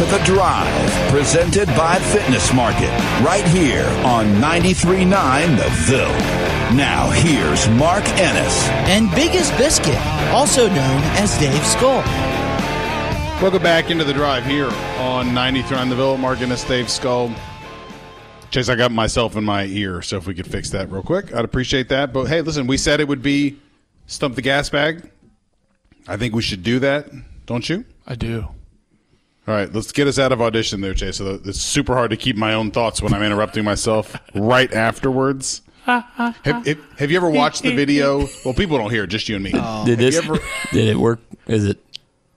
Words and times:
To 0.00 0.06
The 0.06 0.18
Drive, 0.24 1.10
presented 1.10 1.66
by 1.76 1.98
Fitness 1.98 2.54
Market, 2.54 2.88
right 3.22 3.46
here 3.48 3.84
on 4.02 4.24
93.9 4.36 5.58
The 5.58 5.68
Ville. 5.84 6.08
Now, 6.74 7.10
here's 7.10 7.68
Mark 7.68 8.02
Ennis. 8.18 8.66
and 8.88 9.10
Biggest 9.14 9.54
Biscuit, 9.58 10.00
also 10.28 10.68
known 10.68 11.02
as 11.18 11.38
Dave 11.38 11.62
Skull. 11.66 12.00
Welcome 13.42 13.62
back 13.62 13.90
into 13.90 14.04
the 14.04 14.14
drive 14.14 14.46
here 14.46 14.70
on 15.00 15.34
93 15.34 15.76
on 15.76 15.90
the 15.90 15.96
Ville. 15.96 16.16
Mark 16.16 16.40
Ennis, 16.40 16.64
Dave 16.64 16.88
Skull. 16.88 17.30
Chase, 18.50 18.70
I 18.70 18.76
got 18.76 18.92
myself 18.92 19.36
in 19.36 19.44
my 19.44 19.66
ear, 19.66 20.00
so 20.00 20.16
if 20.16 20.26
we 20.26 20.32
could 20.32 20.46
fix 20.46 20.70
that 20.70 20.90
real 20.90 21.02
quick, 21.02 21.34
I'd 21.34 21.44
appreciate 21.44 21.90
that. 21.90 22.14
But 22.14 22.24
hey, 22.24 22.40
listen, 22.40 22.66
we 22.66 22.78
said 22.78 23.00
it 23.00 23.08
would 23.08 23.22
be 23.22 23.58
stump 24.06 24.34
the 24.34 24.40
gas 24.40 24.70
bag. 24.70 25.10
I 26.08 26.16
think 26.16 26.34
we 26.34 26.40
should 26.40 26.62
do 26.62 26.78
that, 26.78 27.10
don't 27.44 27.68
you? 27.68 27.84
I 28.06 28.14
do. 28.14 28.48
All 29.50 29.56
right, 29.56 29.72
let's 29.74 29.90
get 29.90 30.06
us 30.06 30.16
out 30.16 30.30
of 30.30 30.40
audition 30.40 30.80
there, 30.80 30.94
Chase. 30.94 31.16
So 31.16 31.40
it's 31.44 31.60
super 31.60 31.94
hard 31.94 32.10
to 32.12 32.16
keep 32.16 32.36
my 32.36 32.54
own 32.54 32.70
thoughts 32.70 33.02
when 33.02 33.12
I'm 33.12 33.22
interrupting 33.24 33.64
myself 33.64 34.16
right 34.34 34.72
afterwards. 34.72 35.62
have, 35.86 36.36
have, 36.44 36.78
have 36.98 37.10
you 37.10 37.16
ever 37.16 37.28
watched 37.28 37.62
the 37.64 37.74
video? 37.74 38.28
Well, 38.44 38.54
people 38.54 38.78
don't 38.78 38.90
hear 38.92 39.04
it, 39.04 39.08
just 39.08 39.28
you 39.28 39.34
and 39.34 39.42
me. 39.42 39.50
Did 39.84 39.98
this? 39.98 40.18
ever- 40.18 40.38
Did 40.72 40.86
it 40.88 40.96
work? 40.96 41.18
Is 41.48 41.64
it? 41.64 41.78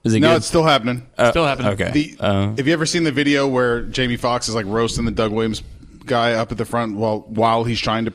Is 0.03 0.15
it 0.15 0.21
no, 0.21 0.29
good? 0.29 0.37
it's 0.37 0.47
still 0.47 0.63
happening. 0.63 1.05
Still 1.29 1.45
happening. 1.45 1.71
okay. 1.73 1.91
The, 1.91 2.15
Uh, 2.19 2.55
have 2.55 2.65
you 2.65 2.73
ever 2.73 2.87
seen 2.87 3.03
the 3.03 3.11
video 3.11 3.47
where 3.47 3.83
Jamie 3.83 4.17
Foxx 4.17 4.49
is 4.49 4.55
like 4.55 4.65
roasting 4.65 5.05
the 5.05 5.11
Doug 5.11 5.31
Williams 5.31 5.61
guy 6.07 6.33
up 6.33 6.51
at 6.51 6.57
the 6.57 6.65
front 6.65 6.95
while 6.97 7.19
while 7.27 7.63
he's 7.63 7.79
trying 7.79 8.05
to 8.05 8.13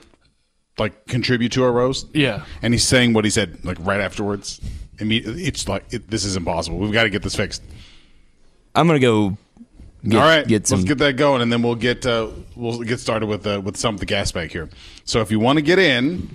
like 0.77 1.07
contribute 1.07 1.53
to 1.53 1.63
a 1.65 1.71
roast? 1.71 2.09
Yeah. 2.15 2.45
and 2.63 2.75
he's 2.75 2.87
saying 2.87 3.13
what 3.13 3.25
he 3.25 3.31
said 3.31 3.65
like 3.65 3.79
right 3.81 4.01
afterwards. 4.01 4.61
Imme- 4.97 5.23
It's 5.25 5.69
like 5.69 5.85
it, 5.93 6.11
this 6.11 6.25
is 6.25 6.35
impossible. 6.37 6.79
We've 6.79 6.93
got 6.93 7.05
to 7.05 7.11
get 7.11 7.23
this 7.23 7.37
fixed. 7.37 7.63
I'm 8.79 8.87
gonna 8.87 8.98
go. 9.01 9.37
Get, 10.05 10.15
All 10.21 10.23
right, 10.29 10.47
Get 10.47 10.67
some. 10.69 10.79
let's 10.79 10.89
get 10.89 10.98
that 10.98 11.15
going, 11.15 11.43
and 11.43 11.53
then 11.53 11.61
we'll 11.62 11.75
get 11.75 12.07
uh, 12.07 12.29
we'll 12.55 12.79
get 12.83 13.01
started 13.01 13.27
with 13.27 13.47
uh, 13.47 13.61
with 13.62 13.77
some 13.77 13.95
of 13.95 14.01
the 14.01 14.07
gas 14.07 14.31
bag 14.31 14.53
here. 14.53 14.69
So 15.05 15.20
if 15.20 15.31
you 15.33 15.41
want 15.41 15.57
to 15.59 15.62
get 15.62 15.79
in, 15.81 16.29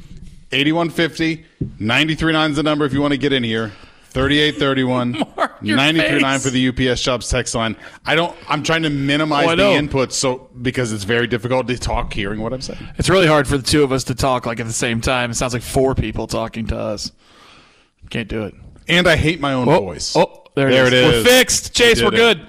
8150 0.52 1.46
939 1.80 2.52
is 2.52 2.58
the 2.58 2.64
number. 2.64 2.84
If 2.86 2.92
you 2.94 3.00
want 3.02 3.14
to 3.14 3.18
get 3.18 3.32
in 3.32 3.42
here, 3.44 3.72
3831 4.10 5.14
your 5.62 5.78
939 5.78 6.40
for 6.42 6.50
the 6.50 6.68
UPS 6.90 7.00
Shops 7.00 7.30
text 7.30 7.56
line. 7.56 7.78
I 8.06 8.16
don't. 8.16 8.36
I'm 8.50 8.64
trying 8.64 8.84
to 8.84 8.90
minimize 8.90 9.48
Oh, 9.48 9.56
the 9.56 9.72
input 9.72 10.12
so 10.12 10.50
because 10.62 10.92
it's 10.92 11.06
very 11.06 11.26
difficult 11.28 11.68
to 11.68 11.78
talk 11.78 12.14
hearing 12.14 12.42
what 12.42 12.52
I'm 12.54 12.62
saying. 12.62 12.86
It's 12.98 13.10
really 13.10 13.28
hard 13.28 13.48
for 13.48 13.58
the 13.58 13.64
two 13.64 13.84
of 13.84 13.94
us 13.94 14.04
to 14.06 14.16
talk 14.16 14.46
like 14.46 14.60
at 14.60 14.68
the 14.68 14.74
same 14.74 15.00
time. 15.00 15.32
It 15.32 15.36
sounds 15.36 15.54
like 15.54 15.64
four 15.64 15.96
people 15.96 16.28
talking 16.28 16.68
to 16.68 16.78
us. 16.78 17.14
Can't 18.10 18.28
do 18.28 18.44
it. 18.44 18.54
And 18.90 19.08
I 19.08 19.16
hate 19.16 19.40
my 19.40 19.54
own 19.54 19.70
Oh, 19.70 19.80
voice. 19.80 20.14
oh, 20.18 20.43
there, 20.56 20.70
There 20.70 20.88
it 20.88 20.94
it 20.94 21.04
is. 21.06 21.14
is. 21.16 21.26
We're 21.26 21.30
fixed. 21.32 21.74
Chase, 21.74 22.00
We 22.00 22.06
we're 22.06 22.14
it. 22.14 22.18
good. 22.18 22.40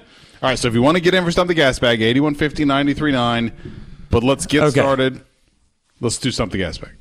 All 0.43 0.49
right, 0.49 0.59
so 0.59 0.67
if 0.67 0.73
you 0.73 0.81
want 0.81 0.95
to 0.97 1.01
get 1.01 1.13
in 1.13 1.23
for 1.23 1.31
Stump 1.31 1.47
the 1.47 1.53
Gas 1.53 1.79
Bag, 1.79 2.01
8150 2.01 2.65
939. 2.65 3.51
But 4.09 4.23
let's 4.23 4.45
get 4.45 4.61
Okay. 4.63 4.71
started. 4.79 5.21
Let's 6.01 6.17
do 6.17 6.29
Stump 6.31 6.51
the 6.51 6.57
Gas 6.59 6.77
Bag. 6.77 6.91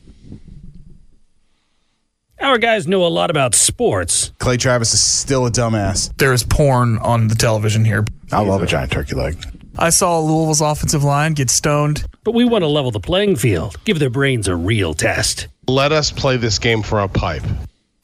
Our 2.41 2.59
guys 2.59 2.87
know 2.87 3.07
a 3.07 3.09
lot 3.09 3.31
about 3.31 3.55
sports. 3.55 4.33
Clay 4.39 4.57
Travis 4.57 4.93
is 4.93 5.03
still 5.03 5.47
a 5.47 5.51
dumbass. 5.51 6.15
There 6.19 6.33
is 6.33 6.43
porn 6.43 6.99
on 6.99 7.29
the 7.29 7.35
television 7.35 7.85
here. 7.85 8.05
I 8.33 8.41
love 8.41 8.63
a 8.63 8.67
giant 8.67 8.93
turkey 8.93 9.15
leg. 9.15 9.37
I 9.79 9.91
saw 9.91 10.19
Louisville's 10.21 10.61
offensive 10.61 11.03
line 11.05 11.33
get 11.35 11.49
stoned. 11.51 12.05
But 12.23 12.33
we 12.35 12.45
want 12.45 12.63
to 12.63 12.69
level 12.69 12.91
the 12.91 13.01
playing 13.01 13.37
field, 13.37 13.77
give 13.85 13.99
their 13.99 14.11
brains 14.11 14.47
a 14.49 14.57
real 14.57 14.95
test. 14.95 15.49
Let 15.67 15.93
us 15.93 16.11
play 16.11 16.37
this 16.37 16.59
game 16.59 16.83
for 16.83 17.01
a 17.01 17.09
pipe. 17.09 17.43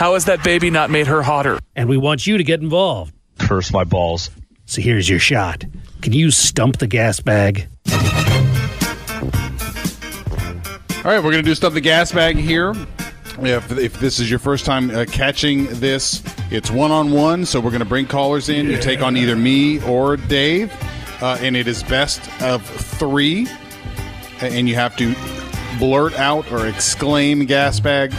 How 0.00 0.14
has 0.14 0.24
that 0.24 0.42
baby 0.42 0.70
not 0.70 0.88
made 0.88 1.08
her 1.08 1.20
hotter? 1.20 1.58
And 1.76 1.86
we 1.86 1.98
want 1.98 2.26
you 2.26 2.38
to 2.38 2.42
get 2.42 2.62
involved. 2.62 3.12
Curse 3.38 3.70
my 3.70 3.84
balls. 3.84 4.30
So 4.64 4.80
here's 4.80 5.06
your 5.06 5.18
shot. 5.18 5.62
Can 6.00 6.14
you 6.14 6.30
stump 6.30 6.78
the 6.78 6.86
gas 6.86 7.20
bag? 7.20 7.68
All 7.92 7.98
right, 11.04 11.22
we're 11.22 11.32
going 11.32 11.32
to 11.34 11.42
do 11.42 11.54
Stump 11.54 11.74
the 11.74 11.82
Gas 11.82 12.12
Bag 12.12 12.36
here. 12.38 12.72
If, 13.40 13.70
if 13.72 14.00
this 14.00 14.20
is 14.20 14.30
your 14.30 14.38
first 14.38 14.64
time 14.64 14.90
uh, 14.90 15.04
catching 15.04 15.66
this, 15.66 16.22
it's 16.50 16.70
one 16.70 16.90
on 16.90 17.12
one. 17.12 17.44
So 17.44 17.60
we're 17.60 17.68
going 17.68 17.80
to 17.80 17.84
bring 17.84 18.06
callers 18.06 18.48
in. 18.48 18.70
You 18.70 18.78
take 18.78 19.02
on 19.02 19.18
either 19.18 19.36
me 19.36 19.82
or 19.84 20.16
Dave, 20.16 20.72
uh, 21.20 21.36
and 21.42 21.54
it 21.54 21.68
is 21.68 21.82
best 21.82 22.22
of 22.40 22.64
three. 22.64 23.46
And 24.40 24.66
you 24.66 24.76
have 24.76 24.96
to 24.96 25.14
blurt 25.78 26.18
out 26.18 26.50
or 26.50 26.66
exclaim 26.66 27.44
gas 27.44 27.80
bag 27.80 28.14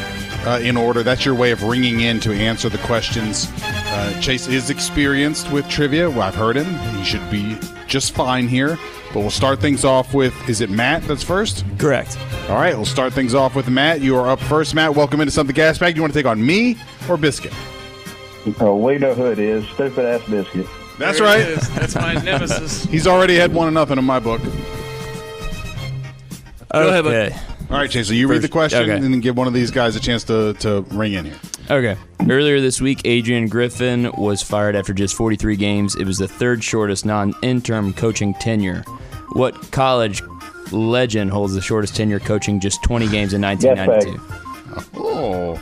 uh, 0.46 0.59
in 0.62 0.78
order. 0.78 1.03
That's 1.03 1.25
your 1.25 1.35
way 1.35 1.52
of 1.52 1.63
ringing 1.63 2.02
in 2.02 2.19
to 2.22 2.34
answer 2.34 2.69
the 2.69 2.78
questions. 2.79 3.52
Uh, 3.63 4.19
Chase 4.22 4.47
is 4.47 4.69
experienced 4.69 5.52
with 5.52 5.68
trivia. 5.69 6.09
Well, 6.09 6.22
I've 6.22 6.35
heard 6.35 6.56
him. 6.56 6.74
He 6.97 7.03
should 7.03 7.29
be 7.29 7.57
just 7.88 8.13
fine 8.13 8.47
here. 8.47 8.78
But 9.13 9.19
we'll 9.19 9.30
start 9.30 9.59
things 9.59 9.84
off 9.84 10.13
with 10.13 10.34
is 10.50 10.62
it 10.62 10.69
Matt 10.69 11.03
that's 11.03 11.24
first? 11.24 11.66
Correct. 11.78 12.18
All 12.50 12.56
right, 12.56 12.74
we'll 12.74 12.85
start 12.85 13.12
things 13.12 13.35
off 13.35 13.56
with 13.56 13.68
Matt. 13.68 14.00
You 14.00 14.16
are 14.16 14.30
up 14.30 14.40
first, 14.40 14.74
Matt. 14.74 14.96
Welcome 14.96 15.19
into 15.19 15.31
Something 15.31 15.53
Gas 15.53 15.78
Bag. 15.78 15.96
Do 15.96 15.97
you 15.97 16.01
want 16.01 16.13
to 16.13 16.19
take 16.19 16.25
on 16.25 16.46
me 16.46 16.78
or 17.09 17.18
Biscuit? 17.18 17.53
Oh, 18.59 18.78
we 18.78 18.97
know 18.97 19.13
who 19.13 19.25
it 19.25 19.38
is. 19.38 19.68
Stupid 19.69 20.06
ass 20.06 20.28
biscuit. 20.30 20.66
That's 20.97 21.19
There 21.19 21.28
right. 21.28 21.59
That's 21.75 21.96
my 21.96 22.13
nemesis. 22.13 22.84
He's 22.90 23.06
already 23.06 23.35
had 23.35 23.53
one 23.53 23.68
and 23.68 23.75
nothing 23.75 23.97
in 23.97 24.06
my 24.06 24.19
book. 24.19 24.41
Go 26.72 26.88
ahead. 26.88 27.06
Okay. 27.06 27.35
All 27.71 27.77
right, 27.77 27.89
Chase. 27.89 28.09
So 28.09 28.13
you 28.13 28.27
read 28.27 28.41
the 28.41 28.49
question 28.49 28.81
okay. 28.81 28.95
and 28.95 29.01
then 29.01 29.21
give 29.21 29.37
one 29.37 29.47
of 29.47 29.53
these 29.53 29.71
guys 29.71 29.95
a 29.95 30.01
chance 30.01 30.25
to, 30.25 30.53
to 30.55 30.81
ring 30.89 31.13
in 31.13 31.23
here. 31.23 31.39
Okay. 31.69 31.95
Earlier 32.29 32.59
this 32.59 32.81
week, 32.81 32.99
Adrian 33.05 33.47
Griffin 33.47 34.11
was 34.17 34.41
fired 34.41 34.75
after 34.75 34.93
just 34.93 35.15
43 35.15 35.55
games. 35.55 35.95
It 35.95 36.03
was 36.03 36.17
the 36.17 36.27
third 36.27 36.61
shortest 36.61 37.05
non-interim 37.05 37.93
coaching 37.93 38.33
tenure. 38.33 38.83
What 39.33 39.71
college 39.71 40.21
legend 40.73 41.31
holds 41.31 41.53
the 41.53 41.61
shortest 41.61 41.95
tenure 41.95 42.19
coaching 42.19 42.59
just 42.59 42.83
20 42.83 43.07
games 43.07 43.33
in 43.33 43.41
1992? 43.41 44.91
Oh. 44.97 45.55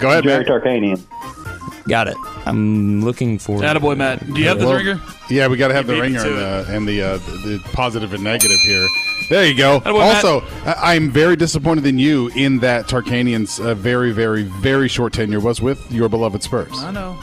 Go 0.00 0.10
ahead, 0.10 0.22
Jerry 0.22 0.44
Matt. 0.44 0.46
Tarkanian. 0.46 1.88
Got 1.88 2.06
it. 2.06 2.16
I'm 2.46 3.04
looking 3.04 3.40
for. 3.40 3.58
Attaboy, 3.58 3.96
Matt. 3.96 4.24
Do 4.32 4.40
you 4.40 4.46
have 4.46 4.60
the 4.60 4.66
Well, 4.66 4.76
ringer? 4.76 5.00
Yeah, 5.28 5.48
we 5.48 5.56
got 5.56 5.68
to 5.68 5.74
have 5.74 5.88
You 5.88 5.96
the 5.96 6.00
ringer 6.00 6.20
and 6.20 6.28
to 6.28 6.34
the, 6.34 6.66
and 6.68 6.86
the, 6.86 7.02
uh, 7.02 7.16
the 7.16 7.60
positive 7.72 8.12
and 8.12 8.22
negative 8.22 8.60
here. 8.60 8.86
There 9.30 9.46
you 9.46 9.54
go. 9.54 9.80
Attaboy, 9.80 9.98
Matt. 9.98 10.24
also, 10.24 10.40
I- 10.64 10.94
I'm 10.94 11.10
very 11.10 11.36
disappointed 11.36 11.84
in 11.86 11.98
you 11.98 12.28
in 12.34 12.58
that 12.60 12.86
Tarkanian's 12.86 13.60
uh, 13.60 13.74
very, 13.74 14.10
very, 14.12 14.42
very 14.44 14.88
short 14.88 15.12
tenure 15.12 15.40
was 15.40 15.60
with 15.60 15.90
your 15.92 16.08
beloved 16.08 16.42
Spurs. 16.42 16.72
I 16.74 16.90
know. 16.90 17.18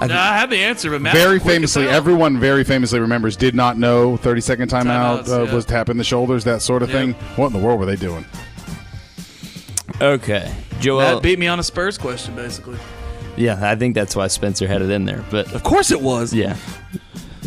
I, 0.00 0.06
I 0.06 0.36
have 0.38 0.50
the 0.50 0.58
answer, 0.58 0.90
but 0.90 1.00
Matt 1.02 1.14
very 1.14 1.38
famously, 1.38 1.88
everyone 1.88 2.40
very 2.40 2.64
famously 2.64 2.98
remembers 2.98 3.36
did 3.36 3.54
not 3.54 3.78
know 3.78 4.16
30 4.16 4.40
second 4.40 4.68
timeout 4.70 5.22
Timeouts, 5.24 5.28
uh, 5.28 5.42
yeah. 5.44 5.54
was 5.54 5.64
tapping 5.64 5.96
the 5.98 6.04
shoulders, 6.04 6.42
that 6.44 6.60
sort 6.62 6.82
of 6.82 6.90
Yep. 6.90 6.98
thing. 6.98 7.12
What 7.36 7.46
in 7.46 7.52
the 7.52 7.60
world 7.64 7.78
were 7.78 7.86
they 7.86 7.94
doing? 7.96 8.24
Okay. 10.00 10.52
Joel. 10.80 10.98
Matt 11.14 11.22
beat 11.22 11.38
me 11.38 11.46
on 11.46 11.60
a 11.60 11.62
Spurs 11.62 11.96
question, 11.96 12.34
basically. 12.34 12.76
yeah, 13.36 13.58
I 13.62 13.76
think 13.76 13.94
that's 13.94 14.16
why 14.16 14.26
Spencer 14.26 14.66
had 14.66 14.82
it 14.82 14.90
in 14.90 15.04
there. 15.04 15.24
But 15.30 15.52
Of 15.54 15.62
course 15.62 15.92
it 15.92 16.00
was. 16.02 16.34
Yeah. 16.34 16.56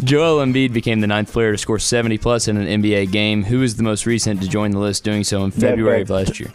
Joel 0.03 0.45
Embiid 0.45 0.73
became 0.73 0.99
the 1.01 1.07
ninth 1.07 1.31
player 1.33 1.51
to 1.51 1.57
score 1.57 1.79
70 1.79 2.17
plus 2.19 2.47
in 2.47 2.55
an 2.57 2.81
NBA 2.81 3.11
game. 3.11 3.43
Who 3.43 3.61
is 3.63 3.75
the 3.77 3.83
most 3.83 4.05
recent 4.05 4.41
to 4.41 4.47
join 4.47 4.71
the 4.71 4.79
list, 4.79 5.03
doing 5.03 5.23
so 5.23 5.43
in 5.43 5.51
February 5.51 6.01
of 6.03 6.09
last 6.09 6.39
year? 6.39 6.51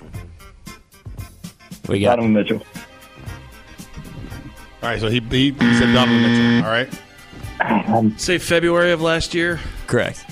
We 1.89 2.01
got 2.01 2.17
Donovan 2.17 2.33
Mitchell. 2.35 2.63
All 4.83 4.89
right, 4.89 5.01
so 5.01 5.09
he, 5.09 5.21
he, 5.21 5.51
he 5.53 5.75
said 5.79 5.93
Donovan 5.93 6.23
Mitchell. 6.23 6.65
All 6.67 6.73
right. 6.73 6.89
Say 8.21 8.39
February 8.39 8.93
of 8.93 9.01
last 9.03 9.35
year. 9.35 9.61
correct. 9.87 10.25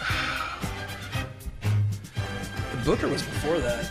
Booker 2.84 3.08
was 3.08 3.22
before 3.22 3.58
that. 3.60 3.88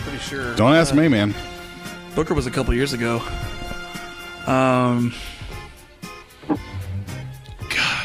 Pretty 0.00 0.18
sure. 0.18 0.54
Don't 0.56 0.74
ask 0.74 0.92
Uh, 0.92 0.96
me, 0.96 1.08
man. 1.08 1.34
Booker 2.14 2.34
was 2.34 2.46
a 2.46 2.50
couple 2.50 2.74
years 2.74 2.92
ago. 2.92 3.22
Um, 4.46 5.12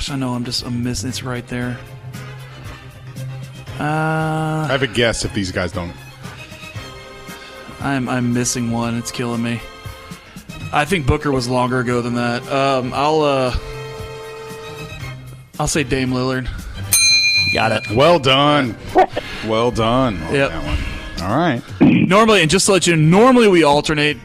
gosh, 0.06 0.14
I 0.14 0.18
know 0.18 0.34
I'm 0.34 0.44
just 0.46 0.64
I'm 0.66 0.84
missing. 0.84 1.10
It's 1.10 1.24
right 1.24 1.46
there. 1.48 1.78
Uh, 3.80 3.84
I 4.64 4.68
have 4.70 4.84
a 4.84 4.88
guess 4.88 5.26
if 5.26 5.34
these 5.34 5.52
guys 5.52 5.72
don't. 5.72 5.94
I'm 7.82 8.08
I'm 8.08 8.34
missing 8.34 8.72
one. 8.72 8.98
It's 8.98 9.12
killing 9.12 9.42
me. 9.44 9.60
I 10.72 10.86
think 10.86 11.06
Booker 11.08 11.32
was 11.32 11.48
longer 11.48 11.80
ago 11.80 12.02
than 12.02 12.16
that. 12.16 12.48
Um, 12.52 12.92
I'll 12.94 13.22
uh, 13.22 13.58
I'll 15.60 15.68
say 15.68 15.84
Dame 15.84 16.12
Lillard. 16.12 16.48
Got 17.54 17.72
it. 17.72 17.96
Well 17.96 18.20
done. 18.20 18.76
Well 19.48 19.70
done. 19.70 20.20
on 20.24 20.34
Yep. 20.34 20.50
that 20.50 20.66
one. 20.66 21.30
All 21.30 21.38
right. 21.38 21.62
Normally, 21.80 22.42
and 22.42 22.50
just 22.50 22.66
to 22.66 22.72
let 22.72 22.88
you 22.88 22.96
know, 22.96 23.20
normally 23.20 23.48
we 23.48 23.64
alternate 23.64 24.18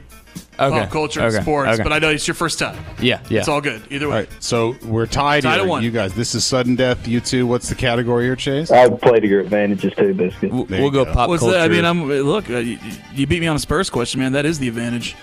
Okay. 0.61 0.81
pop 0.81 0.91
culture 0.91 1.21
and 1.21 1.35
Okay. 1.35 1.43
sports, 1.43 1.71
Okay. 1.75 1.83
but 1.83 1.93
I 1.93 1.99
know 1.99 2.09
it's 2.11 2.27
your 2.29 2.35
first 2.35 2.59
time. 2.59 2.77
Yeah, 3.01 3.21
yeah. 3.29 3.41
It's 3.41 3.49
all 3.49 3.61
good. 3.61 3.83
Either 3.91 4.09
way. 4.09 4.13
All 4.15 4.21
right. 4.21 4.29
So 4.41 4.77
we're 4.85 5.07
tied 5.07 5.43
Tied 5.45 5.61
here. 5.61 5.67
one. 5.69 5.83
You 5.83 5.91
guys, 5.91 6.13
this 6.15 6.35
is 6.35 6.45
sudden 6.45 6.77
death. 6.77 7.09
You 7.09 7.21
two. 7.21 7.47
What's 7.47 7.69
the 7.69 7.75
category 7.75 8.25
here, 8.27 8.37
Chase? 8.37 8.71
I'll 8.71 8.91
play 8.97 9.21
to 9.21 9.27
your 9.27 9.41
advantages 9.41 9.93
too, 9.97 10.13
Biscuit. 10.15 10.51
W- 10.51 10.67
There 10.67 10.79
we'll 10.81 10.89
you 10.89 10.93
go 10.93 11.05
go. 11.07 11.13
pop 11.13 11.29
What's 11.29 11.41
culture. 11.43 11.57
that? 11.59 11.65
I 11.65 11.69
mean, 11.69 11.85
I'm 11.85 12.07
look. 12.09 12.49
Uh, 12.51 12.59
you, 12.59 12.79
you 13.15 13.27
beat 13.27 13.41
me 13.41 13.47
on 13.47 13.57
a 13.57 13.61
Spurs 13.61 13.89
question, 13.91 14.21
man. 14.21 14.33
That 14.33 14.45
is 14.47 14.59
the 14.59 14.69
advantage. 14.69 15.17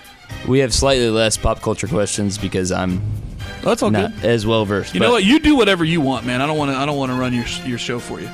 we 0.46 0.58
have 0.58 0.74
slightly 0.74 1.08
less 1.10 1.36
pop 1.36 1.62
culture 1.62 1.86
questions 1.86 2.36
because 2.38 2.70
I'm 2.72 3.00
Oh, 3.64 3.70
that's 3.70 3.82
all 3.82 3.90
not 3.90 4.14
good. 4.20 4.24
as 4.24 4.46
well 4.46 4.64
versed. 4.64 4.94
You 4.94 5.00
know 5.00 5.10
what? 5.10 5.24
You 5.24 5.40
do 5.40 5.56
whatever 5.56 5.84
you 5.84 6.00
want, 6.00 6.26
man. 6.26 6.40
I 6.42 6.46
don't 6.46 6.58
want 6.58 6.70
to. 6.70 6.76
I 6.76 6.84
don't 6.86 6.96
want 6.98 7.10
to 7.12 7.16
run 7.18 7.32
your 7.32 7.44
your 7.64 7.78
show 7.78 7.98
for 7.98 8.20
you. 8.20 8.28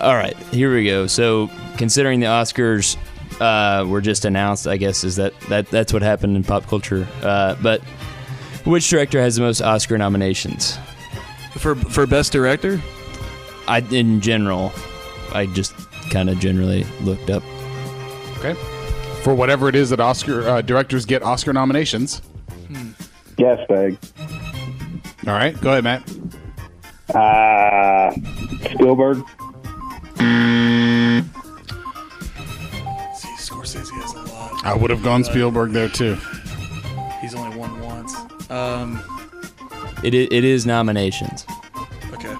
All 0.00 0.14
right, 0.16 0.36
here 0.50 0.74
we 0.74 0.84
go. 0.84 1.06
So, 1.06 1.48
considering 1.76 2.20
the 2.20 2.26
Oscars 2.26 2.96
uh, 3.40 3.84
were 3.86 4.00
just 4.00 4.24
announced, 4.24 4.66
I 4.66 4.76
guess 4.76 5.04
is 5.04 5.16
that, 5.16 5.38
that 5.48 5.68
that's 5.68 5.92
what 5.92 6.02
happened 6.02 6.36
in 6.36 6.44
pop 6.44 6.66
culture. 6.66 7.06
Uh, 7.22 7.56
but 7.62 7.82
which 8.64 8.88
director 8.88 9.20
has 9.20 9.36
the 9.36 9.42
most 9.42 9.60
Oscar 9.60 9.98
nominations? 9.98 10.78
For 11.52 11.74
for 11.74 12.06
best 12.06 12.32
director, 12.32 12.80
I 13.68 13.80
in 13.90 14.20
general, 14.20 14.72
I 15.32 15.46
just 15.46 15.74
kind 16.10 16.28
of 16.30 16.38
generally 16.38 16.84
looked 17.02 17.30
up. 17.30 17.42
Okay. 18.38 18.54
For 19.22 19.34
whatever 19.34 19.68
it 19.68 19.74
is 19.74 19.90
that 19.90 20.00
Oscar 20.00 20.46
uh, 20.48 20.62
directors 20.62 21.06
get 21.06 21.22
Oscar 21.22 21.52
nominations. 21.52 22.20
Gas 23.36 23.58
bag. 23.68 23.98
All 25.26 25.32
right. 25.32 25.58
Go 25.60 25.70
ahead, 25.70 25.84
Matt. 25.84 26.08
Uh, 27.14 28.12
Spielberg. 28.72 29.24
see, 30.18 30.83
I 34.64 34.74
would 34.74 34.90
have 34.90 35.02
gone 35.02 35.24
Spielberg 35.24 35.72
there 35.72 35.88
too. 35.88 36.16
He's 37.20 37.34
only 37.34 37.56
won 37.56 37.80
once. 37.80 38.14
Um, 38.50 39.00
It 40.02 40.14
i- 40.14 40.28
it 40.34 40.44
is 40.44 40.66
nominations. 40.66 41.46
okay. 42.12 42.34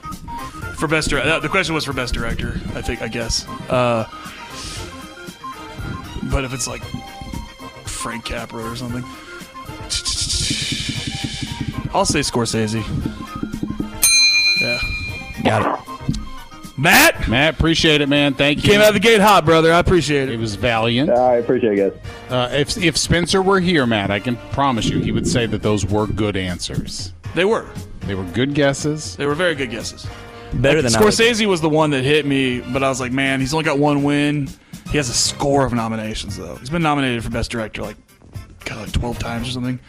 For 0.76 0.86
best 0.88 1.08
director, 1.10 1.40
the 1.40 1.48
question 1.48 1.74
was 1.74 1.84
for 1.84 1.92
best 1.92 2.12
director. 2.14 2.60
I 2.74 2.82
think. 2.82 3.00
I 3.02 3.08
guess. 3.08 3.46
Uh, 3.70 4.04
but 6.24 6.44
if 6.44 6.52
it's 6.52 6.66
like 6.66 6.82
Frank 7.86 8.24
Capra 8.24 8.62
or 8.70 8.76
something, 8.76 9.02
I'll 11.94 12.04
say 12.04 12.20
Scorsese. 12.20 12.82
Yeah. 14.60 14.78
Got 15.44 15.78
it. 15.78 15.80
Matt 16.76 17.28
Matt, 17.28 17.54
appreciate 17.54 18.00
it, 18.00 18.08
man. 18.08 18.34
Thank 18.34 18.64
you. 18.64 18.70
came 18.70 18.80
out 18.80 18.88
of 18.88 18.94
the 18.94 19.00
gate 19.00 19.20
hot, 19.20 19.44
brother. 19.44 19.72
I 19.72 19.78
appreciate 19.78 20.28
It 20.28 20.34
it. 20.34 20.38
was 20.40 20.56
valiant. 20.56 21.08
I 21.08 21.36
appreciate 21.36 21.78
it, 21.78 21.92
guys. 22.02 22.13
Uh, 22.30 22.48
if 22.52 22.76
if 22.78 22.96
Spencer 22.96 23.42
were 23.42 23.60
here, 23.60 23.86
Matt, 23.86 24.10
I 24.10 24.18
can 24.18 24.36
promise 24.52 24.86
you, 24.86 24.98
he 24.98 25.12
would 25.12 25.26
say 25.26 25.46
that 25.46 25.62
those 25.62 25.84
were 25.84 26.06
good 26.06 26.36
answers. 26.36 27.12
They 27.34 27.44
were. 27.44 27.68
They 28.00 28.14
were 28.14 28.24
good 28.24 28.54
guesses. 28.54 29.16
They 29.16 29.26
were 29.26 29.34
very 29.34 29.54
good 29.54 29.70
guesses. 29.70 30.06
Better 30.54 30.82
than 30.82 30.94
I 30.94 30.98
Scorsese 30.98 31.46
was 31.46 31.60
the 31.60 31.68
one 31.68 31.90
that 31.90 32.04
hit 32.04 32.26
me, 32.26 32.60
but 32.60 32.82
I 32.82 32.88
was 32.88 33.00
like, 33.00 33.12
man, 33.12 33.40
he's 33.40 33.52
only 33.52 33.64
got 33.64 33.78
one 33.78 34.04
win. 34.04 34.48
He 34.90 34.96
has 34.98 35.08
a 35.08 35.14
score 35.14 35.66
of 35.66 35.72
nominations 35.72 36.36
though. 36.36 36.54
He's 36.56 36.70
been 36.70 36.82
nominated 36.82 37.24
for 37.24 37.30
best 37.30 37.50
director 37.50 37.82
like, 37.82 37.96
God, 38.64 38.82
like 38.82 38.92
twelve 38.92 39.18
times 39.18 39.48
or 39.48 39.50
something. 39.50 39.80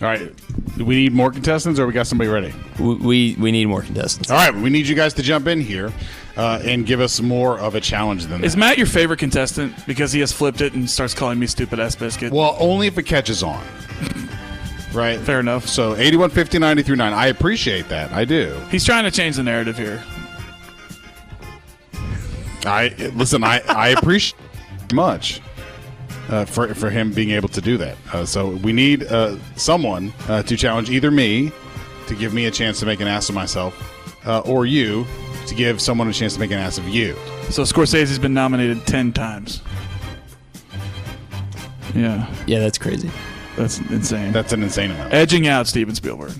All 0.00 0.08
right. 0.08 0.32
Do 0.78 0.84
we 0.84 0.96
need 0.96 1.12
more 1.12 1.30
contestants, 1.30 1.78
or 1.78 1.86
we 1.86 1.92
got 1.92 2.06
somebody 2.06 2.30
ready? 2.30 2.54
We, 2.78 2.94
we 2.94 3.36
we 3.38 3.52
need 3.52 3.66
more 3.66 3.82
contestants. 3.82 4.30
All 4.30 4.36
right. 4.36 4.54
We 4.54 4.70
need 4.70 4.86
you 4.86 4.94
guys 4.94 5.12
to 5.14 5.22
jump 5.22 5.46
in 5.46 5.60
here 5.60 5.92
uh, 6.40 6.58
and 6.64 6.86
give 6.86 7.00
us 7.02 7.20
more 7.20 7.58
of 7.58 7.74
a 7.74 7.80
challenge 7.82 8.24
than 8.24 8.42
Is 8.42 8.54
that. 8.54 8.58
Matt 8.58 8.78
your 8.78 8.86
favorite 8.86 9.18
contestant 9.18 9.74
because 9.86 10.10
he 10.10 10.20
has 10.20 10.32
flipped 10.32 10.62
it 10.62 10.72
and 10.72 10.88
starts 10.88 11.12
calling 11.12 11.38
me 11.38 11.46
stupid 11.46 11.78
ass 11.78 11.94
biscuit? 11.94 12.32
Well, 12.32 12.56
only 12.58 12.86
if 12.86 12.96
it 12.96 13.04
catches 13.04 13.42
on. 13.42 13.62
Right. 14.92 15.20
Fair 15.20 15.38
enough. 15.38 15.68
So 15.68 15.94
81 15.94 16.30
50 16.30 16.58
93 16.58 16.96
9. 16.96 17.12
I 17.12 17.28
appreciate 17.28 17.88
that. 17.90 18.10
I 18.10 18.24
do. 18.24 18.60
He's 18.72 18.84
trying 18.84 19.04
to 19.04 19.12
change 19.12 19.36
the 19.36 19.44
narrative 19.44 19.78
here. 19.78 20.02
I 22.66 22.88
listen. 23.14 23.44
I 23.44 23.60
I 23.68 23.90
appreciate 23.90 24.34
much 24.92 25.42
uh, 26.28 26.44
for 26.44 26.74
for 26.74 26.90
him 26.90 27.12
being 27.12 27.30
able 27.30 27.48
to 27.50 27.60
do 27.60 27.76
that. 27.76 27.96
Uh, 28.12 28.24
so 28.24 28.48
we 28.48 28.72
need 28.72 29.04
uh, 29.04 29.36
someone 29.54 30.12
uh, 30.28 30.42
to 30.42 30.56
challenge 30.56 30.90
either 30.90 31.12
me 31.12 31.52
to 32.08 32.16
give 32.16 32.34
me 32.34 32.46
a 32.46 32.50
chance 32.50 32.80
to 32.80 32.86
make 32.86 32.98
an 32.98 33.06
ass 33.06 33.28
of 33.28 33.36
myself, 33.36 34.26
uh, 34.26 34.40
or 34.40 34.66
you 34.66 35.06
to 35.50 35.54
give 35.54 35.80
someone 35.80 36.08
a 36.08 36.12
chance 36.12 36.34
to 36.34 36.40
make 36.40 36.50
an 36.50 36.58
ass 36.58 36.78
of 36.78 36.88
you. 36.88 37.14
So 37.50 37.62
Scorsese's 37.62 38.18
been 38.18 38.32
nominated 38.34 38.86
ten 38.86 39.12
times. 39.12 39.60
Yeah, 41.94 42.26
Yeah, 42.46 42.60
that's 42.60 42.78
crazy. 42.78 43.10
that's 43.56 43.78
insane. 43.80 44.32
That's 44.32 44.52
an 44.52 44.62
insane 44.62 44.92
amount. 44.92 45.12
edging 45.12 45.46
out 45.48 45.66
Steven 45.66 45.94
Spielberg. 45.94 46.32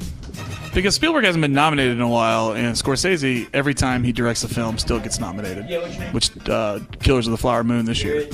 Because 0.73 0.95
Spielberg 0.95 1.25
hasn't 1.25 1.43
been 1.43 1.53
nominated 1.53 1.95
in 1.97 2.01
a 2.01 2.09
while, 2.09 2.53
and 2.53 2.77
Scorsese, 2.77 3.49
every 3.53 3.75
time 3.75 4.05
he 4.05 4.13
directs 4.13 4.45
a 4.45 4.49
film, 4.49 4.79
still 4.79 5.01
gets 5.01 5.19
nominated. 5.19 5.65
which 6.15 6.31
uh, 6.49 6.79
Killers 7.01 7.27
of 7.27 7.33
the 7.33 7.37
Flower 7.39 7.65
Moon 7.65 7.85
this 7.85 8.05
year. 8.05 8.29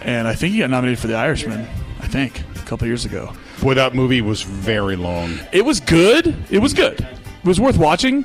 And 0.00 0.26
I 0.26 0.34
think 0.34 0.54
he 0.54 0.60
got 0.60 0.70
nominated 0.70 0.98
for 0.98 1.08
The 1.08 1.14
Irishman, 1.16 1.60
I 2.00 2.06
think, 2.08 2.40
a 2.56 2.64
couple 2.64 2.86
years 2.86 3.04
ago. 3.04 3.34
Boy, 3.60 3.74
that 3.74 3.94
movie 3.94 4.22
was 4.22 4.40
very 4.42 4.96
long. 4.96 5.38
It 5.52 5.66
was 5.66 5.78
good. 5.78 6.34
It 6.50 6.60
was 6.60 6.72
good. 6.72 7.00
It 7.02 7.46
was 7.46 7.60
worth 7.60 7.76
watching, 7.76 8.24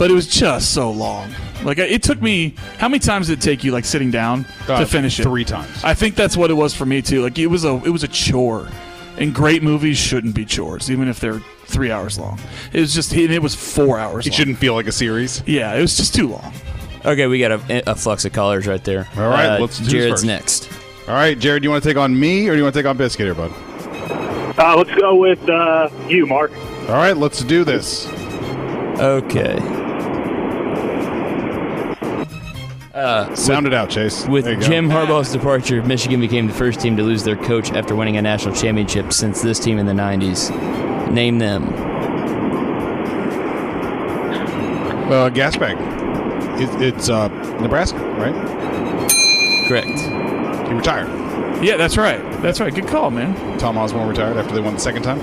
but 0.00 0.10
it 0.10 0.14
was 0.14 0.26
just 0.26 0.72
so 0.72 0.90
long. 0.90 1.30
Like, 1.62 1.76
it 1.76 2.02
took 2.02 2.22
me, 2.22 2.54
how 2.78 2.88
many 2.88 3.00
times 3.00 3.26
did 3.26 3.38
it 3.38 3.42
take 3.42 3.62
you, 3.62 3.70
like, 3.70 3.84
sitting 3.84 4.10
down 4.10 4.46
Uh, 4.66 4.78
to 4.80 4.86
finish 4.86 5.20
it? 5.20 5.24
three 5.24 5.44
times. 5.44 5.84
I 5.84 5.92
think 5.92 6.14
that's 6.14 6.38
what 6.38 6.50
it 6.50 6.54
was 6.54 6.74
for 6.74 6.86
me, 6.86 7.02
too. 7.02 7.22
Like, 7.22 7.38
it 7.38 7.48
was 7.48 7.64
a, 7.66 7.74
it 7.84 7.90
was 7.90 8.02
a 8.02 8.08
chore. 8.08 8.66
And 9.18 9.34
great 9.34 9.62
movies 9.62 9.98
shouldn't 9.98 10.34
be 10.34 10.46
chores, 10.46 10.90
even 10.90 11.06
if 11.06 11.20
they're 11.20 11.40
three 11.66 11.90
hours 11.92 12.18
long. 12.18 12.38
It 12.72 12.80
was 12.80 12.94
just, 12.94 13.12
it 13.14 13.42
was 13.42 13.54
four 13.54 13.98
hours 13.98 14.26
It 14.26 14.30
long. 14.30 14.36
shouldn't 14.38 14.56
feel 14.58 14.72
like 14.72 14.86
a 14.86 14.92
series. 14.92 15.42
Yeah, 15.44 15.74
it 15.74 15.82
was 15.82 15.94
just 15.98 16.14
too 16.14 16.28
long. 16.28 16.50
Okay, 17.04 17.26
we 17.26 17.38
got 17.38 17.52
a, 17.52 17.90
a 17.90 17.94
flux 17.94 18.24
of 18.24 18.32
colors 18.32 18.66
right 18.66 18.82
there. 18.82 19.06
All 19.18 19.28
right, 19.28 19.56
Uh, 19.56 19.58
let's 19.60 19.78
do 19.80 19.90
Jared's 19.90 20.22
first. 20.22 20.24
next. 20.24 20.70
All 21.08 21.14
right, 21.14 21.38
Jared, 21.38 21.60
do 21.62 21.66
you 21.66 21.70
want 21.70 21.82
to 21.82 21.88
take 21.90 21.98
on 21.98 22.18
me 22.18 22.48
or 22.48 22.52
do 22.52 22.56
you 22.56 22.62
want 22.62 22.72
to 22.72 22.80
take 22.80 22.86
on 22.88 22.96
Biscuit 22.96 23.26
here, 23.26 23.34
bud? 23.34 23.52
Uh, 24.58 24.76
let's 24.78 24.94
go 24.98 25.14
with 25.16 25.46
uh, 25.50 25.90
you, 26.08 26.24
Mark. 26.26 26.52
All 26.88 26.94
right, 26.94 27.16
let's 27.18 27.42
do 27.42 27.64
this. 27.64 28.06
Okay. 28.98 29.58
Sound 32.92 33.66
it 33.66 33.74
out, 33.74 33.90
Chase. 33.90 34.26
With 34.26 34.44
There 34.44 34.54
you 34.54 34.60
go. 34.60 34.66
Jim 34.66 34.88
Harbaugh's 34.88 35.30
departure, 35.32 35.82
Michigan 35.82 36.20
became 36.20 36.46
the 36.48 36.52
first 36.52 36.80
team 36.80 36.96
to 36.96 37.02
lose 37.02 37.22
their 37.22 37.36
coach 37.36 37.70
after 37.70 37.94
winning 37.94 38.16
a 38.16 38.22
national 38.22 38.54
championship 38.54 39.12
since 39.12 39.42
this 39.42 39.60
team 39.60 39.78
in 39.78 39.86
the 39.86 39.92
90s. 39.92 40.50
Name 41.12 41.38
them. 41.38 41.64
Uh, 45.10 45.28
gas 45.28 45.56
bag. 45.56 45.76
It, 46.60 46.94
it's 46.94 47.08
uh, 47.08 47.28
Nebraska, 47.60 47.98
right? 47.98 48.34
Correct. 49.68 49.88
He 50.68 50.74
retired. 50.74 51.08
Yeah, 51.64 51.76
that's 51.76 51.96
right. 51.96 52.20
That's 52.42 52.60
right. 52.60 52.74
Good 52.74 52.88
call, 52.88 53.10
man. 53.10 53.58
Tom 53.58 53.76
Osborne 53.78 54.08
retired 54.08 54.36
after 54.36 54.54
they 54.54 54.60
won 54.60 54.74
the 54.74 54.80
second 54.80 55.02
time. 55.02 55.18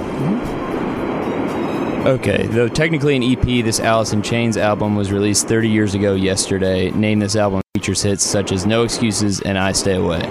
Okay, 2.07 2.47
though 2.47 2.69
technically 2.69 3.15
an 3.17 3.23
EP, 3.23 3.41
this 3.65 3.81
Alice 3.81 4.13
in 4.13 4.21
Chains 4.21 4.55
album 4.55 4.95
was 4.95 5.11
released 5.11 5.47
30 5.49 5.67
years 5.69 5.93
ago 5.93 6.13
yesterday. 6.15 6.89
Name 6.91 7.19
this 7.19 7.35
album 7.35 7.61
features 7.73 8.01
hits 8.01 8.23
such 8.23 8.53
as 8.53 8.65
No 8.65 8.83
Excuses 8.83 9.41
and 9.41 9.57
I 9.57 9.73
Stay 9.73 9.95
Away. 9.97 10.21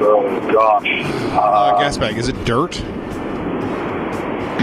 Oh 0.00 0.48
gosh. 0.52 0.88
Uh, 1.38 1.78
gas 1.78 1.96
bag. 1.98 2.18
Is 2.18 2.26
it 2.28 2.44
dirt? 2.44 2.80
No. 2.80 2.86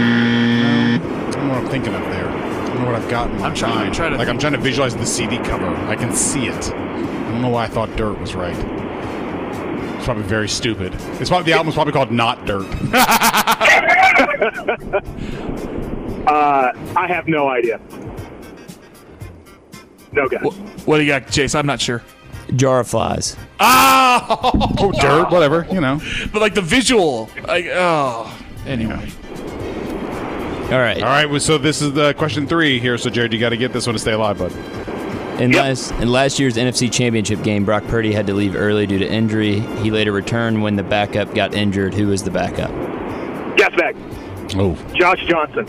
I 0.02 0.98
don't 1.32 1.46
know 1.46 1.54
what 1.54 1.58
I'm 1.64 1.68
thinking 1.68 1.94
of 1.94 2.02
there. 2.10 2.28
I 2.28 2.66
don't 2.68 2.80
know 2.80 2.86
what 2.86 2.96
I've 2.96 3.08
got 3.08 3.30
in 3.30 3.38
my 3.38 3.46
I'm 3.46 3.54
trying- 3.54 3.72
I'm 3.72 3.78
mind. 3.84 3.94
trying 3.94 4.12
to 4.12 4.18
like 4.18 4.28
I'm 4.28 4.38
trying 4.38 4.52
to 4.52 4.58
visualize 4.58 4.94
the 4.94 5.06
CD 5.06 5.38
cover. 5.38 5.68
I 5.88 5.96
can 5.96 6.12
see 6.14 6.48
it. 6.48 6.70
I 6.74 7.30
don't 7.30 7.40
know 7.40 7.48
why 7.48 7.64
I 7.64 7.68
thought 7.68 7.96
dirt 7.96 8.18
was 8.20 8.34
right. 8.34 8.54
It's 9.96 10.04
probably 10.04 10.24
very 10.24 10.50
stupid. 10.50 10.92
It's 11.18 11.30
probably 11.30 11.50
the 11.50 11.56
album's 11.56 11.74
probably 11.76 11.94
called 11.94 12.10
Not 12.12 12.44
Dirt. 12.44 12.66
Uh, 16.26 16.72
I 16.96 17.06
have 17.06 17.28
no 17.28 17.48
idea. 17.48 17.80
No 20.12 20.28
guys. 20.28 20.42
What 20.84 20.98
do 20.98 21.04
you 21.04 21.08
got, 21.08 21.30
Chase? 21.30 21.54
I'm 21.54 21.66
not 21.66 21.80
sure. 21.80 22.02
Jar 22.56 22.80
of 22.80 22.88
flies. 22.88 23.36
Ah, 23.60 24.40
oh, 24.42 24.92
dirt, 25.00 25.30
whatever, 25.30 25.66
you 25.70 25.80
know. 25.80 26.00
But 26.32 26.42
like 26.42 26.54
the 26.54 26.62
visual, 26.62 27.30
like 27.46 27.66
oh. 27.66 28.36
Anyway, 28.66 29.08
All 30.72 30.78
right. 30.80 30.96
All 30.96 31.08
right, 31.08 31.26
well, 31.30 31.38
so 31.38 31.58
this 31.58 31.80
is 31.80 31.92
the 31.92 32.12
question 32.14 32.48
three 32.48 32.80
here. 32.80 32.98
So, 32.98 33.08
Jared, 33.08 33.32
you 33.32 33.38
got 33.38 33.50
to 33.50 33.56
get 33.56 33.72
this 33.72 33.86
one 33.86 33.94
to 33.94 34.00
stay 34.00 34.12
alive, 34.12 34.38
bud. 34.38 34.52
In 35.40 35.52
last 35.52 35.92
in 35.92 36.10
last 36.10 36.40
year's 36.40 36.56
NFC 36.56 36.90
Championship 36.90 37.42
game, 37.44 37.64
Brock 37.64 37.84
Purdy 37.86 38.12
had 38.12 38.26
to 38.26 38.34
leave 38.34 38.56
early 38.56 38.86
due 38.86 38.98
to 38.98 39.06
injury. 39.06 39.60
He 39.60 39.92
later 39.92 40.10
returned 40.10 40.62
when 40.62 40.74
the 40.74 40.82
backup 40.82 41.34
got 41.34 41.54
injured. 41.54 41.94
Who 41.94 42.08
was 42.08 42.24
the 42.24 42.30
backup? 42.32 42.70
Gas 43.56 43.74
back. 43.76 43.94
Oh. 44.58 44.74
Josh 44.94 45.24
Johnson. 45.26 45.66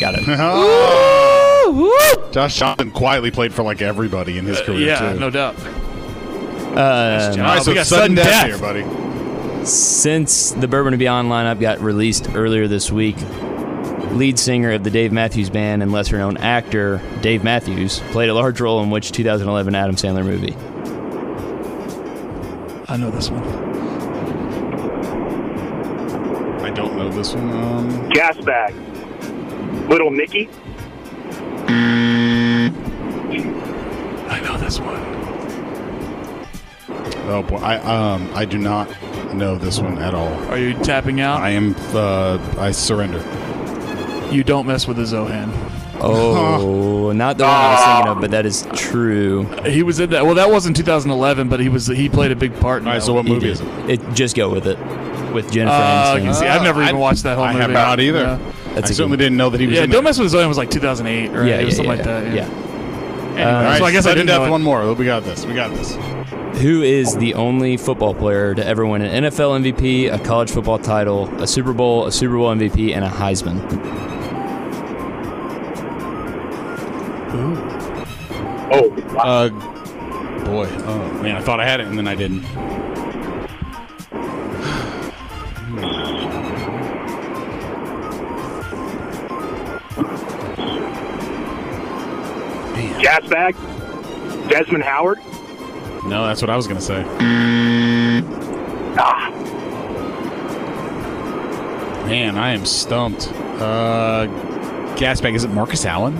Got 0.00 0.14
it. 0.16 0.24
Josh 2.32 2.58
Johnson 2.58 2.90
quietly 2.90 3.30
played 3.30 3.52
for 3.52 3.62
like 3.62 3.82
everybody 3.82 4.38
in 4.38 4.44
his 4.44 4.60
career, 4.60 4.86
yeah, 4.88 5.12
too. 5.12 5.18
no 5.18 5.30
doubt. 5.30 5.56
Uh, 6.76 6.80
All 6.80 7.36
right, 7.38 7.62
so 7.62 7.70
we 7.70 7.74
got 7.74 7.86
sudden 7.86 7.86
sudden 7.86 8.14
death, 8.16 8.26
death. 8.26 8.46
here, 8.46 8.58
buddy. 8.58 8.84
Since 9.66 10.52
the 10.52 10.68
Bourbon 10.68 10.92
and 10.92 10.98
Beyond 11.00 11.30
lineup 11.30 11.60
got 11.60 11.80
released 11.80 12.34
earlier 12.34 12.68
this 12.68 12.90
week, 12.92 13.16
lead 14.12 14.38
singer 14.38 14.72
of 14.72 14.84
the 14.84 14.90
Dave 14.90 15.12
Matthews 15.12 15.50
Band 15.50 15.82
and 15.82 15.90
lesser 15.92 16.18
known 16.18 16.36
actor 16.36 17.00
Dave 17.20 17.42
Matthews 17.44 18.00
played 18.10 18.28
a 18.28 18.34
large 18.34 18.60
role 18.60 18.82
in 18.82 18.90
which 18.90 19.12
2011 19.12 19.74
Adam 19.74 19.96
Sandler 19.96 20.24
movie? 20.24 20.54
I 22.88 22.96
know 22.96 23.10
this 23.10 23.30
one. 23.30 23.42
I 26.98 27.02
don't 27.02 27.10
know 27.10 27.16
this 27.16 27.32
one. 27.32 27.52
Um, 27.52 28.08
Gas 28.08 28.36
bag. 28.38 28.74
Little 29.88 30.10
Nicky. 30.10 30.48
I 34.28 34.40
know 34.42 34.58
this 34.58 34.80
one. 34.80 34.96
oh 37.30 37.44
boy, 37.46 37.58
I 37.58 37.76
um, 37.76 38.28
I 38.34 38.44
do 38.44 38.58
not 38.58 38.90
know 39.32 39.56
this 39.56 39.78
one 39.78 39.98
at 39.98 40.12
all. 40.12 40.32
Are 40.50 40.58
you 40.58 40.74
tapping 40.82 41.20
out? 41.20 41.40
I 41.40 41.50
am. 41.50 41.76
Uh, 41.94 42.40
I 42.58 42.72
surrender. 42.72 43.18
You 44.32 44.42
don't 44.42 44.66
mess 44.66 44.88
with 44.88 44.96
the 44.96 45.04
Zohan. 45.04 45.52
Oh, 46.00 47.12
not 47.12 47.38
the 47.38 47.44
one 47.44 47.52
I 47.52 47.74
was 47.74 47.84
thinking 47.84 48.08
of, 48.12 48.20
but 48.20 48.32
that 48.32 48.44
is 48.44 48.66
true. 48.74 49.44
He 49.64 49.84
was 49.84 50.00
in 50.00 50.10
that. 50.10 50.24
Well, 50.24 50.34
that 50.34 50.50
wasn't 50.50 50.76
2011, 50.76 51.48
but 51.48 51.60
he 51.60 51.68
was. 51.68 51.86
He 51.86 52.08
played 52.08 52.32
a 52.32 52.36
big 52.36 52.58
part. 52.58 52.82
In 52.82 52.88
All 52.88 52.94
right, 52.94 52.98
that 52.98 53.06
so 53.06 53.12
what 53.12 53.24
one. 53.24 53.34
movie 53.34 53.50
is 53.50 53.60
it? 53.60 53.68
It 53.88 54.14
just 54.14 54.34
go 54.34 54.50
with 54.50 54.66
it 54.66 54.78
with 55.42 55.52
Jennifer 55.52 55.74
Uh, 55.74 56.16
Aniston. 56.16 56.34
see, 56.34 56.46
I've 56.46 56.62
never 56.62 56.82
even 56.82 56.96
I- 56.96 56.98
watched 56.98 57.22
that 57.22 57.36
whole 57.36 57.44
I 57.44 57.52
movie. 57.52 57.62
have 57.62 57.70
not 57.72 58.00
either. 58.00 58.18
Yeah, 58.20 58.38
That's 58.74 58.90
I 58.90 58.92
a 58.92 58.94
certainly 58.94 59.16
good- 59.16 59.24
didn't 59.24 59.38
know 59.38 59.50
that 59.50 59.60
he 59.60 59.66
was. 59.66 59.76
yeah 59.76 59.84
in 59.84 59.90
Don't 59.90 60.02
there. 60.04 60.10
mess 60.10 60.18
with 60.18 60.30
the 60.30 60.36
Zohan 60.38 60.48
was 60.48 60.58
like 60.58 60.70
2008, 60.70 61.28
right? 61.30 61.46
yeah, 61.48 61.54
It 61.56 61.64
yeah, 61.64 61.70
something 61.70 61.84
yeah, 61.84 61.90
like 61.90 62.04
that. 62.04 62.34
yeah. 62.34 62.42
Anyway, 62.42 63.44
All 63.54 63.62
right, 63.62 63.78
so 63.78 63.84
I 63.84 63.92
guess 63.92 64.06
I 64.06 64.10
didn't 64.14 64.26
know 64.26 64.38
death. 64.40 64.48
it. 64.48 64.50
One 64.50 64.62
more. 64.62 64.92
We 64.94 65.04
got 65.04 65.22
this. 65.24 65.46
We 65.46 65.54
got 65.54 65.70
this. 65.74 65.96
Who 66.60 66.82
is 66.82 67.16
the 67.16 67.34
only 67.34 67.76
football 67.76 68.12
player 68.14 68.52
to 68.54 68.66
ever 68.66 68.84
win 68.84 69.00
an 69.02 69.24
NFL 69.24 69.54
MVP, 69.62 70.12
a 70.12 70.18
college 70.18 70.50
football 70.50 70.78
title, 70.78 71.28
a 71.40 71.46
Super 71.46 71.72
Bowl, 71.72 72.06
a 72.06 72.10
Super 72.12 72.36
Bowl 72.36 72.48
MVP, 72.52 72.92
and 72.96 73.04
a 73.04 73.08
Heisman? 73.08 73.60
Oh, 78.70 78.92
Uh, 79.18 79.48
boy. 80.44 80.68
Oh 80.86 81.22
man, 81.22 81.36
I 81.36 81.40
thought 81.40 81.60
I 81.60 81.64
had 81.64 81.80
it 81.80 81.86
and 81.86 81.96
then 81.96 82.06
I 82.08 82.14
didn't. 82.14 82.42
Gas 93.08 93.26
bag. 93.30 93.54
Desmond 94.50 94.84
Howard. 94.84 95.18
No, 96.04 96.26
that's 96.26 96.42
what 96.42 96.50
I 96.50 96.56
was 96.56 96.66
gonna 96.66 96.80
say. 96.80 97.02
Ah, 99.00 99.30
Man, 102.06 102.36
I 102.36 102.52
am 102.52 102.66
stumped. 102.66 103.28
Uh, 103.60 104.26
gas 104.96 105.20
bag. 105.22 105.34
Is 105.34 105.44
it 105.44 105.48
Marcus 105.50 105.84
Allen? 105.86 106.14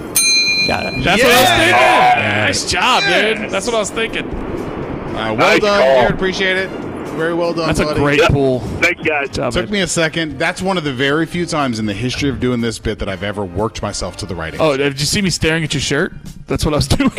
Got 0.66 0.87
it. 0.95 1.04
That's 1.04 1.23
what 1.23 1.33
I 1.33 1.40
was 1.40 1.49
thinking. 1.49 1.76
Yes. 1.76 2.62
Nice 2.62 2.71
job, 2.71 3.02
dude. 3.02 3.50
That's 3.50 3.66
what 3.66 3.75
I 3.75 3.78
was 3.78 3.90
thinking. 3.90 4.26
Uh, 4.28 5.35
well 5.35 5.37
Nice 5.37 5.61
done, 5.61 5.80
call. 5.83 5.95
Jared. 6.00 6.14
Appreciate 6.14 6.57
it. 6.57 6.71
Very 7.19 7.35
well 7.35 7.53
done. 7.53 7.67
That's 7.67 7.81
a 7.81 7.85
buddy. 7.85 8.01
great 8.01 8.21
pool. 8.31 8.61
thanks, 8.81 9.03
guys. 9.03 9.29
Job, 9.31 9.53
Took 9.53 9.65
man. 9.65 9.73
me 9.73 9.81
a 9.81 9.87
second. 9.87 10.39
That's 10.39 10.63
one 10.63 10.79
of 10.79 10.85
the 10.85 10.93
very 10.93 11.27
few 11.27 11.45
times 11.47 11.79
in 11.79 11.87
the 11.87 11.95
history 11.95 12.29
of 12.31 12.41
doing 12.41 12.61
this 12.61 12.79
bit 12.79 12.99
that 13.01 13.09
I've 13.09 13.23
ever 13.23 13.45
worked 13.45 13.83
myself 13.83 14.17
to 14.19 14.27
the 14.27 14.35
right 14.35 14.53
answer. 14.55 14.63
Oh, 14.65 14.77
did 14.77 14.99
you 15.01 15.07
see 15.07 15.21
me 15.23 15.31
staring 15.31 15.65
at 15.65 15.75
your 15.75 15.81
shirt? 15.81 16.13
That's 16.47 16.65
what 16.65 16.73
I 16.73 16.79
was 16.79 16.89
doing 16.89 17.11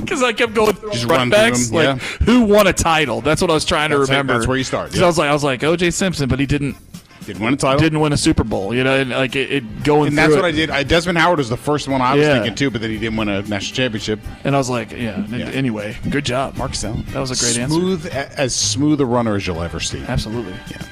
because 0.00 0.22
I 0.22 0.32
kept 0.32 0.54
going 0.54 0.74
through 0.74 0.92
Just 0.92 1.06
front 1.06 1.32
run 1.32 1.50
through 1.50 1.50
backs. 1.50 1.68
them, 1.70 1.98
Like 1.98 2.00
who 2.22 2.42
won 2.42 2.66
a 2.68 2.72
title? 2.72 3.20
That's 3.20 3.40
what 3.42 3.50
I 3.50 3.54
was 3.54 3.64
trying 3.64 3.90
to 3.90 3.98
That's 3.98 4.10
it. 4.10 4.12
remember. 4.12 4.34
That's 4.34 4.46
where 4.46 4.56
you 4.56 4.64
start, 4.64 4.90
'Cause 4.90 4.98
yeah. 4.98 5.04
I 5.04 5.06
was 5.08 5.18
like, 5.18 5.28
I 5.28 5.32
was 5.32 5.42
like 5.44 5.64
O.J. 5.64 5.90
Simpson, 5.90 6.28
but 6.28 6.38
he 6.38 6.46
didn't 6.46 6.76
Didn't 7.26 7.42
win 7.42 7.54
a 7.54 7.56
title. 7.56 7.80
didn't 7.80 8.00
win 8.00 8.12
a 8.12 8.16
Super 8.16 8.44
Bowl. 8.44 8.74
You 8.74 8.84
know, 8.84 8.96
and 8.98 9.10
like 9.10 9.36
it, 9.36 9.50
it 9.52 9.82
going 9.84 10.08
and 10.08 10.16
through 10.16 10.16
that's 10.16 10.32
it. 10.34 10.36
what 10.36 10.44
I 10.44 10.52
did. 10.52 10.70
I, 10.70 10.82
Desmond 10.82 11.18
Howard 11.18 11.38
was 11.38 11.48
the 11.48 11.56
first 11.56 11.88
one 11.88 12.00
I 12.00 12.14
was 12.14 12.24
Yeah. 12.26 12.34
thinking 12.34 12.54
too, 12.54 12.70
but 12.70 12.80
then 12.80 12.90
he 12.90 12.98
didn't 12.98 13.16
win 13.16 13.28
a 13.28 13.42
national 13.42 13.74
championship. 13.76 14.20
And 14.44 14.54
I 14.54 14.58
was 14.58 14.70
like, 14.70 14.92
yeah. 14.92 15.26
Yeah. 15.28 15.46
Anyway, 15.46 15.96
good 16.10 16.24
job, 16.24 16.56
Mark 16.56 16.72
Allen. 16.84 17.04
That 17.10 17.20
was 17.20 17.30
a 17.30 17.44
great 17.44 17.58
answer. 17.58 17.74
smooth. 17.74 18.06
As 18.06 18.54
smooth 18.54 19.00
a 19.00 19.06
runner 19.06 19.34
as 19.36 19.46
you'll 19.46 19.62
ever 19.62 19.80
see. 19.80 20.02
Absolutely. 20.06 20.54
Yeah. 20.70 20.82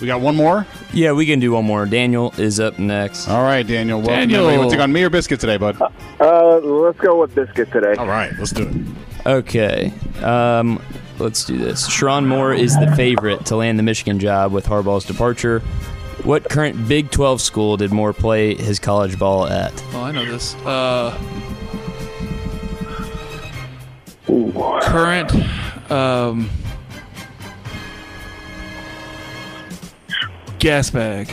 We 0.00 0.06
got 0.08 0.20
one 0.20 0.34
more. 0.34 0.66
Yeah, 0.92 1.12
we 1.12 1.26
can 1.26 1.38
do 1.38 1.52
one 1.52 1.64
more. 1.64 1.86
Daniel 1.86 2.34
is 2.36 2.58
up 2.58 2.76
next. 2.78 3.28
All 3.28 3.44
right, 3.44 3.64
Daniel. 3.64 3.98
Welcome. 3.98 4.14
Daniel. 4.30 4.50
You 4.50 4.58
want 4.58 4.70
to 4.70 4.76
take 4.76 4.82
on 4.82 4.92
me 4.92 5.04
or 5.04 5.10
Biscuit 5.10 5.38
today, 5.38 5.58
bud? 5.58 5.80
Uh, 6.20 6.58
let's 6.58 6.98
go 6.98 7.20
with 7.20 7.32
biscuit 7.36 7.70
today. 7.70 7.94
All 7.94 8.08
right, 8.08 8.32
let's 8.36 8.50
do 8.50 8.68
it. 8.68 9.26
Okay. 9.28 9.92
Um, 10.22 10.82
let's 11.18 11.44
do 11.44 11.58
this. 11.58 11.88
Sherrone 11.88 12.26
Moore 12.26 12.52
is 12.52 12.78
the 12.78 12.94
favorite 12.96 13.46
to 13.46 13.56
land 13.56 13.78
the 13.78 13.82
Michigan 13.82 14.18
job 14.18 14.52
with 14.52 14.66
Harbaugh's 14.66 15.04
departure. 15.04 15.60
What 16.24 16.48
current 16.48 16.86
Big 16.86 17.10
12 17.10 17.40
school 17.40 17.76
did 17.76 17.90
Moore 17.90 18.12
play 18.12 18.54
his 18.54 18.78
college 18.78 19.18
ball 19.18 19.46
at? 19.46 19.72
Oh, 19.92 20.02
I 20.02 20.12
know 20.12 20.24
this. 20.24 20.54
Uh, 20.56 21.16
current. 24.82 25.32
Um, 25.90 26.48
gas 30.58 30.90
bag. 30.90 31.28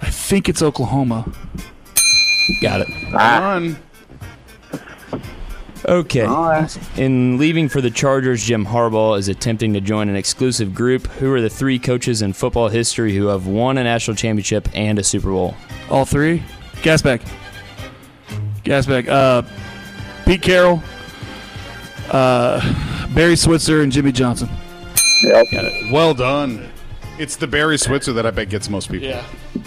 I 0.00 0.10
think 0.10 0.48
it's 0.48 0.62
Oklahoma. 0.62 1.30
Got 2.60 2.80
it. 2.80 2.88
Run. 3.12 3.76
Okay. 5.86 6.66
In 6.96 7.36
leaving 7.38 7.68
for 7.68 7.80
the 7.80 7.90
Chargers, 7.90 8.42
Jim 8.44 8.64
Harbaugh 8.64 9.18
is 9.18 9.28
attempting 9.28 9.74
to 9.74 9.80
join 9.80 10.08
an 10.08 10.16
exclusive 10.16 10.74
group. 10.74 11.06
Who 11.18 11.32
are 11.32 11.40
the 11.40 11.50
three 11.50 11.78
coaches 11.78 12.22
in 12.22 12.32
football 12.32 12.68
history 12.68 13.14
who 13.14 13.26
have 13.26 13.46
won 13.46 13.76
a 13.78 13.84
national 13.84 14.16
championship 14.16 14.68
and 14.74 14.98
a 14.98 15.04
Super 15.04 15.30
Bowl? 15.30 15.54
All 15.90 16.04
three. 16.06 16.42
Gas 16.82 17.02
bag. 17.02 17.22
Gas 18.62 18.86
bag. 18.86 19.08
Uh, 19.08 19.42
Pete 20.24 20.40
Carroll, 20.40 20.82
uh, 22.10 23.08
Barry 23.14 23.36
Switzer, 23.36 23.82
and 23.82 23.92
Jimmy 23.92 24.12
Johnson. 24.12 24.48
Yep. 25.22 25.46
Got 25.52 25.64
it. 25.66 25.92
Well 25.92 26.14
done. 26.14 26.70
It's 27.18 27.36
the 27.36 27.46
Barry 27.46 27.78
Switzer 27.78 28.12
that 28.14 28.26
I 28.26 28.30
bet 28.30 28.48
gets 28.48 28.68
most 28.68 28.90
people. 28.90 29.06
Yeah, 29.08 29.24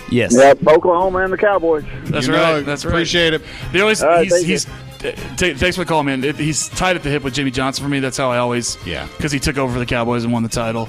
Yes. 0.10 0.34
Yep. 0.36 0.68
Oklahoma 0.68 1.20
and 1.20 1.32
the 1.32 1.38
Cowboys. 1.38 1.86
that's 2.06 2.28
You 2.28 2.34
right. 2.34 2.40
know, 2.42 2.62
that's 2.64 2.84
right. 2.86 2.92
Appreciate 2.92 3.34
it. 3.34 3.42
The 3.72 3.82
only 3.82 3.96
All 4.02 4.08
right, 4.08 4.24
he's, 4.24 4.44
he's 4.44 4.68
t- 5.00 5.54
thanks 5.54 5.76
for 5.76 5.86
calling, 5.86 6.06
man. 6.08 6.24
It- 6.24 6.36
He's 6.38 6.70
tied 6.70 6.96
at 6.96 7.04
the 7.04 7.10
hip 7.10 7.24
with 7.24 7.34
Jimmy 7.34 7.52
Johnson 7.52 7.84
for 7.84 7.90
me. 7.90 8.00
That's 8.00 8.18
how 8.18 8.32
I 8.32 8.38
always 8.38 8.78
Yeah. 8.86 9.08
because 9.18 9.32
he 9.32 9.40
took 9.40 9.58
over 9.58 9.74
for 9.74 9.80
the 9.80 9.86
Cowboys 9.86 10.24
and 10.24 10.34
won 10.34 10.44
the 10.44 10.50
title. 10.50 10.88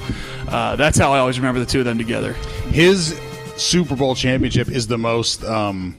Uh, 0.48 0.76
that's 0.76 0.98
how 0.98 1.12
I 1.12 1.18
always 1.18 1.38
remember 1.38 1.60
the 1.60 1.66
two 1.66 1.80
of 1.80 1.84
them 1.84 1.98
together. 1.98 2.32
His 2.70 3.18
Super 3.56 3.96
Bowl 3.96 4.14
championship 4.14 4.68
is 4.68 4.86
the 4.86 4.98
most 4.98 5.42
um, 5.44 5.96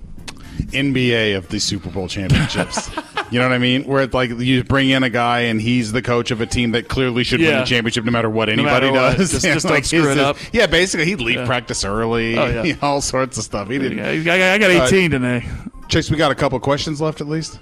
NBA 0.71 1.35
of 1.37 1.47
the 1.49 1.59
Super 1.59 1.89
Bowl 1.89 2.07
championships. 2.07 2.89
you 3.31 3.39
know 3.39 3.45
what 3.47 3.53
I 3.53 3.57
mean? 3.57 3.83
Where 3.83 4.03
it's 4.03 4.13
like 4.13 4.29
you 4.29 4.63
bring 4.63 4.89
in 4.89 5.03
a 5.03 5.09
guy 5.09 5.41
and 5.41 5.59
he's 5.61 5.91
the 5.91 6.01
coach 6.01 6.31
of 6.31 6.41
a 6.41 6.45
team 6.45 6.71
that 6.71 6.87
clearly 6.87 7.23
should 7.23 7.39
win 7.41 7.57
the 7.59 7.65
championship 7.65 8.05
no 8.05 8.11
matter 8.11 8.29
what 8.29 8.49
anybody 8.49 8.87
matter 8.87 8.91
what. 8.91 9.17
does. 9.17 9.31
Just- 9.31 9.45
And, 9.45 9.53
just 9.55 9.65
don't 9.65 9.75
like, 9.75 9.85
screw 9.85 10.09
it 10.11 10.17
up. 10.19 10.37
Yeah, 10.53 10.67
basically 10.67 11.05
he'd 11.05 11.21
leave 11.21 11.37
Yeah. 11.37 11.45
practice 11.45 11.83
early. 11.83 12.37
Oh, 12.37 12.63
yeah. 12.63 12.75
all 12.81 13.01
sorts 13.01 13.37
of 13.37 13.43
stuff. 13.43 13.69
He 13.69 13.77
didn't. 13.77 13.99
I 13.99 14.19
got, 14.23 14.39
I 14.39 14.57
got 14.57 14.71
18 14.91 15.11
today. 15.11 15.45
Chase, 15.89 16.11
we 16.11 16.17
got 16.17 16.31
a 16.31 16.35
couple 16.35 16.59
questions 16.59 17.01
left 17.01 17.19
at 17.19 17.27
least. 17.27 17.59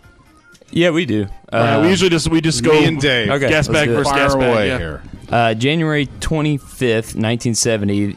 Yeah, 0.72 0.90
we 0.92 1.06
do. 1.06 1.28
All 1.52 1.60
right, 1.60 1.76
Uh, 1.76 1.82
we 1.82 1.90
usually 1.90 2.10
just 2.10 2.30
we 2.30 2.42
just 2.42 2.64
go 2.64 2.74
Me 2.74 2.86
and 2.86 3.00
Dave. 3.02 3.30
Okay, 3.30 3.50
gas 3.50 3.68
let's 3.68 3.80
bag 3.80 3.88
do 3.88 3.94
it. 3.94 3.98
versus 3.98 4.12
Fire 4.12 4.20
gas 4.24 4.36
bag. 4.36 4.50
away 4.52 4.68
yeah. 4.68 4.78
here. 4.78 5.04
Uh, 5.30 5.54
January 5.54 6.08
25th, 6.20 7.16
1970, 7.16 8.16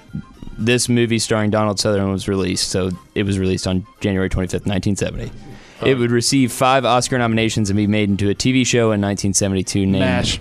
this 0.59 0.89
movie 0.89 1.19
starring 1.19 1.51
Donald 1.51 1.79
Sutherland 1.81 2.13
was 2.13 2.29
released. 2.29 2.69
So 2.69 2.91
it 3.15 3.23
was 3.25 3.39
released 3.39 3.67
on 3.67 3.87
January 4.01 4.29
25th, 4.29 4.67
1970. 4.67 5.31
It 5.83 5.95
would 5.97 6.11
receive 6.11 6.53
five 6.53 6.85
Oscar 6.85 7.17
nominations 7.19 7.71
and 7.71 7.77
be 7.77 7.87
made 7.87 8.11
into 8.11 8.29
a 8.29 8.35
TV 8.35 8.67
show 8.67 8.93
in 8.93 9.01
1972 9.01 9.87
named 9.87 9.99
Mash. 10.01 10.39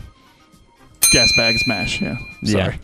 Gas 1.09 1.31
bag 1.35 1.57
smash. 1.57 2.01
Yeah. 2.01 2.17
Yeah. 2.41 2.63
Sorry. 2.63 2.79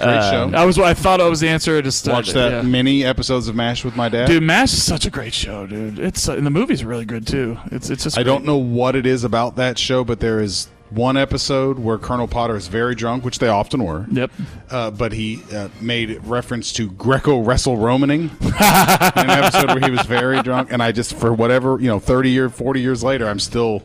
Great 0.00 0.30
show. 0.30 0.50
I 0.54 0.64
was. 0.64 0.78
I 0.78 0.94
thought 0.94 1.20
I 1.20 1.28
was 1.28 1.40
the 1.40 1.48
answer. 1.48 1.76
I 1.76 1.80
Just 1.80 2.08
uh, 2.08 2.12
Watch 2.12 2.30
that 2.30 2.52
yeah. 2.52 2.62
many 2.62 3.04
episodes 3.04 3.48
of 3.48 3.56
MASH 3.56 3.84
with 3.84 3.96
my 3.96 4.08
dad. 4.08 4.26
Dude, 4.26 4.42
Mash 4.42 4.72
is 4.72 4.82
such 4.82 5.06
a 5.06 5.10
great 5.10 5.34
show, 5.34 5.66
dude. 5.66 5.98
It's 5.98 6.28
uh, 6.28 6.34
and 6.34 6.46
the 6.46 6.50
movie's 6.50 6.84
really 6.84 7.04
good 7.04 7.26
too. 7.26 7.58
It's 7.72 7.90
it's 7.90 8.04
just. 8.04 8.16
I 8.16 8.22
great. 8.22 8.32
don't 8.32 8.44
know 8.44 8.58
what 8.58 8.94
it 8.94 9.06
is 9.06 9.24
about 9.24 9.56
that 9.56 9.78
show, 9.78 10.04
but 10.04 10.20
there 10.20 10.40
is 10.40 10.68
one 10.90 11.16
episode 11.16 11.78
where 11.78 11.98
Colonel 11.98 12.26
Potter 12.28 12.56
is 12.56 12.68
very 12.68 12.94
drunk, 12.94 13.24
which 13.24 13.40
they 13.40 13.48
often 13.48 13.84
were. 13.84 14.06
Yep. 14.10 14.30
Uh, 14.70 14.90
but 14.90 15.12
he 15.12 15.42
uh, 15.52 15.68
made 15.80 16.24
reference 16.24 16.72
to 16.74 16.90
Greco 16.92 17.40
wrestle 17.40 17.76
Romaning 17.76 18.22
in 18.40 18.48
an 18.50 19.30
episode 19.30 19.68
where 19.68 19.80
he 19.80 19.90
was 19.90 20.06
very 20.06 20.42
drunk, 20.42 20.72
and 20.72 20.82
I 20.82 20.92
just 20.92 21.14
for 21.14 21.32
whatever 21.32 21.78
you 21.80 21.88
know, 21.88 21.98
thirty 21.98 22.30
year, 22.30 22.48
forty 22.48 22.80
years 22.80 23.02
later, 23.02 23.28
I'm 23.28 23.40
still 23.40 23.82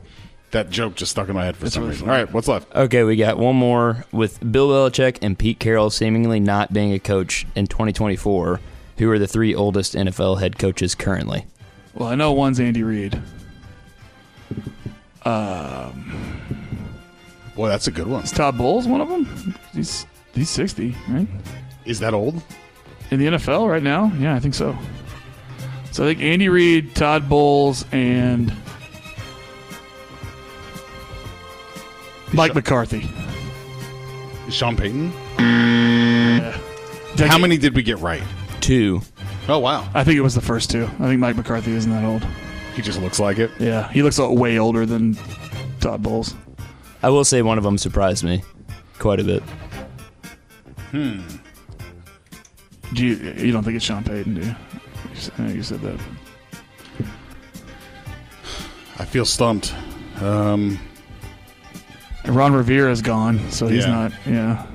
that 0.53 0.69
joke 0.69 0.95
just 0.95 1.11
stuck 1.11 1.27
in 1.27 1.35
my 1.35 1.45
head 1.45 1.57
for 1.57 1.69
some 1.69 1.87
reason. 1.87 2.09
All 2.09 2.15
right, 2.15 2.31
what's 2.31 2.47
left? 2.47 2.73
Okay, 2.73 3.03
we 3.03 3.15
got 3.15 3.37
one 3.37 3.55
more 3.55 4.05
with 4.11 4.39
Bill 4.51 4.69
Belichick 4.69 5.17
and 5.21 5.37
Pete 5.37 5.59
Carroll 5.59 5.89
seemingly 5.89 6.39
not 6.39 6.71
being 6.71 6.93
a 6.93 6.99
coach 6.99 7.45
in 7.55 7.67
2024. 7.67 8.59
Who 8.99 9.09
are 9.11 9.19
the 9.19 9.27
three 9.27 9.53
oldest 9.53 9.95
NFL 9.95 10.39
head 10.39 10.57
coaches 10.57 10.95
currently? 10.95 11.45
Well, 11.93 12.07
I 12.07 12.15
know 12.15 12.31
one's 12.31 12.59
Andy 12.59 12.83
Reid. 12.83 13.19
Um, 15.23 16.39
Boy, 17.55 17.69
that's 17.69 17.87
a 17.87 17.91
good 17.91 18.07
one. 18.07 18.23
is 18.23 18.31
Todd 18.31 18.57
Bowles 18.57 18.87
one 18.87 19.01
of 19.01 19.09
them? 19.09 19.55
He's 19.73 20.05
he's 20.33 20.49
sixty, 20.49 20.95
right? 21.09 21.27
Is 21.85 21.99
that 21.99 22.13
old? 22.13 22.41
In 23.11 23.19
the 23.19 23.25
NFL 23.27 23.69
right 23.69 23.83
now? 23.83 24.11
Yeah, 24.17 24.35
I 24.35 24.39
think 24.39 24.53
so. 24.53 24.77
So 25.91 26.03
I 26.03 26.07
think 26.07 26.21
Andy 26.21 26.49
Reid, 26.49 26.95
Todd 26.95 27.29
Bowles, 27.29 27.85
and 27.91 28.51
Mike 32.33 32.55
McCarthy. 32.55 33.09
Sean 34.49 34.75
Payton. 34.75 35.11
Yeah. 35.39 36.59
How 37.27 37.37
many 37.37 37.57
did 37.57 37.75
we 37.75 37.83
get 37.83 37.99
right? 37.99 38.23
Two. 38.59 39.01
Oh 39.47 39.59
wow, 39.59 39.87
I 39.93 40.03
think 40.03 40.17
it 40.17 40.21
was 40.21 40.35
the 40.35 40.41
first 40.41 40.69
two. 40.71 40.85
I 40.99 41.07
think 41.07 41.19
Mike 41.19 41.35
McCarthy 41.35 41.71
isn't 41.73 41.91
that 41.91 42.03
old. 42.03 42.25
he 42.75 42.81
just 42.81 43.01
looks 43.01 43.19
like 43.19 43.37
it. 43.39 43.51
Yeah, 43.59 43.89
he 43.91 44.01
looks 44.01 44.17
way 44.19 44.57
older 44.57 44.85
than 44.85 45.17
Todd 45.79 46.01
Bowles. 46.01 46.33
I 47.01 47.09
will 47.09 47.25
say 47.25 47.41
one 47.41 47.57
of 47.57 47.63
them 47.63 47.77
surprised 47.77 48.23
me 48.23 48.41
quite 48.99 49.19
a 49.19 49.23
bit. 49.23 49.43
Hmm. 50.91 51.21
Do 52.93 53.05
you, 53.05 53.15
you 53.33 53.51
don't 53.51 53.63
think 53.63 53.75
it's 53.75 53.83
Sean 53.85 54.03
Payton, 54.03 54.35
do 54.35 54.41
you? 54.41 54.55
You 55.37 55.43
know 55.45 55.53
you 55.53 55.63
said 55.63 55.81
that. 55.81 55.99
I 58.99 59.05
feel 59.05 59.25
stumped. 59.25 59.73
Um, 60.21 60.79
And 62.25 62.35
Ron 62.35 62.53
Rivera's 62.53 63.01
gone, 63.01 63.39
so 63.51 63.67
he's 63.67 63.85
Yeah. 63.85 63.91
not. 63.91 64.11
Yeah. 64.25 64.65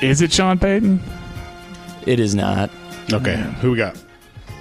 Is 0.00 0.20
it 0.20 0.32
Sean 0.32 0.58
Payton? 0.58 1.00
It 2.06 2.18
is 2.18 2.34
not. 2.34 2.70
okay, 3.12 3.36
who 3.60 3.72
we 3.72 3.76
got? 3.76 3.96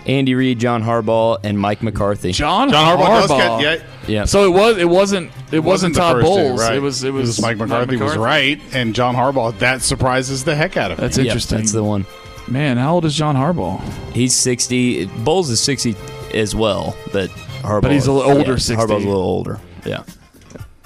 Andy 0.05 0.33
Reid, 0.35 0.59
John 0.59 0.83
Harbaugh, 0.83 1.37
and 1.43 1.59
Mike 1.59 1.81
McCarthy. 1.83 2.31
John, 2.31 2.69
John 2.71 2.97
Harbaugh, 2.97 3.21
does 3.21 3.29
Harbaugh. 3.31 3.59
get 3.61 3.79
yeah. 3.79 3.85
Yeah. 4.07 4.25
So 4.25 4.45
it 4.45 4.49
was. 4.49 4.77
It 4.77 4.89
wasn't. 4.89 5.31
It, 5.51 5.59
wasn't, 5.59 5.93
the 5.93 5.99
Todd 5.99 6.13
first 6.15 6.25
two, 6.27 6.29
Bowles. 6.33 6.59
right. 6.59 6.75
It 6.75 6.79
was. 6.81 7.03
It 7.03 7.13
was, 7.13 7.39
Mike 7.41 7.57
McCarthy, 7.57 7.97
was 7.97 8.17
right, 8.17 8.59
and 8.73 8.95
John 8.95 9.15
Harbaugh. 9.15 9.57
That 9.59 9.81
surprises 9.83 10.43
the 10.43 10.55
heck 10.55 10.75
out 10.75 10.91
of 10.91 10.97
me. 10.97 11.01
That's 11.03 11.17
Yep, 11.17 11.25
interesting. 11.27 11.57
that's 11.59 11.71
the 11.71 11.83
one. 11.83 12.05
Man, 12.47 12.77
how 12.77 12.95
old 12.95 13.05
is 13.05 13.13
John 13.15 13.35
Harbaugh? 13.35 13.79
He's 14.11 14.35
60. 14.35 15.05
Bowles 15.23 15.49
is 15.51 15.59
60 15.61 15.95
as 16.33 16.55
well, 16.55 16.95
but 17.13 17.29
Harbaugh. 17.61 17.81
But 17.83 17.91
he's 17.91 18.07
a 18.07 18.11
little 18.11 18.31
older, 18.31 18.51
yeah, 18.51 18.57
60. 18.57 18.75
Harbaugh's 18.75 19.03
a 19.03 19.07
little 19.07 19.21
older. 19.21 19.59
Yeah. 19.85 20.03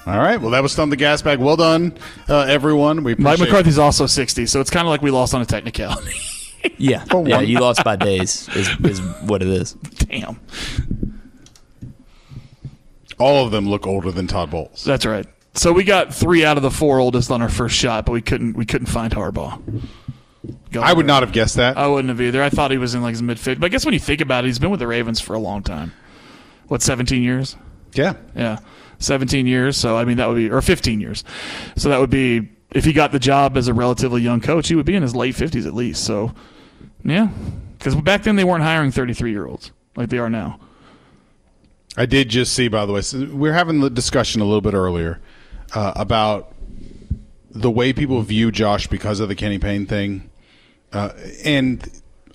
All 0.08 0.20
right. 0.20 0.40
Well, 0.40 0.52
that 0.52 0.62
was 0.62 0.72
Stump 0.72 0.92
the 0.92 0.96
Gas 0.98 1.22
Bag. 1.24 1.40
Well 1.40 1.56
done, 1.56 1.98
uh, 2.30 2.42
everyone. 2.42 3.04
We 3.04 3.16
Mike 3.16 3.36
appreciate- 3.36 3.48
McCarthy's 3.52 3.80
also 3.80 4.06
sixty, 4.06 4.46
so 4.46 4.62
it's 4.62 4.70
kind 4.70 4.86
of 4.86 4.90
like 4.92 5.02
we 5.02 5.10
lost 5.12 5.34
on 5.34 5.42
a 5.42 5.46
technicality. 5.46 6.14
Yeah. 6.80 7.04
For 7.04 7.28
yeah, 7.28 7.42
you 7.42 7.60
lost 7.60 7.84
by 7.84 7.96
days, 7.96 8.50
is, 8.56 8.68
is 8.84 9.00
what 9.22 9.44
it 9.44 9.50
is. 9.50 9.74
Damn, 9.74 10.40
All 13.20 13.46
of 13.46 13.52
them 13.52 13.70
look 13.70 13.86
older 13.88 14.12
than 14.12 14.26
Todd 14.28 14.50
Bowles. 14.50 14.84
that's 14.84 15.06
right. 15.06 15.26
So 15.54 15.72
we 15.72 15.84
got 15.84 16.14
three 16.14 16.44
out 16.44 16.58
of 16.58 16.64
the 16.64 16.72
four 16.72 17.00
oldest 17.00 17.30
on 17.32 17.42
our 17.44 17.50
first 17.50 17.76
shot, 17.76 18.06
but 18.08 18.12
we 18.14 18.22
couldn't. 18.22 18.58
We 18.58 18.66
couldn't 18.66 18.88
find 18.88 19.14
Harbaugh. 19.14 19.62
Go 20.72 20.82
I 20.82 20.92
would 20.92 21.04
there. 21.04 21.08
not 21.08 21.24
have 21.24 21.32
guessed 21.32 21.56
that. 21.56 21.78
I 21.78 21.88
wouldn't 21.88 22.10
have 22.10 22.20
either. 22.20 22.44
I 22.44 22.50
thought 22.50 22.72
he 22.72 22.78
was 22.78 22.94
in 22.96 23.02
like 23.02 23.12
his 23.12 23.22
mid 23.22 23.38
50s. 23.38 23.60
But 23.60 23.68
I 23.68 23.70
guess 23.70 23.86
when 23.86 23.94
you 23.94 24.00
think 24.00 24.20
about 24.22 24.44
it, 24.44 24.48
he's 24.48 24.60
been 24.60 24.70
with 24.72 24.80
the 24.82 24.88
Ravens 24.88 25.22
for 25.22 25.34
a 25.34 25.40
long 25.40 25.64
time. 25.64 25.94
What, 26.68 26.82
17 26.82 27.22
years? 27.22 27.56
yeah. 27.94 28.14
Yeah. 28.36 28.60
17 29.00 29.46
years. 29.46 29.78
So, 29.78 29.98
I 29.98 30.06
mean, 30.06 30.18
that 30.18 30.28
would 30.28 30.38
be, 30.38 30.50
or 30.50 30.62
15 30.62 31.02
years. 31.02 31.24
So 31.76 31.90
that 31.90 32.00
would 32.00 32.10
be, 32.10 32.50
if 32.72 32.86
he 32.86 32.94
got 32.94 33.12
the 33.12 33.20
job 33.20 33.58
as 33.58 33.68
a 33.68 33.74
relatively 33.74 34.22
young 34.22 34.42
coach, 34.42 34.68
he 34.68 34.76
would 34.76 34.86
be 34.86 34.96
in 34.96 35.04
his 35.04 35.16
late 35.16 35.36
50s 35.36 35.66
at 35.68 35.74
least. 35.74 36.04
So, 36.04 36.34
yeah. 37.04 37.30
Because 37.78 37.96
back 37.96 38.24
then 38.24 38.36
they 38.36 38.44
weren't 38.44 38.64
hiring 38.64 38.92
33 38.92 39.32
year 39.32 39.46
olds 39.46 39.72
like 39.96 40.10
they 40.10 40.18
are 40.18 40.30
now. 40.30 40.60
I 41.98 42.06
did 42.06 42.30
just 42.30 42.54
see, 42.54 42.68
by 42.68 42.86
the 42.86 42.94
way, 42.94 43.02
so 43.02 43.20
we 43.20 43.50
were 43.50 43.54
having 43.54 43.80
the 43.80 43.90
discussion 43.90 44.42
a 44.42 44.46
little 44.46 44.62
bit 44.62 44.74
earlier 44.74 45.22
uh, 45.74 45.94
about 45.96 46.54
the 47.52 47.72
way 47.72 47.94
people 47.94 48.22
view 48.22 48.52
Josh 48.52 48.88
because 48.88 49.22
of 49.22 49.30
the 49.30 49.36
Kenny 49.36 49.60
Payne 49.60 49.86
thing, 49.86 50.30
uh, 50.92 51.12
and 51.46 51.90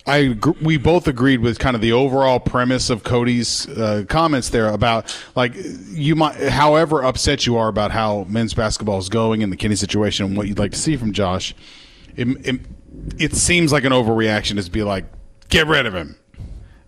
I 0.05 0.35
we 0.61 0.77
both 0.77 1.07
agreed 1.07 1.41
with 1.41 1.59
kind 1.59 1.75
of 1.75 1.81
the 1.81 1.91
overall 1.91 2.39
premise 2.39 2.89
of 2.89 3.03
Cody's 3.03 3.67
uh, 3.69 4.03
comments 4.09 4.49
there 4.49 4.67
about 4.67 5.15
like 5.35 5.53
you 5.89 6.15
might, 6.15 6.35
however 6.35 7.03
upset 7.03 7.45
you 7.45 7.55
are 7.57 7.67
about 7.67 7.91
how 7.91 8.25
men's 8.27 8.53
basketball 8.53 8.97
is 8.97 9.09
going 9.09 9.41
in 9.41 9.51
the 9.51 9.57
Kenny 9.57 9.75
situation 9.75 10.25
and 10.25 10.35
what 10.35 10.47
you'd 10.47 10.57
like 10.57 10.71
to 10.71 10.77
see 10.77 10.97
from 10.97 11.13
Josh, 11.13 11.53
it, 12.15 12.27
it, 12.45 12.61
it 13.19 13.35
seems 13.35 13.71
like 13.71 13.83
an 13.83 13.91
overreaction 13.91 14.57
is 14.57 14.65
to 14.65 14.71
be 14.71 14.81
like 14.81 15.05
get 15.49 15.67
rid 15.67 15.85
of 15.85 15.93
him 15.93 16.15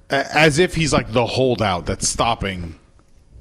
as 0.09 0.59
if 0.59 0.75
he's 0.75 0.93
like 0.93 1.11
the 1.11 1.25
holdout 1.25 1.85
that's 1.85 2.07
stopping 2.07 2.79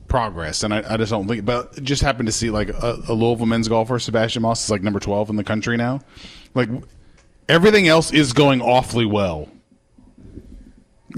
progress. 0.08 0.62
And 0.62 0.74
I, 0.74 0.84
I 0.86 0.96
just 0.98 1.10
don't 1.10 1.26
think. 1.26 1.44
But 1.44 1.82
just 1.82 2.02
happened 2.02 2.26
to 2.26 2.32
see 2.32 2.50
like 2.50 2.68
a, 2.68 2.98
a 3.08 3.14
Louisville 3.14 3.46
men's 3.46 3.68
golfer, 3.68 3.98
Sebastian 3.98 4.42
Moss, 4.42 4.64
is 4.64 4.70
like 4.70 4.82
number 4.82 5.00
twelve 5.00 5.30
in 5.30 5.36
the 5.36 5.44
country 5.44 5.76
now. 5.76 6.00
Like 6.54 6.68
everything 7.48 7.88
else 7.88 8.12
is 8.12 8.32
going 8.32 8.60
awfully 8.60 9.06
well. 9.06 9.48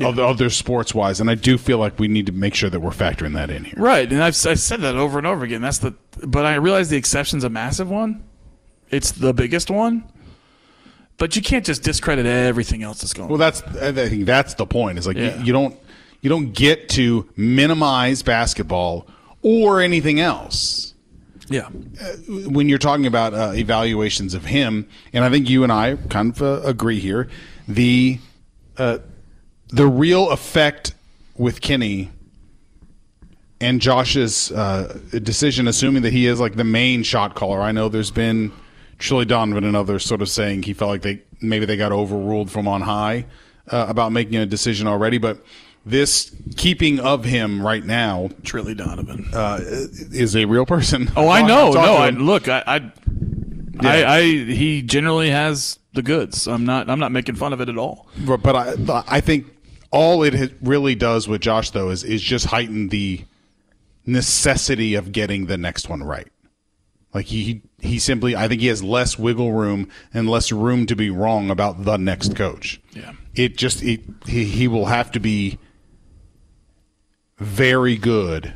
Of, 0.00 0.18
of 0.18 0.38
their 0.38 0.50
sports 0.50 0.94
wise, 0.94 1.20
and 1.20 1.30
I 1.30 1.34
do 1.34 1.56
feel 1.58 1.78
like 1.78 1.98
we 1.98 2.08
need 2.08 2.26
to 2.26 2.32
make 2.32 2.54
sure 2.54 2.70
that 2.70 2.80
we're 2.80 2.90
factoring 2.90 3.34
that 3.34 3.50
in 3.50 3.64
here. 3.64 3.74
Right. 3.76 4.10
And 4.10 4.22
I've, 4.22 4.34
I've 4.46 4.58
said 4.60 4.80
that 4.80 4.96
over 4.96 5.18
and 5.18 5.26
over 5.26 5.44
again. 5.44 5.60
That's 5.62 5.78
the, 5.78 5.94
but 6.26 6.44
I 6.46 6.56
realize 6.56 6.88
the 6.90 6.96
exception's 6.96 7.44
a 7.44 7.50
massive 7.50 7.90
one. 7.90 8.24
It's 8.90 9.12
the 9.12 9.32
biggest 9.32 9.70
one. 9.70 10.04
But 11.16 11.36
you 11.36 11.42
can't 11.42 11.64
just 11.64 11.82
discredit 11.84 12.26
everything 12.26 12.82
else 12.82 13.00
that's 13.00 13.12
going 13.14 13.24
on. 13.26 13.28
Well, 13.30 13.38
that's 13.38 13.62
I 13.62 13.92
think 13.92 14.26
that's 14.26 14.54
the 14.54 14.66
point. 14.66 14.98
Is 14.98 15.06
like 15.06 15.16
Yeah. 15.16 15.38
you, 15.38 15.44
you 15.46 15.52
don't 15.52 15.76
you 16.22 16.28
don't 16.30 16.52
get 16.52 16.88
to 16.90 17.28
minimize 17.36 18.22
basketball 18.22 19.06
or 19.42 19.80
anything 19.80 20.18
else. 20.20 20.94
Yeah. 21.48 21.68
when 22.28 22.68
you're 22.70 22.78
talking 22.78 23.06
about 23.06 23.34
uh, 23.34 23.52
evaluations 23.54 24.32
of 24.34 24.46
him, 24.46 24.88
and 25.12 25.24
I 25.24 25.30
think 25.30 25.48
you 25.50 25.62
and 25.62 25.70
I 25.70 25.96
kind 26.08 26.30
of 26.34 26.42
uh, 26.42 26.66
agree 26.66 26.98
here, 26.98 27.28
the 27.68 28.18
uh, 28.78 28.98
the 29.74 29.86
real 29.88 30.30
effect 30.30 30.94
with 31.36 31.60
Kenny 31.60 32.10
and 33.60 33.80
Josh's 33.80 34.52
uh, 34.52 34.98
decision, 35.10 35.66
assuming 35.66 36.02
that 36.02 36.12
he 36.12 36.26
is 36.26 36.38
like 36.38 36.54
the 36.54 36.64
main 36.64 37.02
shot 37.02 37.34
caller. 37.34 37.60
I 37.60 37.72
know 37.72 37.88
there's 37.88 38.12
been 38.12 38.52
Trilly 38.98 39.26
Donovan 39.26 39.64
and 39.64 39.74
others 39.74 40.04
sort 40.04 40.22
of 40.22 40.28
saying 40.28 40.62
he 40.62 40.74
felt 40.74 40.90
like 40.90 41.02
they 41.02 41.22
maybe 41.40 41.66
they 41.66 41.76
got 41.76 41.90
overruled 41.90 42.52
from 42.52 42.68
on 42.68 42.82
high 42.82 43.26
uh, 43.68 43.86
about 43.88 44.12
making 44.12 44.36
a 44.36 44.46
decision 44.46 44.86
already, 44.86 45.18
but 45.18 45.44
this 45.84 46.34
keeping 46.56 47.00
of 47.00 47.24
him 47.24 47.60
right 47.60 47.84
now 47.84 48.28
Trilly 48.42 48.76
Donovan 48.76 49.28
uh, 49.34 49.58
is 49.60 50.36
a 50.36 50.44
real 50.44 50.66
person. 50.66 51.10
Oh, 51.16 51.28
I 51.28 51.42
know. 51.42 51.72
No, 51.72 51.96
I 51.96 52.10
look. 52.10 52.48
I, 52.48 52.62
I, 52.66 52.92
I, 53.80 54.04
I, 54.04 54.22
he 54.22 54.82
generally 54.82 55.30
has 55.30 55.80
the 55.94 56.02
goods. 56.02 56.46
I'm 56.46 56.64
not. 56.64 56.88
I'm 56.88 57.00
not 57.00 57.10
making 57.10 57.34
fun 57.34 57.52
of 57.52 57.60
it 57.60 57.68
at 57.68 57.76
all. 57.76 58.08
But, 58.24 58.42
but 58.42 58.54
I, 58.54 59.04
I 59.08 59.20
think 59.20 59.46
all 59.94 60.24
it 60.24 60.52
really 60.60 60.96
does 60.96 61.28
with 61.28 61.40
Josh 61.40 61.70
though 61.70 61.90
is 61.90 62.02
is 62.02 62.20
just 62.20 62.46
heighten 62.46 62.88
the 62.88 63.24
necessity 64.04 64.96
of 64.96 65.12
getting 65.12 65.46
the 65.46 65.56
next 65.56 65.88
one 65.88 66.02
right. 66.02 66.26
Like 67.14 67.26
he 67.26 67.62
he 67.78 68.00
simply, 68.00 68.34
I 68.34 68.48
think 68.48 68.60
he 68.60 68.66
has 68.66 68.82
less 68.82 69.16
wiggle 69.16 69.52
room 69.52 69.88
and 70.12 70.28
less 70.28 70.50
room 70.50 70.86
to 70.86 70.96
be 70.96 71.10
wrong 71.10 71.48
about 71.48 71.84
the 71.84 71.96
next 71.96 72.34
coach. 72.34 72.80
Yeah. 72.92 73.12
It 73.36 73.56
just 73.56 73.84
it, 73.84 74.00
he 74.26 74.44
he 74.44 74.66
will 74.66 74.86
have 74.86 75.12
to 75.12 75.20
be 75.20 75.58
very 77.38 77.96
good. 77.96 78.52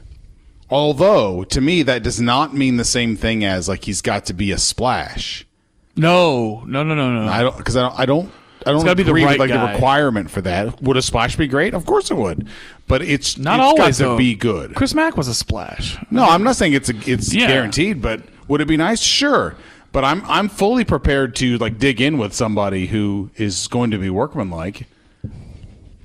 Although 0.70 1.44
to 1.44 1.60
me 1.60 1.84
that 1.84 2.02
does 2.02 2.20
not 2.20 2.52
mean 2.52 2.78
the 2.78 2.84
same 2.84 3.16
thing 3.16 3.44
as 3.44 3.68
like 3.68 3.84
he's 3.84 4.02
got 4.02 4.26
to 4.26 4.34
be 4.34 4.50
a 4.50 4.58
splash. 4.58 5.46
No, 5.94 6.64
no, 6.66 6.82
no, 6.82 6.96
no, 6.96 7.26
no. 7.26 7.30
I 7.30 7.42
don't 7.42 7.56
because 7.56 7.76
I 7.76 7.82
don't, 7.82 8.00
I 8.00 8.06
don't 8.06 8.32
I 8.66 8.70
don't 8.70 8.76
It's 8.76 8.84
gotta 8.84 8.96
be 8.96 9.02
the 9.04 9.10
agree 9.10 9.24
right 9.24 9.38
with 9.38 9.40
like 9.40 9.50
guy. 9.50 9.66
the 9.66 9.72
requirement 9.72 10.30
for 10.30 10.40
that. 10.42 10.82
Would 10.82 10.96
a 10.96 11.02
splash 11.02 11.36
be 11.36 11.46
great? 11.46 11.74
Of 11.74 11.86
course 11.86 12.10
it 12.10 12.16
would, 12.16 12.48
but 12.86 13.02
it's 13.02 13.38
Not 13.38 13.60
it's 13.60 13.64
always 13.64 13.98
got 13.98 14.04
to 14.04 14.10
though. 14.10 14.18
be 14.18 14.34
good. 14.34 14.74
Chris 14.74 14.94
Mack 14.94 15.16
was 15.16 15.28
a 15.28 15.34
splash. 15.34 15.96
No, 16.10 16.24
I'm 16.24 16.42
not 16.42 16.56
saying 16.56 16.72
it's 16.72 16.88
a, 16.90 16.94
it's 17.10 17.32
Yeah. 17.34 17.46
guaranteed, 17.46 18.02
but 18.02 18.22
would 18.48 18.60
it 18.60 18.66
be 18.68 18.76
nice? 18.76 19.00
Sure. 19.00 19.54
But 19.92 20.04
I'm 20.04 20.22
I'm 20.26 20.48
fully 20.48 20.84
prepared 20.84 21.34
to 21.36 21.56
like 21.58 21.78
dig 21.78 22.00
in 22.00 22.18
with 22.18 22.34
somebody 22.34 22.86
who 22.86 23.30
is 23.36 23.68
going 23.68 23.90
to 23.92 23.98
be 23.98 24.10
workmanlike. 24.10 24.86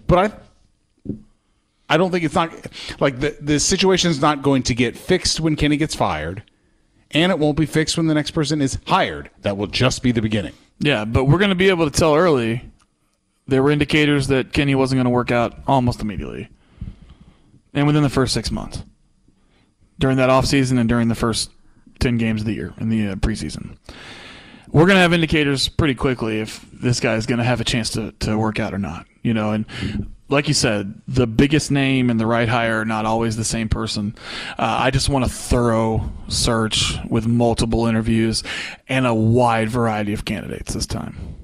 But 0.08 0.18
I 0.20 1.14
I 1.90 1.98
don't 1.98 2.12
think 2.12 2.24
it's 2.24 2.36
not 2.36 2.52
like 3.00 3.20
the 3.20 3.36
the 3.42 3.60
situation's 3.60 4.22
not 4.22 4.42
going 4.42 4.64
to 4.64 4.74
get 4.76 4.96
fixed 4.96 5.40
when 5.40 5.56
Kenny 5.56 5.76
gets 5.78 5.96
fired, 5.96 6.44
and 7.12 7.32
it 7.32 7.40
won't 7.40 7.58
be 7.58 7.66
fixed 7.66 7.98
when 7.98 8.08
the 8.08 8.14
next 8.14 8.32
person 8.32 8.62
is 8.62 8.78
hired. 8.88 9.30
That 9.42 9.58
will 9.58 9.68
just 9.68 10.02
be 10.02 10.12
the 10.12 10.22
beginning. 10.22 10.54
Yeah, 10.84 11.06
but 11.06 11.26
we're 11.26 11.38
going 11.38 11.48
to 11.48 11.56
be 11.56 11.70
able 11.70 11.90
to 11.90 11.98
tell 11.98 12.14
early. 12.14 12.70
There 13.48 13.64
were 13.64 13.72
indicators 13.72 14.28
that 14.28 14.52
Kenny 14.52 14.76
wasn't 14.76 14.98
going 14.98 15.06
to 15.06 15.12
work 15.12 15.32
out 15.32 15.58
almost 15.66 16.02
immediately, 16.02 16.50
and 17.74 17.88
within 17.88 18.04
the 18.04 18.10
first 18.10 18.34
six 18.34 18.52
months, 18.52 18.84
during 19.98 20.18
that 20.18 20.30
offseason 20.30 20.78
and 20.78 20.90
during 20.90 21.08
the 21.08 21.16
first 21.16 21.52
ten 22.00 22.18
games 22.18 22.42
of 22.42 22.48
the 22.48 22.54
year 22.54 22.74
in 22.82 22.90
the 22.90 23.08
uh, 23.08 23.16
preseason, 23.16 23.78
we're 24.72 24.86
going 24.86 24.98
to 24.98 25.02
have 25.02 25.14
indicators 25.14 25.70
pretty 25.70 25.96
quickly 25.96 26.42
if 26.42 26.66
this 26.74 27.00
guy 27.00 27.16
is 27.16 27.26
going 27.26 27.40
to 27.40 27.46
have 27.46 27.62
a 27.62 27.66
chance 27.66 27.90
to 27.92 28.12
to 28.20 28.38
work 28.38 28.60
out 28.60 28.74
or 28.74 28.78
not. 28.78 29.06
You 29.22 29.34
know, 29.34 29.52
and 29.52 29.66
like 30.30 30.48
you 30.48 30.54
said, 30.54 31.02
the 31.08 31.28
biggest 31.28 31.70
name 31.70 32.10
and 32.10 32.20
the 32.20 32.26
right 32.26 32.48
hire 32.48 32.82
are 32.82 32.86
not 32.86 33.06
always 33.06 33.36
the 33.36 33.44
same 33.44 33.70
person. 33.70 34.16
Uh, 34.52 34.78
I 34.80 34.92
just 34.92 35.10
want 35.10 35.26
a 35.26 35.30
thorough 35.30 36.12
search 36.28 36.98
with 37.10 37.28
multiple 37.28 37.86
interviews 37.86 38.44
and 38.88 39.06
a 39.06 39.14
wide 39.14 39.70
variety 39.70 40.14
of 40.14 40.26
candidates 40.26 40.74
this 40.74 40.86
time. 40.86 41.36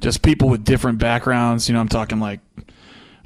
Just 0.00 0.22
people 0.22 0.48
with 0.48 0.64
different 0.64 0.98
backgrounds. 0.98 1.68
You 1.68 1.74
know, 1.74 1.80
I'm 1.80 1.88
talking 1.88 2.20
like 2.20 2.40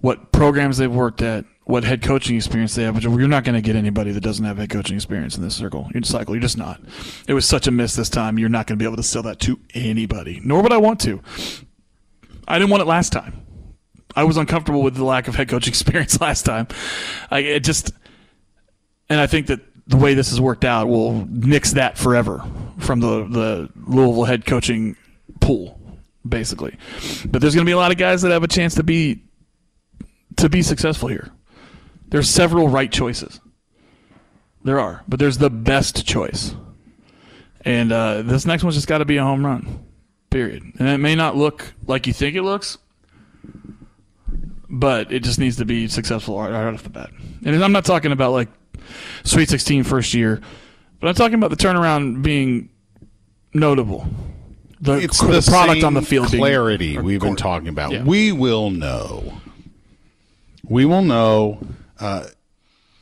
what 0.00 0.32
programs 0.32 0.78
they've 0.78 0.92
worked 0.92 1.22
at, 1.22 1.44
what 1.64 1.84
head 1.84 2.02
coaching 2.02 2.37
experience 2.37 2.74
they 2.74 2.84
have. 2.84 2.94
But 2.94 3.02
you're 3.02 3.28
not 3.28 3.44
going 3.44 3.54
to 3.54 3.61
get 3.61 3.76
anybody 3.76 4.12
that 4.12 4.20
doesn't 4.20 4.44
have 4.44 4.58
head 4.58 4.70
coaching 4.70 4.96
experience 4.96 5.37
in 5.37 5.42
this 5.42 5.56
circle. 5.56 5.90
You're 5.92 6.02
cycle. 6.04 6.34
You're 6.34 6.42
just 6.42 6.58
not. 6.58 6.80
It 7.26 7.34
was 7.34 7.46
such 7.46 7.66
a 7.66 7.70
miss 7.70 7.96
this 7.96 8.08
time. 8.08 8.38
You're 8.38 8.48
not 8.48 8.66
going 8.66 8.78
to 8.78 8.82
be 8.82 8.87
able 8.87 8.96
to 8.96 9.02
sell 9.02 9.22
that 9.24 9.40
to 9.40 9.58
anybody. 9.74 10.40
Nor 10.42 10.62
would 10.62 10.72
I 10.72 10.78
want 10.78 11.00
to. 11.00 11.20
I 12.46 12.58
didn't 12.58 12.70
want 12.70 12.82
it 12.82 12.87
last 12.87 13.12
time. 13.12 13.42
I 14.16 14.24
was 14.24 14.36
uncomfortable 14.36 14.82
with 14.82 14.94
the 14.94 15.04
lack 15.04 15.28
of 15.28 15.34
head 15.34 15.48
coach 15.48 15.68
experience 15.68 16.20
last 16.20 16.44
time. 16.44 16.68
I 17.30 17.40
it 17.40 17.60
just, 17.60 17.92
and 19.08 19.20
I 19.20 19.26
think 19.26 19.48
that 19.48 19.60
the 19.86 19.96
way 19.96 20.14
this 20.14 20.30
has 20.30 20.40
worked 20.40 20.64
out 20.64 20.88
will 20.88 21.26
nix 21.26 21.72
that 21.72 21.98
forever 21.98 22.44
from 22.78 23.00
the 23.00 23.24
the 23.24 23.70
Louisville 23.86 24.24
head 24.24 24.46
coaching 24.46 24.96
pool, 25.40 25.80
basically. 26.26 26.76
But 27.26 27.40
there's 27.40 27.54
going 27.54 27.64
to 27.64 27.68
be 27.68 27.72
a 27.72 27.78
lot 27.78 27.90
of 27.90 27.98
guys 27.98 28.22
that 28.22 28.30
have 28.30 28.42
a 28.42 28.48
chance 28.48 28.74
to 28.76 28.82
be 28.82 29.22
to 30.36 30.48
be 30.48 30.62
successful 30.62 31.08
here. 31.08 31.30
There's 32.08 32.28
several 32.28 32.68
right 32.68 32.90
choices. 32.90 33.40
There 34.64 34.80
are, 34.80 35.02
but 35.06 35.18
there's 35.18 35.38
the 35.38 35.50
best 35.50 36.06
choice, 36.06 36.54
and 37.64 37.92
uh, 37.92 38.22
this 38.22 38.44
next 38.44 38.64
one's 38.64 38.74
just 38.74 38.88
got 38.88 38.98
to 38.98 39.04
be 39.04 39.16
a 39.16 39.22
home 39.22 39.44
run. 39.44 39.84
Period. 40.30 40.62
And 40.78 40.88
it 40.88 40.98
may 40.98 41.14
not 41.14 41.36
look 41.36 41.72
like 41.86 42.06
you 42.06 42.12
think 42.12 42.36
it 42.36 42.42
looks, 42.42 42.76
but 44.68 45.12
it 45.12 45.22
just 45.22 45.38
needs 45.38 45.57
to 45.57 45.64
be 45.64 45.88
successful 45.88 46.38
right, 46.38 46.50
right 46.50 46.74
off 46.74 46.83
the 46.83 46.90
bat. 46.90 47.11
And 47.44 47.62
I'm 47.62 47.72
not 47.72 47.85
talking 47.85 48.12
about 48.12 48.33
like 48.33 48.48
Sweet 49.24 49.48
16 49.48 49.85
first 49.85 50.14
year, 50.14 50.40
but 51.00 51.09
I'm 51.09 51.14
talking 51.14 51.35
about 51.35 51.50
the 51.50 51.57
turnaround 51.57 52.22
being 52.22 52.70
notable. 53.54 54.07
The, 54.81 54.94
It's 54.94 55.20
the, 55.20 55.40
the, 55.40 55.42
product 55.42 55.83
on 55.83 55.94
the 55.94 56.02
field 56.02 56.31
being- 56.31 56.40
clarity 56.40 56.96
or 56.96 57.02
we've 57.02 57.20
been 57.20 57.37
talking 57.37 57.68
about. 57.68 57.92
Yeah. 57.92 58.04
We 58.04 58.33
will 58.33 58.70
know. 58.70 59.40
We 60.64 60.85
will 60.85 61.02
know. 61.02 61.61
Uh, 61.98 62.26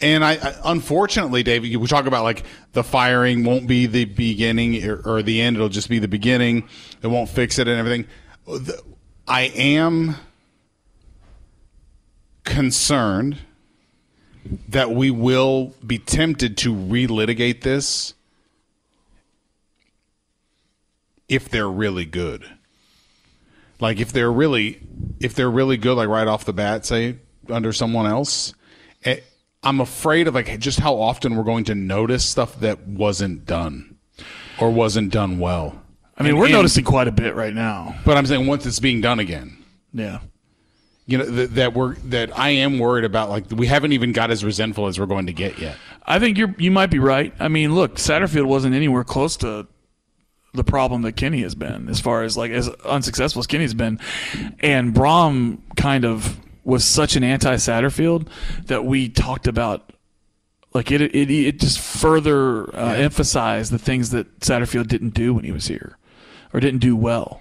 and 0.00 0.24
I, 0.24 0.32
I, 0.32 0.54
unfortunately, 0.66 1.42
David, 1.42 1.74
we 1.76 1.86
talk 1.86 2.06
about 2.06 2.22
like 2.22 2.44
the 2.72 2.84
firing 2.84 3.44
won't 3.44 3.66
be 3.66 3.86
the 3.86 4.04
beginning 4.04 4.84
or, 4.84 5.00
or 5.04 5.22
the 5.22 5.40
end. 5.40 5.56
It'll 5.56 5.68
just 5.68 5.88
be 5.88 5.98
the 5.98 6.08
beginning. 6.08 6.68
It 7.02 7.06
won't 7.08 7.28
fix 7.28 7.58
it 7.58 7.66
and 7.66 7.78
everything. 7.78 8.06
I 9.26 9.42
am 9.42 10.16
concerned 12.46 13.36
that 14.68 14.90
we 14.92 15.10
will 15.10 15.74
be 15.86 15.98
tempted 15.98 16.56
to 16.56 16.72
relitigate 16.74 17.60
this 17.60 18.14
if 21.28 21.48
they're 21.48 21.68
really 21.68 22.04
good. 22.04 22.48
Like 23.80 24.00
if 24.00 24.12
they're 24.12 24.32
really 24.32 24.80
if 25.20 25.34
they're 25.34 25.50
really 25.50 25.76
good 25.76 25.96
like 25.96 26.08
right 26.08 26.26
off 26.26 26.44
the 26.46 26.52
bat 26.54 26.86
say 26.86 27.16
under 27.50 27.72
someone 27.72 28.06
else 28.06 28.54
eh, 29.04 29.18
I'm 29.62 29.80
afraid 29.80 30.28
of 30.28 30.34
like 30.34 30.58
just 30.60 30.78
how 30.80 30.94
often 30.94 31.36
we're 31.36 31.42
going 31.44 31.64
to 31.64 31.74
notice 31.74 32.24
stuff 32.24 32.58
that 32.60 32.86
wasn't 32.86 33.44
done 33.44 33.96
or 34.58 34.70
wasn't 34.70 35.12
done 35.12 35.38
well. 35.38 35.82
I 36.16 36.22
mean, 36.22 36.30
And- 36.30 36.38
we're 36.38 36.46
and- 36.46 36.54
noticing 36.54 36.84
quite 36.84 37.08
a 37.08 37.12
bit 37.12 37.34
right 37.34 37.52
now. 37.52 37.94
But 38.06 38.16
I'm 38.16 38.24
saying 38.24 38.46
once 38.46 38.64
it's 38.64 38.80
being 38.80 39.00
done 39.02 39.18
again. 39.18 39.58
Yeah. 39.92 40.20
You 41.08 41.18
know 41.18 41.24
that, 41.24 41.54
that 41.54 41.72
we're 41.72 41.94
that 42.06 42.36
I 42.36 42.50
am 42.50 42.80
worried 42.80 43.04
about 43.04 43.30
like 43.30 43.44
we 43.50 43.68
haven't 43.68 43.92
even 43.92 44.12
got 44.12 44.32
as 44.32 44.44
resentful 44.44 44.88
as 44.88 44.98
we're 44.98 45.06
going 45.06 45.26
to 45.26 45.32
get 45.32 45.58
yet. 45.58 45.76
I 46.04 46.18
think 46.18 46.36
you're 46.36 46.54
you 46.58 46.72
might 46.72 46.90
be 46.90 46.98
right. 46.98 47.32
I 47.38 47.46
mean, 47.46 47.74
look, 47.76 47.94
Satterfield 47.94 48.46
wasn't 48.46 48.74
anywhere 48.74 49.04
close 49.04 49.36
to 49.38 49.68
the 50.52 50.64
problem 50.64 51.02
that 51.02 51.12
Kenny 51.12 51.42
has 51.42 51.54
been, 51.54 51.88
as 51.88 52.00
far 52.00 52.24
as 52.24 52.36
like 52.36 52.50
as 52.50 52.68
unsuccessful 52.84 53.40
as 53.40 53.46
Kenny's 53.46 53.74
been, 53.74 54.00
and 54.60 54.92
Brohm 54.92 55.58
kind 55.76 56.04
of 56.04 56.40
was 56.64 56.84
such 56.84 57.14
an 57.14 57.22
anti 57.22 57.54
Satterfield 57.54 58.28
that 58.66 58.84
we 58.84 59.08
talked 59.08 59.46
about. 59.46 59.92
Like 60.74 60.90
it, 60.90 61.00
it, 61.00 61.30
it 61.30 61.60
just 61.60 61.78
further 61.78 62.74
uh, 62.76 62.94
emphasized 62.94 63.72
the 63.72 63.78
things 63.78 64.10
that 64.10 64.40
Satterfield 64.40 64.88
didn't 64.88 65.14
do 65.14 65.32
when 65.32 65.44
he 65.44 65.52
was 65.52 65.68
here, 65.68 65.96
or 66.52 66.60
didn't 66.60 66.80
do 66.80 66.96
well. 66.96 67.40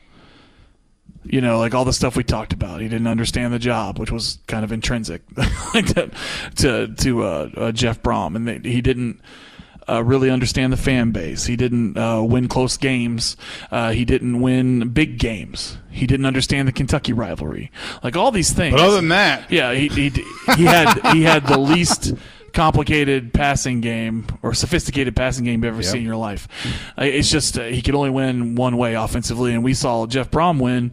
You 1.23 1.41
know, 1.41 1.57
like 1.57 1.73
all 1.73 1.85
the 1.85 1.93
stuff 1.93 2.15
we 2.15 2.23
talked 2.23 2.53
about. 2.53 2.81
He 2.81 2.87
didn't 2.87 3.07
understand 3.07 3.51
the 3.51 3.59
job, 3.59 3.97
which 3.97 4.11
was 4.11 4.37
kind 4.47 4.63
of 4.63 4.71
intrinsic 4.71 5.23
like 5.73 5.87
that, 5.95 6.11
to 6.57 6.87
to 6.87 7.23
uh, 7.23 7.49
uh, 7.57 7.71
Jeff 7.71 8.01
Brohm, 8.03 8.35
and 8.35 8.47
they, 8.47 8.69
he 8.69 8.79
didn't 8.81 9.19
uh, 9.87 10.03
really 10.03 10.29
understand 10.29 10.73
the 10.73 10.77
fan 10.77 11.11
base. 11.11 11.45
He 11.45 11.55
didn't 11.55 11.97
uh, 11.97 12.21
win 12.21 12.47
close 12.47 12.77
games. 12.77 13.37
Uh, 13.71 13.91
he 13.91 14.05
didn't 14.05 14.41
win 14.41 14.89
big 14.89 15.19
games. 15.19 15.77
He 15.89 16.07
didn't 16.07 16.25
understand 16.25 16.67
the 16.67 16.71
Kentucky 16.71 17.13
rivalry. 17.13 17.71
Like 18.03 18.15
all 18.15 18.31
these 18.31 18.51
things. 18.51 18.73
But 18.75 18.81
other 18.81 18.97
than 18.97 19.09
that, 19.09 19.51
yeah, 19.51 19.73
he 19.73 19.87
he, 19.89 20.09
he 20.57 20.65
had 20.65 20.99
he 21.13 21.23
had 21.23 21.47
the 21.47 21.57
least 21.59 22.13
complicated 22.55 23.33
passing 23.33 23.81
game 23.81 24.25
or 24.41 24.53
sophisticated 24.53 25.15
passing 25.15 25.43
game 25.45 25.63
you've 25.63 25.73
ever 25.73 25.83
Yep. 25.83 25.91
seen 25.91 25.99
in 26.01 26.05
your 26.07 26.15
life. 26.15 26.47
It's 26.97 27.29
just 27.29 27.59
uh, 27.59 27.65
he 27.65 27.81
could 27.83 27.93
only 27.93 28.09
win 28.09 28.55
one 28.55 28.77
way 28.77 28.95
offensively, 28.95 29.53
and 29.53 29.63
we 29.63 29.73
saw 29.75 30.07
Jeff 30.07 30.31
Brohm 30.31 30.59
win 30.59 30.91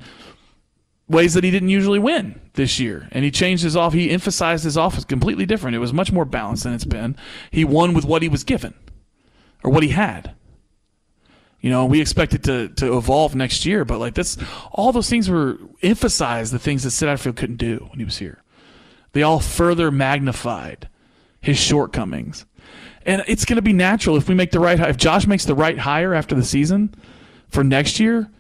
ways 1.09 1.35
that 1.35 1.45
he 1.45 1.51
didn't 1.51 1.69
usually 1.69 1.99
win 1.99 2.41
this 2.55 2.79
year. 2.81 3.09
And 3.13 3.25
he 3.25 3.31
changed 3.31 3.63
his 3.63 3.77
off. 3.77 3.93
He 3.93 4.11
emphasized 4.11 4.65
his 4.65 4.77
offense 4.77 5.05
completely 5.05 5.47
different. 5.47 5.75
It 5.77 5.79
was 5.81 5.93
much 5.93 6.11
more 6.13 6.25
balanced 6.25 6.65
than 6.65 6.73
it's 6.75 6.85
been. 6.85 7.17
He 7.51 7.65
won 7.65 7.95
with 7.95 8.05
what 8.05 8.23
he 8.23 8.29
was 8.29 8.45
given 8.45 8.75
or 9.63 9.71
what 9.71 9.83
he 9.83 9.91
had. 9.91 10.35
You 11.61 11.71
know, 11.71 11.87
we 11.87 12.01
expect 12.01 12.35
it 12.35 12.43
to, 12.45 12.69
to 12.71 12.97
evolve 12.97 13.37
next 13.37 13.65
year, 13.65 13.85
but 13.85 14.01
like 14.01 14.15
this, 14.15 14.37
all 14.73 14.91
those 14.91 15.09
things 15.09 15.31
were 15.31 15.59
emphasized 15.81 16.53
the 16.53 16.59
things 16.59 16.83
that 16.83 16.91
Sid 16.91 17.09
Satterfield 17.09 17.37
couldn't 17.37 17.57
do 17.57 17.87
when 17.91 17.99
he 18.01 18.05
was 18.05 18.19
here. 18.19 18.43
They 19.13 19.23
all 19.23 19.39
further 19.39 19.91
magnified 19.93 20.89
his 21.43 21.59
shortcomings. 21.59 22.47
And 23.05 23.23
it's 23.27 23.45
going 23.45 23.57
to 23.57 23.63
be 23.63 23.73
natural 23.73 24.17
if 24.17 24.29
we 24.29 24.35
make 24.35 24.53
the 24.53 24.61
right. 24.61 24.79
If 24.81 24.97
Josh 24.97 25.27
makes 25.27 25.45
the 25.45 25.55
right 25.55 25.77
hire 25.77 26.15
after 26.15 26.35
the 26.35 26.45
season 26.45 26.95
for 27.49 27.63
next 27.63 28.01
year, 28.01 28.31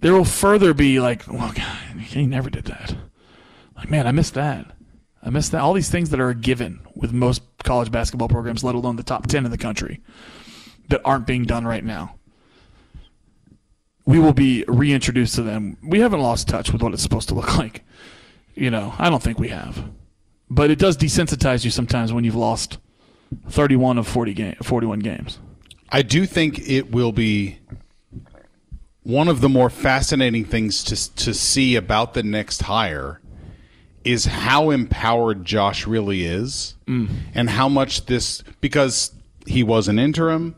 there 0.00 0.12
will 0.12 0.26
further 0.26 0.74
be 0.74 1.00
like, 1.00 1.26
well, 1.26 1.50
God, 1.52 1.98
he 1.98 2.26
never 2.26 2.50
did 2.50 2.66
that. 2.66 2.94
Like, 3.74 3.90
man, 3.90 4.06
I 4.06 4.12
missed 4.12 4.34
that. 4.34 4.66
I 5.22 5.30
missed 5.30 5.52
that. 5.52 5.62
All 5.62 5.72
these 5.72 5.90
things 5.90 6.10
that 6.10 6.20
are 6.20 6.28
a 6.28 6.34
given 6.34 6.80
with 6.94 7.14
most 7.14 7.42
college 7.62 7.90
basketball 7.90 8.28
programs, 8.28 8.62
let 8.62 8.74
alone 8.74 8.96
the 8.96 9.02
top 9.02 9.26
10 9.26 9.46
in 9.46 9.50
the 9.50 9.58
country, 9.58 10.02
that 10.88 11.00
aren't 11.04 11.26
being 11.26 11.44
done 11.44 11.66
right 11.66 11.82
now. 11.84 12.16
We 14.04 14.18
will 14.18 14.34
be 14.34 14.64
reintroduced 14.68 15.36
to 15.36 15.42
them. 15.42 15.78
We 15.82 16.00
haven't 16.00 16.20
lost 16.20 16.48
touch 16.48 16.70
with 16.70 16.82
what 16.82 16.92
it's 16.92 17.02
supposed 17.02 17.28
to 17.30 17.34
look 17.34 17.56
like. 17.58 17.82
You 18.54 18.70
know, 18.70 18.94
I 18.98 19.08
don't 19.08 19.22
think 19.22 19.38
we 19.38 19.48
have. 19.48 19.88
But 20.50 20.70
it 20.70 20.78
does 20.78 20.96
desensitize 20.96 21.64
you 21.64 21.70
sometimes 21.70 22.12
when 22.12 22.24
you've 22.24 22.34
lost 22.34 22.78
31 23.48 23.98
of 23.98 24.06
40 24.06 24.34
game, 24.34 24.56
41 24.62 25.00
games. 25.00 25.38
I 25.90 26.02
do 26.02 26.26
think 26.26 26.68
it 26.68 26.90
will 26.92 27.12
be 27.12 27.58
one 29.02 29.28
of 29.28 29.40
the 29.40 29.48
more 29.48 29.68
fascinating 29.70 30.44
things 30.44 30.82
to 30.84 31.14
to 31.16 31.34
see 31.34 31.76
about 31.76 32.14
the 32.14 32.22
next 32.22 32.62
hire 32.62 33.20
is 34.02 34.26
how 34.26 34.70
empowered 34.70 35.44
Josh 35.44 35.86
really 35.86 36.24
is, 36.24 36.74
Mm. 36.86 37.08
and 37.34 37.48
how 37.50 37.68
much 37.68 38.06
this 38.06 38.42
because 38.60 39.12
he 39.46 39.62
was 39.62 39.88
an 39.88 39.98
interim. 39.98 40.56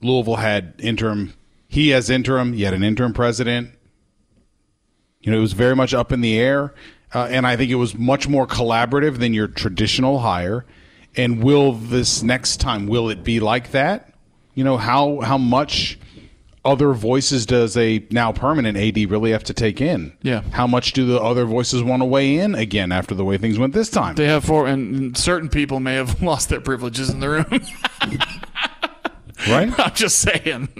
Louisville 0.00 0.36
had 0.36 0.74
interim 0.78 1.34
he 1.68 1.92
as 1.94 2.10
interim, 2.10 2.52
he 2.52 2.62
had 2.64 2.74
an 2.74 2.82
interim 2.82 3.14
president. 3.14 3.70
You 5.22 5.32
know, 5.32 5.38
it 5.38 5.40
was 5.40 5.54
very 5.54 5.74
much 5.76 5.94
up 5.94 6.12
in 6.12 6.20
the 6.20 6.38
air. 6.38 6.74
Uh, 7.14 7.28
and 7.30 7.46
I 7.46 7.56
think 7.56 7.70
it 7.70 7.76
was 7.76 7.94
much 7.94 8.28
more 8.28 8.46
collaborative 8.46 9.18
than 9.18 9.34
your 9.34 9.48
traditional 9.48 10.20
hire. 10.20 10.64
And 11.16 11.42
will 11.42 11.72
this 11.72 12.22
next 12.22 12.58
time, 12.58 12.86
will 12.86 13.10
it 13.10 13.22
be 13.22 13.40
like 13.40 13.72
that? 13.72 14.14
You 14.54 14.64
know, 14.64 14.78
how, 14.78 15.20
how 15.20 15.36
much 15.38 15.98
other 16.64 16.92
voices 16.92 17.44
does 17.44 17.76
a 17.76 18.06
now 18.10 18.32
permanent 18.32 18.78
AD 18.78 19.10
really 19.10 19.32
have 19.32 19.44
to 19.44 19.54
take 19.54 19.80
in? 19.80 20.16
Yeah. 20.22 20.42
How 20.52 20.66
much 20.66 20.92
do 20.92 21.06
the 21.06 21.20
other 21.20 21.44
voices 21.44 21.82
want 21.82 22.02
to 22.02 22.06
weigh 22.06 22.38
in 22.38 22.54
again 22.54 22.92
after 22.92 23.14
the 23.14 23.24
way 23.24 23.36
things 23.36 23.58
went 23.58 23.74
this 23.74 23.90
time? 23.90 24.14
They 24.14 24.26
have 24.26 24.44
four, 24.44 24.66
and 24.66 25.16
certain 25.16 25.48
people 25.48 25.80
may 25.80 25.94
have 25.94 26.22
lost 26.22 26.48
their 26.48 26.60
privileges 26.60 27.10
in 27.10 27.20
the 27.20 27.28
room. 27.28 27.44
right? 29.48 29.78
I'm 29.78 29.94
just 29.94 30.18
saying. 30.18 30.68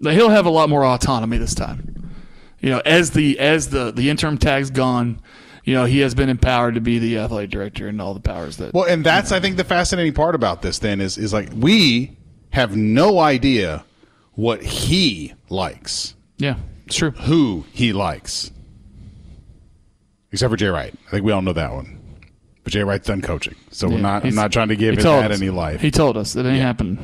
He'll 0.00 0.30
have 0.30 0.46
a 0.46 0.50
lot 0.50 0.68
more 0.68 0.84
autonomy 0.84 1.38
this 1.38 1.54
time. 1.54 1.93
You 2.64 2.70
know, 2.70 2.80
as 2.86 3.10
the 3.10 3.38
as 3.38 3.68
the 3.68 3.92
the 3.92 4.08
interim 4.08 4.38
tag's 4.38 4.70
gone, 4.70 5.20
you 5.64 5.74
know, 5.74 5.84
he 5.84 5.98
has 5.98 6.14
been 6.14 6.30
empowered 6.30 6.76
to 6.76 6.80
be 6.80 6.98
the 6.98 7.18
athletic 7.18 7.50
director 7.50 7.88
and 7.88 8.00
all 8.00 8.14
the 8.14 8.20
powers 8.20 8.56
that. 8.56 8.72
Well, 8.72 8.84
and 8.84 9.04
that's 9.04 9.32
I 9.32 9.40
think 9.40 9.58
the 9.58 9.64
fascinating 9.64 10.14
part 10.14 10.34
about 10.34 10.62
this 10.62 10.78
then 10.78 11.02
is 11.02 11.18
is 11.18 11.30
like 11.30 11.50
we 11.54 12.16
have 12.54 12.74
no 12.74 13.18
idea 13.18 13.84
what 14.32 14.62
he 14.62 15.34
likes. 15.50 16.14
Yeah, 16.38 16.56
it's 16.86 16.96
true. 16.96 17.10
Who 17.10 17.66
he 17.70 17.92
likes. 17.92 18.50
Except 20.32 20.50
for 20.50 20.56
Jay 20.56 20.68
Wright. 20.68 20.94
I 21.08 21.10
think 21.10 21.26
we 21.26 21.32
all 21.32 21.42
know 21.42 21.52
that 21.52 21.70
one. 21.70 22.00
But 22.62 22.72
Jay 22.72 22.82
Wright's 22.82 23.06
done 23.06 23.20
coaching. 23.20 23.56
So 23.72 23.90
we're 23.90 23.98
not 23.98 24.24
I'm 24.24 24.34
not 24.34 24.52
trying 24.52 24.68
to 24.68 24.76
give 24.76 24.92
he 24.92 24.96
his 24.96 25.04
told 25.04 25.26
us. 25.26 25.38
any 25.38 25.50
life. 25.50 25.82
He 25.82 25.90
told 25.90 26.16
us 26.16 26.32
that 26.32 26.46
ain't 26.46 26.62
happening. 26.62 26.96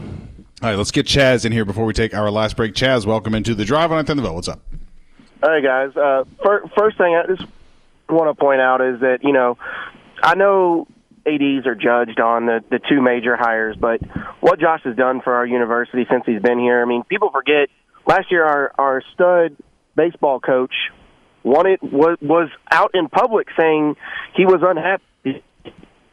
All 0.62 0.70
right, 0.70 0.76
let's 0.78 0.90
get 0.90 1.04
Chaz 1.04 1.44
in 1.44 1.52
here 1.52 1.66
before 1.66 1.84
we 1.84 1.92
take 1.92 2.14
our 2.14 2.30
last 2.30 2.56
break. 2.56 2.72
Chaz, 2.72 3.04
welcome 3.04 3.34
into 3.34 3.54
the 3.54 3.66
drive 3.66 3.92
on 3.92 4.06
Thunderville. 4.06 4.34
What's 4.34 4.48
up? 4.48 4.62
Hey 5.42 5.62
guys, 5.62 5.96
uh, 5.96 6.24
fir- 6.44 6.68
first 6.76 6.98
thing 6.98 7.16
I 7.16 7.26
just 7.26 7.48
want 8.10 8.28
to 8.28 8.38
point 8.38 8.60
out 8.60 8.82
is 8.82 9.00
that 9.00 9.20
you 9.22 9.32
know 9.32 9.56
I 10.22 10.34
know 10.34 10.86
ads 11.26 11.66
are 11.66 11.74
judged 11.74 12.20
on 12.20 12.44
the 12.44 12.62
the 12.70 12.78
two 12.78 13.00
major 13.00 13.36
hires, 13.36 13.74
but 13.80 14.02
what 14.40 14.60
Josh 14.60 14.82
has 14.84 14.96
done 14.96 15.22
for 15.22 15.34
our 15.34 15.46
university 15.46 16.04
since 16.10 16.24
he's 16.26 16.42
been 16.42 16.58
here, 16.58 16.82
I 16.82 16.84
mean, 16.84 17.04
people 17.04 17.30
forget 17.30 17.70
last 18.06 18.30
year 18.30 18.44
our 18.44 18.72
our 18.78 19.02
stud 19.14 19.56
baseball 19.96 20.40
coach 20.40 20.74
wanted 21.42 21.80
was 21.80 22.18
was 22.20 22.50
out 22.70 22.90
in 22.92 23.08
public 23.08 23.48
saying 23.58 23.96
he 24.36 24.44
was 24.44 24.60
unhappy. 24.62 25.42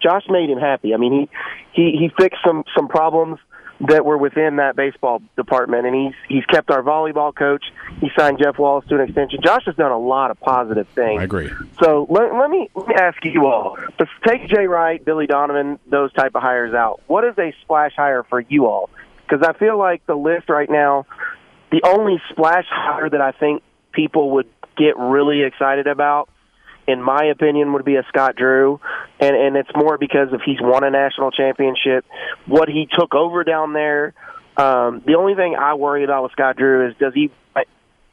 Josh 0.02 0.24
made 0.30 0.50
him 0.50 0.60
happy. 0.60 0.94
I 0.94 0.98
mean, 0.98 1.28
he 1.74 1.82
he 1.82 1.98
he 1.98 2.10
fixed 2.18 2.40
some 2.46 2.63
some 2.78 2.88
problems 2.88 3.40
that 3.82 4.06
were 4.06 4.18
within 4.18 4.56
that 4.56 4.76
baseball 4.76 5.22
department, 5.36 5.86
and 5.86 5.96
he's 5.96 6.13
he's 6.28 6.46
kept 6.46 6.72
our 6.72 6.82
volleyball 6.82 7.36
coach. 7.36 7.63
He 8.00 8.10
signed 8.18 8.40
Jeff 8.40 8.58
Walz 8.58 8.86
to 8.88 8.96
an 8.96 9.02
extension. 9.02 9.40
Josh 9.44 9.66
has 9.66 9.76
done 9.76 9.92
a 9.92 10.00
lot 10.00 10.32
of 10.32 10.40
positive 10.40 10.88
things. 10.90 11.22
I 11.22 11.24
agree. 11.24 11.50
So 11.82 12.08
let, 12.10 12.34
let 12.34 12.50
me 12.50 12.70
let 12.74 12.88
me 12.88 12.96
ask 12.96 13.24
you 13.24 13.46
all. 13.46 13.78
Let's 14.00 14.12
take 14.28 14.48
Jay 14.48 14.68
Wright, 14.68 15.04
Billy 15.04 15.28
Donovan, 15.28 15.80
those 15.90 16.12
type 16.13 16.36
of 16.36 16.42
hires 16.42 16.74
out. 16.74 17.02
What 17.08 17.24
is 17.24 17.38
a 17.38 17.54
splash 17.62 17.94
hire 17.96 18.24
for 18.24 18.40
you 18.40 18.66
all? 18.66 18.90
Because 19.28 19.46
I 19.48 19.54
feel 19.58 19.78
like 19.78 20.06
the 20.06 20.16
list 20.16 20.50
right 20.50 20.70
now, 20.70 21.06
the 21.72 21.82
only 21.84 22.22
splash 22.30 22.66
hire 22.70 23.10
that 23.10 23.22
I 23.22 23.32
think 23.32 23.62
people 23.92 24.32
would 24.32 24.48
get 24.78 24.98
really 24.98 25.44
excited 25.44 25.88
about, 25.88 26.30
in 26.88 27.02
my 27.02 27.26
opinion, 27.26 27.73
would 27.73 27.86
be 27.86 27.95
a 27.95 28.04
Scott 28.10 28.36
Drew, 28.36 28.80
and 29.19 29.36
and 29.36 29.56
it's 29.56 29.69
more 29.76 29.97
because 29.97 30.30
if 30.32 30.41
he's 30.45 30.62
won 30.62 30.84
a 30.84 30.89
national 30.89 31.32
championship, 31.32 32.06
what 32.45 32.69
he 32.69 32.88
took 32.97 33.13
over 33.13 33.43
down 33.43 33.73
there. 33.73 34.13
Um, 34.56 35.04
the 35.06 35.13
only 35.13 35.36
thing 35.36 35.56
I 35.56 35.76
worry 35.76 36.04
about 36.04 36.23
with 36.23 36.32
Scott 36.32 36.58
Drew 36.58 36.89
is 36.89 36.95
does 36.97 37.13
he 37.13 37.30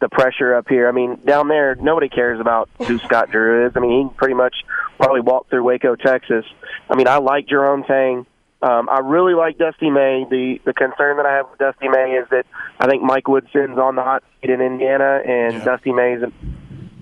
the 0.04 0.08
pressure 0.10 0.54
up 0.54 0.68
here. 0.68 0.86
I 0.86 0.92
mean, 0.92 1.18
down 1.24 1.48
there, 1.48 1.74
nobody 1.76 2.10
cares 2.10 2.38
about 2.38 2.68
who 2.86 2.98
Scott 2.98 3.30
Drew 3.30 3.66
is. 3.66 3.72
I 3.74 3.80
mean, 3.80 4.08
he 4.08 4.16
pretty 4.16 4.34
much 4.34 4.54
probably 4.98 5.22
walked 5.22 5.48
through 5.48 5.64
Waco, 5.64 5.96
Texas. 5.96 6.44
I 6.90 6.94
mean, 6.94 7.08
I 7.08 7.16
like 7.16 7.48
Jerome 7.48 7.84
Tang. 7.84 8.26
Um, 8.60 8.88
I 8.90 9.00
really 9.00 9.34
like 9.34 9.56
Dusty 9.56 9.90
May. 9.90 10.26
The 10.28 10.60
the 10.64 10.74
concern 10.74 11.16
that 11.16 11.26
I 11.26 11.36
have 11.36 11.50
with 11.50 11.58
Dusty 11.58 11.88
May 11.88 12.18
is 12.20 12.28
that 12.30 12.44
I 12.78 12.86
think 12.86 13.02
Mike 13.02 13.28
Woodson's 13.28 13.78
on 13.78 13.94
the 13.94 14.02
hot 14.02 14.22
seat 14.40 14.50
in 14.50 14.60
Indiana, 14.60 15.20
and 15.26 15.64
Dusty 15.64 15.92
May's 15.92 16.22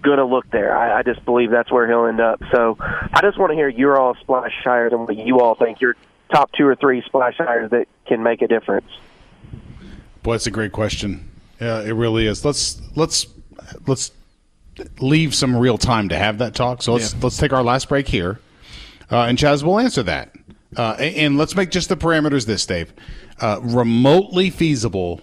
going 0.03 0.19
to 0.19 0.25
look 0.25 0.51
there. 0.51 0.77
I, 0.77 0.99
I 0.99 1.03
just 1.03 1.25
believe 1.25 1.51
that's 1.51 1.71
where 1.71 1.87
he'll 1.89 2.07
end 2.07 2.21
up. 2.21 2.41
So 2.51 2.77
I 2.81 3.21
just 3.23 3.39
want 3.39 3.51
to 3.51 3.55
hear 3.57 3.69
your 3.69 3.99
all 3.99 4.15
splash 4.17 4.53
hires 4.63 4.93
and 4.93 5.07
what 5.07 5.17
you 5.17 5.41
all 5.41 5.55
think 5.55 5.81
your 5.81 5.97
top 6.33 6.51
two 6.53 6.67
or 6.67 6.75
three 6.75 7.03
splash 7.03 7.37
hires 7.37 7.71
that 7.71 7.89
can 8.07 8.23
make 8.23 8.43
a 8.43 8.49
difference. 8.49 8.91
Boy, 10.23 10.33
that's 10.33 10.47
a 10.47 10.51
great 10.51 10.73
question. 10.73 11.29
Yeah, 11.61 11.81
it 11.83 11.93
really 11.93 12.27
is. 12.27 12.45
Let's 12.45 12.81
let's 12.97 13.27
let's 13.87 14.13
leave 15.01 15.35
some 15.35 15.57
real 15.57 15.79
time 15.79 16.09
to 16.09 16.17
have 16.19 16.39
that 16.39 16.55
talk. 16.55 16.83
So 16.83 16.95
let's 16.95 17.15
let's 17.23 17.37
take 17.37 17.53
our 17.53 17.63
last 17.63 17.89
break 17.89 18.09
here, 18.09 18.41
uh, 19.11 19.23
and 19.23 19.39
Chaz 19.39 19.63
will 19.63 19.79
answer 19.79 20.03
that. 20.05 20.35
Uh, 20.77 20.97
and, 20.99 21.17
and 21.17 21.39
let's 21.39 21.55
make 21.55 21.71
just 21.71 21.89
the 21.89 21.97
parameters 21.97 22.47
this, 22.47 22.65
Dave. 22.67 22.93
Uh, 23.41 23.61
remotely 23.63 24.51
feasible 24.51 25.21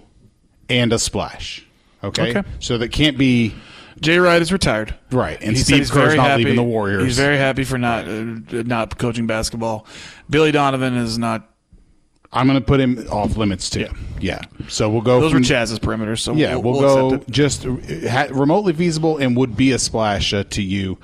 and 0.70 0.94
a 0.94 1.00
splash. 1.00 1.66
Okay, 2.04 2.30
Okay. 2.38 2.48
so 2.60 2.78
that 2.78 2.92
can't 2.92 3.18
be. 3.18 3.54
Jay 4.02 4.18
Wright 4.20 4.42
is 4.42 4.52
retired. 4.52 4.96
Right, 5.12 5.38
and 5.42 5.56
He 5.56 5.64
Steve 5.64 5.78
he's 5.80 5.92
Kerr's 5.92 6.06
very 6.06 6.18
not 6.18 6.28
happy. 6.28 6.44
leaving 6.44 6.56
the 6.56 6.64
Warriors. 6.64 7.04
He's 7.04 7.18
very 7.18 7.38
happy 7.38 7.64
for 7.64 7.78
not 7.78 8.06
uh, 8.08 8.12
not 8.64 8.98
coaching 8.98 9.28
basketball. 9.28 9.86
Billy 10.30 10.52
Donovan 10.52 10.96
is 10.96 11.18
not. 11.18 11.46
I'm 12.32 12.46
going 12.48 12.60
to 12.60 12.66
put 12.66 12.80
him 12.80 13.08
off 13.12 13.38
limits 13.38 13.70
too. 13.72 13.88
Yeah. 14.20 14.42
So 14.68 14.90
we'll 14.90 15.02
go. 15.02 15.20
Those 15.20 15.32
from, 15.32 15.42
were 15.42 15.48
Chaz's 15.48 15.80
perimeters. 15.80 16.20
So 16.20 16.34
yeah, 16.34 16.56
we'll, 16.56 16.74
we'll, 16.74 16.82
we'll 16.82 17.18
go 17.18 17.24
just 17.30 17.66
uh, 17.66 17.76
ha- 18.08 18.28
remotely 18.32 18.74
feasible 18.74 19.18
and 19.18 19.36
would 19.36 19.58
be 19.58 19.72
a 19.72 19.80
splash 19.80 20.34
uh, 20.34 20.44
to 20.52 20.62
you. 20.62 20.98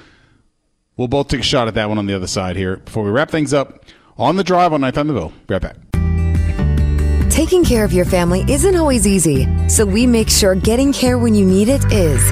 We'll 0.97 1.07
both 1.07 1.27
take 1.27 1.41
a 1.41 1.43
shot 1.43 1.67
at 1.67 1.73
that 1.73 1.89
one 1.89 1.97
on 1.97 2.05
the 2.05 2.13
other 2.13 2.27
side 2.27 2.55
here 2.55 2.77
before 2.77 3.03
we 3.03 3.09
wrap 3.09 3.29
things 3.31 3.53
up 3.53 3.83
on 4.17 4.35
the 4.37 4.43
drive 4.43 4.71
on 4.71 4.81
Ninth 4.81 4.97
on 4.97 5.07
the 5.07 5.13
Bill. 5.13 5.33
Be 5.47 5.55
right 5.55 5.61
back. 5.61 5.75
Taking 7.29 7.65
care 7.65 7.83
of 7.83 7.91
your 7.91 8.05
family 8.05 8.45
isn't 8.47 8.77
always 8.77 9.05
easy, 9.05 9.45
so 9.67 9.85
we 9.85 10.07
make 10.07 10.29
sure 10.29 10.55
getting 10.55 10.93
care 10.93 11.17
when 11.17 11.35
you 11.35 11.45
need 11.45 11.67
it 11.67 11.83
is. 11.91 12.31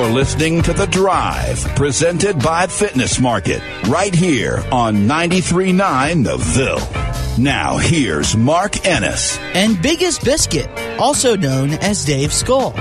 You're 0.00 0.08
listening 0.08 0.62
to 0.62 0.72
The 0.72 0.86
Drive, 0.86 1.62
presented 1.76 2.42
by 2.42 2.66
Fitness 2.68 3.20
Market, 3.20 3.60
right 3.86 4.14
here 4.14 4.64
on 4.72 5.06
93.9 5.06 6.24
The 6.24 6.38
Ville. 6.38 7.38
Now, 7.38 7.76
here's 7.76 8.34
Mark 8.34 8.86
Ennis. 8.86 9.36
And 9.52 9.80
Biggest 9.82 10.24
Biscuit, 10.24 10.70
also 10.98 11.36
known 11.36 11.72
as 11.82 12.02
Dave 12.02 12.32
Skull. 12.32 12.72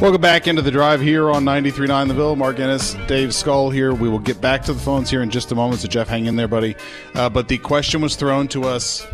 Welcome 0.00 0.22
back 0.22 0.48
into 0.48 0.62
the 0.62 0.70
drive 0.70 1.02
here 1.02 1.30
on 1.30 1.44
93.9 1.44 2.08
The 2.08 2.14
Ville. 2.14 2.36
Mark 2.36 2.58
Ennis, 2.60 2.94
Dave 3.06 3.34
Skull 3.34 3.68
here. 3.68 3.92
We 3.92 4.08
will 4.08 4.18
get 4.18 4.40
back 4.40 4.62
to 4.62 4.72
the 4.72 4.80
phones 4.80 5.10
here 5.10 5.20
in 5.20 5.28
just 5.28 5.52
a 5.52 5.54
moment. 5.54 5.82
So, 5.82 5.88
Jeff, 5.88 6.08
hang 6.08 6.24
in 6.24 6.36
there, 6.36 6.48
buddy. 6.48 6.76
Uh, 7.14 7.28
but 7.28 7.48
the 7.48 7.58
question 7.58 8.00
was 8.00 8.16
thrown 8.16 8.48
to 8.48 8.64
us 8.64 9.06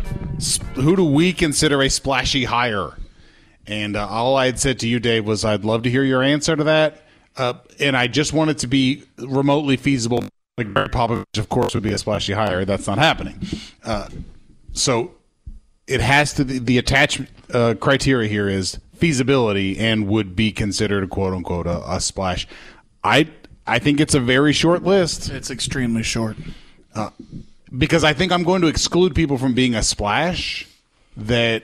who 0.75 0.95
do 0.95 1.03
we 1.03 1.33
consider 1.33 1.81
a 1.81 1.89
splashy 1.89 2.45
hire? 2.45 2.95
And 3.67 3.95
uh, 3.95 4.07
all 4.07 4.35
I 4.35 4.47
had 4.47 4.59
said 4.59 4.79
to 4.79 4.87
you, 4.87 4.99
Dave, 4.99 5.25
was 5.25 5.45
I'd 5.45 5.63
love 5.63 5.83
to 5.83 5.89
hear 5.89 6.03
your 6.03 6.23
answer 6.23 6.55
to 6.55 6.63
that. 6.65 7.03
Uh, 7.37 7.53
and 7.79 7.95
I 7.95 8.07
just 8.07 8.33
want 8.33 8.49
it 8.49 8.57
to 8.59 8.67
be 8.67 9.03
remotely 9.17 9.77
feasible. 9.77 10.23
Like 10.57 10.73
Barry 10.73 10.89
Popovich, 10.89 11.37
of 11.37 11.49
course, 11.49 11.73
would 11.73 11.83
be 11.83 11.93
a 11.93 11.97
splashy 11.97 12.33
hire. 12.33 12.65
That's 12.65 12.87
not 12.87 12.97
happening. 12.97 13.41
Uh, 13.83 14.09
so 14.73 15.11
it 15.87 16.01
has 16.01 16.33
to 16.33 16.43
the, 16.43 16.59
the 16.59 16.77
attachment 16.77 17.29
uh, 17.53 17.75
criteria 17.79 18.27
here 18.27 18.49
is 18.49 18.79
feasibility 18.95 19.77
and 19.77 20.07
would 20.07 20.35
be 20.35 20.51
considered 20.51 21.03
a 21.03 21.07
quote 21.07 21.33
unquote 21.33 21.67
a, 21.67 21.95
a 21.95 22.01
splash. 22.01 22.47
I 23.03 23.29
I 23.65 23.79
think 23.79 23.99
it's 23.99 24.15
a 24.15 24.19
very 24.19 24.53
short 24.53 24.83
list. 24.83 25.29
It's 25.29 25.49
extremely 25.49 26.03
short. 26.03 26.35
Uh, 26.93 27.09
because 27.77 28.03
I 28.03 28.13
think 28.13 28.31
I'm 28.31 28.43
going 28.43 28.61
to 28.61 28.67
exclude 28.67 29.15
people 29.15 29.37
from 29.37 29.53
being 29.53 29.75
a 29.75 29.83
splash 29.83 30.67
that 31.15 31.63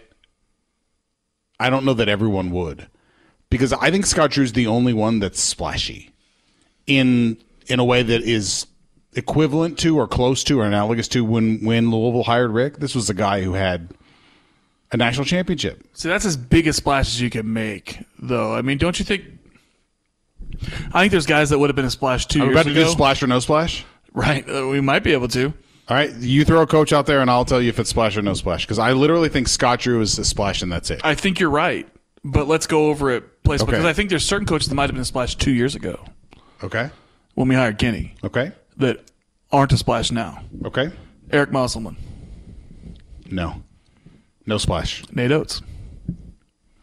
I 1.60 1.70
don't 1.70 1.86
know 1.86 1.94
that 1.94 2.10
everyone 2.10 2.52
would. 2.52 2.88
Because 3.50 3.72
I 3.74 3.92
think 3.92 4.06
Scott 4.06 4.32
Drew's 4.32 4.54
the 4.54 4.68
only 4.68 4.94
one 4.94 5.20
that's 5.20 5.40
splashy 5.40 6.12
in 6.86 7.38
in 7.68 7.80
a 7.80 7.86
way 7.86 8.04
that 8.04 8.22
is 8.22 8.68
equivalent 9.14 9.80
to 9.80 9.98
or 9.98 10.08
close 10.08 10.44
to 10.46 10.60
or 10.60 10.66
analogous 10.66 11.08
to 11.10 11.24
when 11.24 11.64
when 11.64 11.90
Louisville 11.90 12.24
hired 12.24 12.52
Rick. 12.52 12.78
This 12.78 12.94
was 12.94 13.10
a 13.10 13.14
guy 13.14 13.42
who 13.42 13.54
had 13.54 13.90
a 14.92 14.98
national 14.98 15.26
championship. 15.26 15.82
See, 15.94 16.10
that's 16.10 16.26
as 16.26 16.38
big 16.38 16.68
a 16.68 16.74
splash 16.74 17.08
as 17.08 17.22
you 17.22 17.30
can 17.30 17.52
make, 17.52 18.00
though. 18.20 18.54
I 18.54 18.62
mean, 18.62 18.78
don't 18.78 19.00
you 19.00 19.06
think? 19.06 19.24
I 20.94 21.02
think 21.02 21.12
there's 21.12 21.26
guys 21.26 21.50
that 21.50 21.60
would 21.60 21.70
have 21.70 21.76
been 21.76 21.86
a 21.86 21.90
splash 21.90 22.26
two 22.26 22.42
Are 22.42 22.48
we 22.48 22.52
about 22.52 22.64
to 22.66 22.72
ago. 22.72 22.84
do 22.84 22.90
splash 22.90 23.22
or 23.24 23.28
no 23.28 23.40
splash? 23.40 23.86
Right, 24.14 24.48
uh, 24.50 24.68
we 24.68 24.82
might 24.82 25.04
be 25.04 25.14
able 25.14 25.28
to. 25.30 25.54
All 25.90 25.96
right, 25.96 26.14
you 26.16 26.44
throw 26.44 26.62
a 26.62 26.68
coach 26.68 26.92
out 26.92 27.06
there, 27.06 27.22
and 27.22 27.30
I'll 27.32 27.46
tell 27.46 27.62
you 27.62 27.70
if 27.70 27.80
it's 27.80 27.90
splash 27.90 28.18
or 28.18 28.22
no 28.22 28.34
splash. 28.34 28.66
Because 28.66 28.78
I 28.80 28.92
literally 28.92 29.30
think 29.30 29.48
Scott 29.48 29.80
Drew 29.80 30.02
is 30.02 30.20
a 30.20 30.26
splash, 30.26 30.62
and 30.62 30.70
that's 30.72 30.90
it. 30.92 31.00
I 31.04 31.16
think 31.16 31.40
you're 31.40 31.50
right, 31.50 31.88
but 32.26 32.48
let's 32.48 32.68
go 32.68 32.88
over 32.88 33.10
it 33.12 33.44
place 33.44 33.62
Okay. 33.62 33.72
because 33.72 33.86
I 33.86 33.94
think 33.94 34.10
there's 34.10 34.26
certain 34.26 34.46
coaches 34.46 34.68
that 34.68 34.76
might 34.76 34.84
have 34.90 34.94
been 34.96 35.02
a 35.02 35.06
splash 35.06 35.36
two 35.36 35.52
years 35.54 35.76
ago 35.76 36.04
Okay. 36.62 36.90
when 37.36 37.48
we 37.48 37.56
hired 37.56 37.78
Kenny. 37.78 38.16
Okay. 38.24 38.52
that 38.78 39.00
aren't 39.52 39.72
a 39.72 39.78
splash 39.78 40.12
now. 40.12 40.44
Okay. 40.66 40.92
Eric 41.32 41.52
Musselman, 41.52 41.96
No. 43.30 43.64
No 44.46 44.58
splash. 44.58 45.04
Nate 45.14 45.32
Oats. 45.32 45.62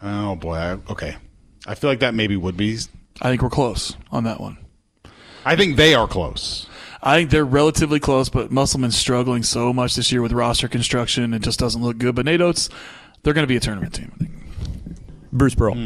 Oh 0.03 0.35
boy. 0.37 0.55
I, 0.57 0.73
okay. 0.91 1.17
I 1.67 1.75
feel 1.75 1.89
like 1.91 2.01
that 2.01 2.15
maybe 2.15 2.37
would 2.37 2.57
be. 2.57 2.79
I 3.23 3.31
think 3.31 3.41
we're 3.43 3.49
close 3.51 3.97
on 4.11 4.25
that 4.25 4.41
one. 4.41 4.59
I 5.47 5.57
think 5.57 5.77
they 5.77 5.95
are 5.95 6.07
close. 6.09 6.67
I 7.07 7.17
think 7.19 7.31
they're 7.31 7.45
relatively 7.45 8.01
close, 8.01 8.31
but 8.31 8.51
Musselman's 8.51 8.97
struggling 8.97 9.43
so 9.43 9.73
much 9.73 9.95
this 9.95 10.11
year 10.11 10.23
with 10.23 10.33
roster 10.33 10.69
construction. 10.69 11.35
It 11.35 11.43
just 11.43 11.59
doesn't 11.61 11.83
look 11.83 11.99
good. 11.99 12.15
But 12.15 12.25
Nate 12.25 12.41
Oats, 12.41 12.71
they're 13.23 13.35
going 13.35 13.45
to 13.45 13.49
be 13.49 13.57
a 13.57 13.61
tournament 13.61 13.93
team. 13.95 14.11
I 14.15 14.19
think. 14.19 14.33
Bruce 15.31 15.55
Pearl. 15.55 15.77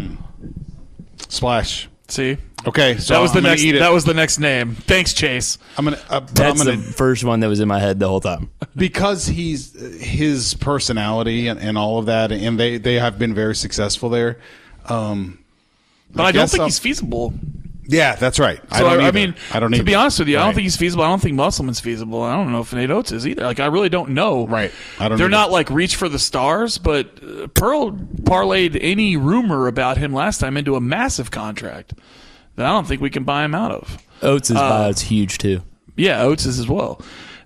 Splash. 1.28 1.88
See, 2.07 2.38
Okay. 2.66 2.96
So 2.98 3.14
that 3.14 3.20
was 3.20 3.33
the 3.33 3.38
I'm 3.38 3.44
next. 3.44 3.62
That 3.64 3.92
was 3.92 4.04
the 4.04 4.14
next 4.14 4.38
name. 4.38 4.74
Thanks, 4.74 5.12
Chase. 5.12 5.59
I'm 5.76 5.85
gonna. 5.85 5.98
Uh, 6.09 6.20
That's 6.20 6.40
I'm 6.61 6.66
gonna 6.66 6.76
the 6.76 6.92
first 6.92 7.22
one 7.22 7.40
that 7.40 7.48
was 7.48 7.61
in 7.61 7.68
my 7.68 7.78
head 7.78 8.00
the 8.00 8.09
whole 8.09 8.20
time. 8.20 8.50
because 8.76 9.26
he's 9.26 9.72
his 10.00 10.54
personality 10.54 11.48
and, 11.48 11.61
and 11.61 11.78
all 11.78 11.98
of 11.98 12.07
that, 12.07 12.33
and 12.33 12.59
they 12.59 12.78
they 12.78 12.94
have 12.94 13.18
been 13.18 13.35
very 13.35 13.54
successful 13.54 14.09
there. 14.09 14.38
Um, 14.87 15.38
But 16.12 16.26
I, 16.26 16.33
don't 16.33 16.50
think 16.50 16.61
I'll- 16.62 16.66
he's 16.66 16.78
feasible. 16.78 17.33
Yeah, 17.90 18.16
that's 18.16 18.38
right. 18.38 18.61
I 18.70 18.79
So 18.81 18.85
don't 18.90 19.01
I, 19.01 19.09
I 19.09 19.11
mean, 19.12 19.35
I 19.53 19.61
don't. 19.61 19.72
to 19.72 19.83
be 19.83 19.92
either. 19.92 19.98
honest 20.01 20.18
with 20.18 20.29
you, 20.29 20.38
I 20.38 20.44
don't 20.44 20.53
think 20.53 20.64
he's 20.64 20.77
feasible. 20.77 21.05
I 21.05 21.09
don't 21.09 21.22
think 21.22 21.37
Musselman's 21.37 21.81
feasible. 21.81 22.22
I 22.22 22.37
don't 22.37 22.53
know 22.53 22.61
if 22.61 22.72
Nate 22.74 22.90
Oats 22.90 23.12
is 23.12 23.27
either. 23.27 23.42
Like 23.44 23.61
I 23.61 23.66
really 23.66 23.88
don't 23.88 24.11
know. 24.11 24.46
Right. 24.46 24.70
I 25.01 25.09
don't 25.09 25.16
They're 25.16 25.27
either. 25.27 25.31
not 25.31 25.51
like 25.51 25.70
reach 25.70 25.96
for 25.96 26.07
the 26.09 26.18
stars, 26.18 26.77
but 26.77 27.07
uh, 27.24 27.46
Pearl 27.48 27.92
parlayed 27.92 28.79
any 28.81 29.16
rumor 29.16 29.68
about 29.68 29.96
him 29.96 30.12
last 30.12 30.38
time 30.38 30.59
into 30.59 30.77
a 30.77 30.81
massive 30.83 31.31
contract 31.31 31.94
that 32.57 32.66
I 32.66 32.68
don't 32.72 32.87
think 32.87 33.01
we 33.01 33.09
can 33.09 33.24
buy 33.24 33.42
him 33.44 33.55
out 33.55 33.72
of. 33.72 33.98
Oats' 34.20 34.51
Uh, 34.51 34.57
buyouts 34.57 35.01
huge 35.01 35.38
too. 35.38 35.62
Yeah, 35.96 36.22
Oats 36.22 36.44
is 36.44 36.59
as 36.59 36.68
well. 36.68 37.01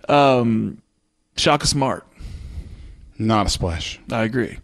Um, 0.09 0.83
Shaka 1.37 1.69
Smart. 1.69 2.05
not 3.17 3.47
a 3.47 3.49
splash. 3.51 4.01
I 4.11 4.25
agree. 4.25 4.59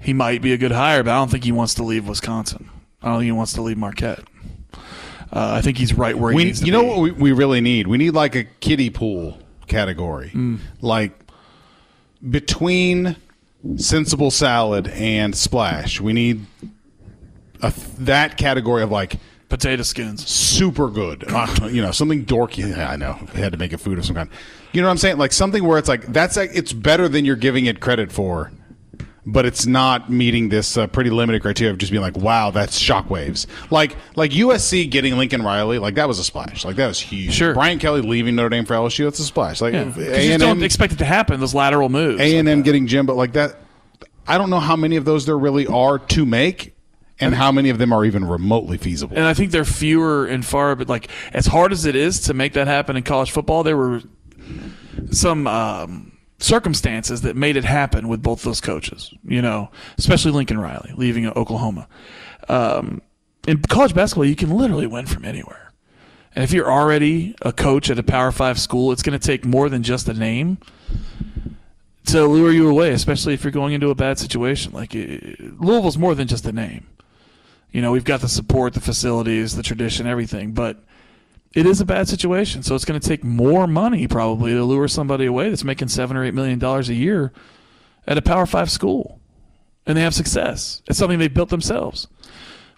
He 0.00 0.12
might 0.12 0.42
be 0.42 0.52
a 0.52 0.56
good 0.58 0.72
hire, 0.72 1.04
but 1.04 1.12
I 1.12 1.16
don't 1.18 1.30
think 1.30 1.44
he 1.44 1.52
wants 1.52 1.74
to 1.74 1.84
leave 1.84 2.08
Wisconsin. 2.08 2.68
I 3.00 3.06
don't 3.10 3.18
think 3.18 3.26
he 3.26 3.32
wants 3.32 3.52
to 3.52 3.62
leave 3.62 3.78
Marquette. 3.78 4.20
Uh, 5.32 5.52
I 5.58 5.60
think 5.62 5.76
he's 5.78 5.92
right 5.94 6.16
where 6.16 6.30
he 6.32 6.36
We, 6.36 6.44
needs 6.44 6.60
to 6.60 6.66
you 6.66 6.72
know 6.72 6.82
be. 6.82 6.88
what 6.88 6.98
we, 7.00 7.10
we 7.12 7.32
really 7.32 7.60
need? 7.60 7.86
We 7.86 7.98
need 7.98 8.10
like 8.12 8.34
a 8.34 8.44
kiddie 8.44 8.90
pool 8.90 9.38
category, 9.66 10.30
Mm. 10.34 10.58
like 10.80 11.12
between 12.28 13.16
sensible 13.76 14.30
salad 14.30 14.88
and 14.88 15.36
splash. 15.36 16.00
We 16.00 16.12
need 16.12 16.46
a, 17.62 17.72
that 17.98 18.36
category 18.36 18.82
of 18.82 18.90
like 18.90 19.16
Potato 19.48 19.82
skins. 19.82 20.26
super 20.26 20.88
good. 20.88 21.24
Uh, 21.28 21.68
you 21.70 21.80
know, 21.80 21.90
something 21.90 22.24
dorky. 22.26 22.68
Yeah, 22.68 22.90
I 22.90 22.96
know. 22.96 23.18
They 23.34 23.40
had 23.40 23.52
to 23.52 23.58
make 23.58 23.72
a 23.72 23.78
food 23.78 23.98
of 23.98 24.04
some 24.04 24.14
kind. 24.14 24.28
You 24.72 24.82
know 24.82 24.88
what 24.88 24.92
I'm 24.92 24.98
saying? 24.98 25.16
Like 25.18 25.32
something 25.32 25.64
where 25.64 25.78
it's 25.78 25.88
like 25.88 26.06
that's 26.06 26.36
like 26.36 26.50
it's 26.54 26.72
better 26.72 27.08
than 27.08 27.24
you're 27.24 27.36
giving 27.36 27.64
it 27.66 27.80
credit 27.80 28.12
for, 28.12 28.52
but 29.30 29.44
it's 29.44 29.66
not 29.66 30.08
meeting 30.10 30.48
this 30.48 30.76
uh, 30.78 30.86
pretty 30.86 31.10
limited 31.10 31.42
criteria 31.42 31.70
of 31.70 31.76
just 31.78 31.92
being 31.92 32.02
like, 32.02 32.16
wow, 32.16 32.50
that's 32.50 32.80
shockwaves. 32.82 33.46
Like 33.70 33.94
like 34.16 34.30
USC 34.30 34.90
getting 34.90 35.16
Lincoln 35.18 35.42
Riley, 35.42 35.78
like 35.78 35.96
that 35.96 36.08
was 36.08 36.18
a 36.18 36.24
splash. 36.24 36.64
Like 36.64 36.76
that 36.76 36.86
was 36.86 36.98
huge. 36.98 37.34
Sure. 37.34 37.52
Brian 37.52 37.78
Kelly 37.78 38.00
leaving 38.00 38.34
Notre 38.36 38.48
Dame 38.48 38.64
for 38.64 38.74
LSU, 38.74 39.04
that's 39.04 39.18
a 39.18 39.24
splash. 39.24 39.60
Like 39.60 39.74
Yeah. 39.74 39.84
'Cause 39.84 39.96
you 39.98 40.02
A 40.04 40.14
just 40.14 40.30
and 40.30 40.40
don't 40.40 40.62
expect 40.62 40.94
it 40.94 40.98
to 41.00 41.04
happen. 41.04 41.40
Those 41.40 41.54
lateral 41.54 41.90
moves. 41.90 42.20
A 42.20 42.38
and 42.38 42.48
M 42.48 42.62
getting 42.62 42.86
Jim, 42.86 43.04
but 43.06 43.16
like 43.16 43.34
that. 43.34 43.56
I 44.26 44.38
don't 44.38 44.50
know 44.50 44.60
how 44.60 44.76
many 44.76 44.96
of 44.96 45.04
those 45.04 45.26
there 45.26 45.38
really 45.38 45.66
are 45.66 45.98
to 45.98 46.26
make, 46.26 46.74
and 47.20 47.34
how 47.34 47.50
many 47.52 47.68
of 47.70 47.78
them 47.78 47.92
are 47.92 48.04
even 48.04 48.24
remotely 48.26 48.76
feasible. 48.78 49.16
And 49.16 49.26
I 49.26 49.34
think 49.34 49.50
they're 49.50 49.64
fewer 49.64 50.26
and 50.26 50.44
far, 50.44 50.74
but 50.76 50.88
like 50.88 51.08
as 51.32 51.46
hard 51.46 51.72
as 51.72 51.84
it 51.84 51.96
is 51.96 52.20
to 52.22 52.34
make 52.34 52.52
that 52.54 52.66
happen 52.66 52.96
in 52.96 53.02
college 53.02 53.30
football, 53.30 53.62
there 53.62 53.76
were 53.76 54.02
some 55.10 55.46
um, 55.46 56.12
circumstances 56.38 57.22
that 57.22 57.36
made 57.36 57.56
it 57.56 57.64
happen 57.64 58.08
with 58.08 58.22
both 58.22 58.42
those 58.42 58.60
coaches. 58.60 59.12
You 59.24 59.42
know, 59.42 59.70
especially 59.98 60.32
Lincoln 60.32 60.58
Riley 60.58 60.92
leaving 60.96 61.26
Oklahoma. 61.26 61.88
Um, 62.48 63.02
in 63.46 63.62
college 63.62 63.94
basketball, 63.94 64.26
you 64.26 64.36
can 64.36 64.50
literally 64.50 64.86
win 64.86 65.06
from 65.06 65.24
anywhere. 65.24 65.72
And 66.34 66.44
if 66.44 66.52
you're 66.52 66.70
already 66.70 67.34
a 67.42 67.52
coach 67.52 67.90
at 67.90 67.98
a 67.98 68.02
Power 68.02 68.30
Five 68.30 68.60
school, 68.60 68.92
it's 68.92 69.02
going 69.02 69.18
to 69.18 69.26
take 69.26 69.44
more 69.44 69.68
than 69.68 69.82
just 69.82 70.08
a 70.08 70.14
name 70.14 70.58
to 72.06 72.26
lure 72.26 72.52
you 72.52 72.68
away, 72.68 72.90
especially 72.92 73.34
if 73.34 73.44
you're 73.44 73.50
going 73.50 73.74
into 73.74 73.90
a 73.90 73.94
bad 73.94 74.18
situation. 74.18 74.72
Like 74.72 74.94
it, 74.94 75.40
Louisville's 75.60 75.98
more 75.98 76.14
than 76.14 76.28
just 76.28 76.46
a 76.46 76.52
name. 76.52 76.86
You 77.72 77.82
know, 77.82 77.92
we've 77.92 78.04
got 78.04 78.20
the 78.20 78.28
support, 78.28 78.74
the 78.74 78.80
facilities, 78.80 79.56
the 79.56 79.62
tradition, 79.62 80.06
everything, 80.06 80.52
but 80.52 80.82
it 81.58 81.66
is 81.66 81.80
a 81.80 81.84
bad 81.84 82.08
situation. 82.08 82.62
So 82.62 82.74
it's 82.74 82.84
going 82.84 83.00
to 83.00 83.06
take 83.08 83.24
more 83.24 83.66
money 83.66 84.06
probably 84.06 84.52
to 84.52 84.62
lure 84.64 84.86
somebody 84.86 85.26
away 85.26 85.48
that's 85.48 85.64
making 85.64 85.88
seven 85.88 86.16
or 86.16 86.24
eight 86.24 86.34
million 86.34 86.58
dollars 86.58 86.88
a 86.88 86.94
year 86.94 87.32
at 88.06 88.16
a 88.16 88.22
Power 88.22 88.46
Five 88.46 88.70
school, 88.70 89.20
and 89.86 89.96
they 89.98 90.02
have 90.02 90.14
success. 90.14 90.82
It's 90.86 90.98
something 90.98 91.18
they 91.18 91.28
built 91.28 91.48
themselves. 91.48 92.06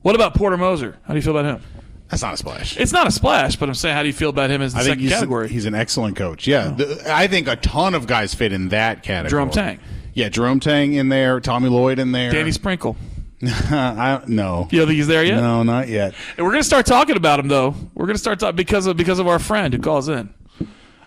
What 0.02 0.14
about 0.14 0.34
Porter 0.34 0.56
Moser? 0.56 0.98
How 1.02 1.12
do 1.12 1.18
you 1.18 1.22
feel 1.22 1.36
about 1.36 1.56
him? 1.56 1.62
That's 2.08 2.22
not 2.22 2.34
a 2.34 2.36
splash. 2.38 2.76
It's 2.76 2.90
not 2.92 3.06
a 3.06 3.10
splash, 3.10 3.56
but 3.56 3.68
I'm 3.68 3.74
saying, 3.74 3.94
how 3.94 4.02
do 4.02 4.08
you 4.08 4.12
feel 4.14 4.30
about 4.30 4.50
him 4.50 4.62
as 4.62 4.72
the 4.72 4.80
I 4.80 4.82
think 4.82 4.92
second 4.94 5.02
he's, 5.04 5.12
category? 5.12 5.48
he's 5.48 5.66
an 5.66 5.74
excellent 5.76 6.16
coach. 6.16 6.46
Yeah, 6.46 6.70
oh. 6.72 6.76
The- 6.76 7.14
I 7.14 7.26
think 7.28 7.46
a 7.48 7.56
ton 7.56 7.94
of 7.94 8.06
guys 8.06 8.34
fit 8.34 8.52
in 8.52 8.70
that 8.70 9.02
category. 9.02 9.30
Jerome 9.30 9.50
Tang. 9.50 9.78
Yeah, 10.14 10.28
Jerome 10.28 10.58
Tang 10.58 10.94
in 10.94 11.08
there, 11.08 11.38
Tommy 11.38 11.68
Lloyd 11.68 11.98
in 12.00 12.10
there. 12.12 12.32
Danny 12.32 12.50
Sprinkle. 12.50 12.96
I 13.70 14.18
don't 14.18 14.28
no. 14.30 14.68
You 14.70 14.78
don't 14.80 14.88
think 14.88 14.96
he's 14.96 15.06
there 15.06 15.24
yet? 15.24 15.36
No, 15.36 15.62
not 15.62 15.88
yet. 15.88 16.14
And 16.36 16.44
we're 16.44 16.52
going 16.52 16.62
to 16.62 16.66
start 16.66 16.84
talking 16.86 17.16
about 17.16 17.40
him 17.40 17.48
though. 17.48 17.74
We're 17.94 18.06
going 18.06 18.14
to 18.16 18.20
start 18.20 18.38
talking 18.38 18.56
because 18.56 18.86
of 18.86 18.96
because 18.96 19.18
of 19.18 19.26
our 19.26 19.38
friend 19.38 19.72
who 19.72 19.80
calls 19.80 20.08
in. 20.08 20.32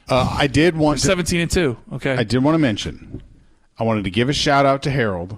Uh, 0.10 0.36
I 0.38 0.48
did 0.48 0.76
want 0.76 1.00
to, 1.00 1.06
Seventeen 1.06 1.41
and 1.41 1.52
two. 1.52 1.78
Okay. 1.93 2.13
I 2.15 2.24
did 2.24 2.43
want 2.43 2.56
to 2.56 2.60
mention. 2.60 3.22
I 3.78 3.84
wanted 3.84 4.04
to 4.06 4.10
give 4.12 4.30
a 4.30 4.34
shout 4.34 4.65
out 4.65 4.82
to 4.84 4.89
Harold, 4.91 5.38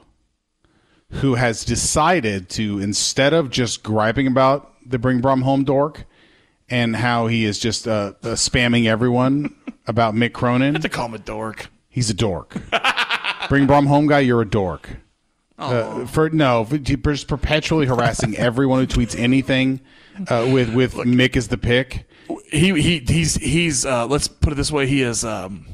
who 1.12 1.36
has 1.36 1.63
decided 1.65 2.49
to 2.51 2.79
instead 2.79 3.34
of 3.34 3.49
just 3.49 3.84
griping 3.84 4.27
about 4.27 4.71
the 4.86 4.97
Bring 4.99 5.21
Brohm 5.21 5.43
Home 5.43 5.63
dork 5.63 6.05
and 6.69 6.95
how 6.95 7.27
he 7.27 7.45
is 7.45 7.60
just 7.60 7.88
uh, 7.88 8.13
uh, 8.23 8.27
spamming 8.29 8.86
everyone 8.88 9.55
about 9.88 10.15
Mick 10.15 10.34
Cronin. 10.34 10.79
to 10.81 10.89
call 10.89 11.08
him 11.08 11.13
a 11.13 11.19
dork. 11.19 11.67
He's 11.89 12.10
a 12.10 12.13
dork. 12.13 12.55
Bring 13.49 13.67
Brohm 13.67 13.88
home 13.88 14.08
guy, 14.08 14.19
you're 14.19 14.41
a 14.41 14.49
dork. 14.49 14.89
Uh, 15.57 16.05
for 16.05 16.29
no, 16.29 16.65
for 16.65 16.77
just 16.77 17.27
perpetually 17.27 17.85
harassing 17.85 18.35
everyone 18.37 18.79
who 18.79 18.87
tweets 18.87 19.17
anything 19.17 19.79
uh, 20.27 20.47
with 20.51 20.73
with 20.73 20.93
Mick 20.95 21.37
as 21.37 21.47
the 21.47 21.57
pick. 21.57 22.05
he 22.51 22.79
he 22.81 22.99
he's 22.99 23.35
he's 23.35 23.85
uh, 23.85 24.05
let's 24.07 24.27
put 24.27 24.51
it 24.51 24.55
this 24.55 24.71
way 24.71 24.85
he 24.85 25.01
is 25.01 25.23
um, 25.23 25.65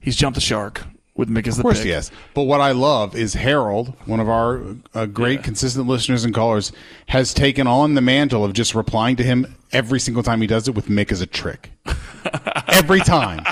he's 0.00 0.16
jumped 0.16 0.34
the 0.34 0.40
shark 0.40 0.82
with 1.16 1.28
Mick 1.28 1.46
as 1.46 1.56
the 1.56 1.60
Of 1.60 1.62
course, 1.64 1.78
pick. 1.78 1.86
yes. 1.86 2.10
But 2.34 2.42
what 2.42 2.60
I 2.60 2.72
love 2.72 3.14
is 3.14 3.34
Harold, 3.34 3.94
one 4.06 4.18
of 4.18 4.28
our 4.28 4.60
uh, 4.94 5.06
great 5.06 5.44
consistent 5.44 5.86
listeners 5.86 6.24
and 6.24 6.34
callers, 6.34 6.72
has 7.06 7.32
taken 7.32 7.68
on 7.68 7.94
the 7.94 8.00
mantle 8.00 8.44
of 8.44 8.52
just 8.52 8.74
replying 8.74 9.14
to 9.16 9.22
him 9.22 9.54
every 9.70 10.00
single 10.00 10.24
time 10.24 10.40
he 10.40 10.48
does 10.48 10.66
it 10.66 10.74
with 10.74 10.88
Mick 10.88 11.12
as 11.12 11.20
a 11.20 11.26
trick. 11.26 11.70
every 12.66 12.98
time, 12.98 13.44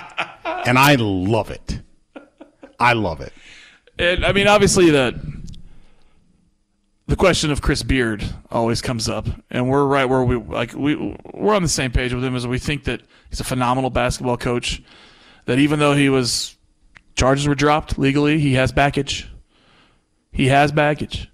and 0.66 0.76
I 0.76 0.96
love 0.96 1.50
it. 1.52 1.80
I 2.80 2.94
love 2.94 3.20
it. 3.20 3.32
And 3.96 4.24
I 4.26 4.32
mean, 4.32 4.48
obviously 4.48 4.90
the 4.90 5.14
the 7.12 7.16
question 7.16 7.50
of 7.50 7.60
Chris 7.60 7.82
Beard 7.82 8.24
always 8.50 8.80
comes 8.80 9.06
up, 9.06 9.28
and 9.50 9.68
we're 9.68 9.84
right 9.84 10.06
where 10.06 10.24
we 10.24 10.36
like 10.36 10.72
we 10.72 10.96
we're 11.34 11.54
on 11.54 11.62
the 11.62 11.68
same 11.68 11.92
page 11.92 12.14
with 12.14 12.24
him 12.24 12.34
as 12.34 12.46
we 12.46 12.58
think 12.58 12.84
that 12.84 13.02
he's 13.28 13.38
a 13.38 13.44
phenomenal 13.44 13.90
basketball 13.90 14.38
coach. 14.38 14.82
That 15.44 15.58
even 15.58 15.78
though 15.78 15.92
he 15.92 16.08
was 16.08 16.56
charges 17.14 17.46
were 17.46 17.54
dropped 17.54 17.98
legally, 17.98 18.38
he 18.38 18.54
has 18.54 18.72
baggage. 18.72 19.28
He 20.30 20.46
has 20.46 20.72
baggage, 20.72 21.30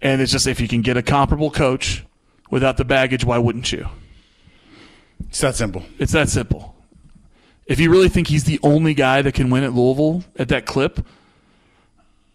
and 0.00 0.22
it's 0.22 0.32
just 0.32 0.46
if 0.46 0.58
you 0.58 0.68
can 0.68 0.80
get 0.80 0.96
a 0.96 1.02
comparable 1.02 1.50
coach 1.50 2.02
without 2.50 2.78
the 2.78 2.86
baggage, 2.86 3.26
why 3.26 3.36
wouldn't 3.36 3.72
you? 3.72 3.86
It's 5.28 5.42
that 5.42 5.54
simple. 5.54 5.84
It's 5.98 6.12
that 6.12 6.30
simple. 6.30 6.74
If 7.66 7.78
you 7.78 7.90
really 7.90 8.08
think 8.08 8.28
he's 8.28 8.44
the 8.44 8.58
only 8.62 8.94
guy 8.94 9.20
that 9.20 9.34
can 9.34 9.50
win 9.50 9.64
at 9.64 9.74
Louisville 9.74 10.24
at 10.38 10.48
that 10.48 10.64
clip, 10.64 11.04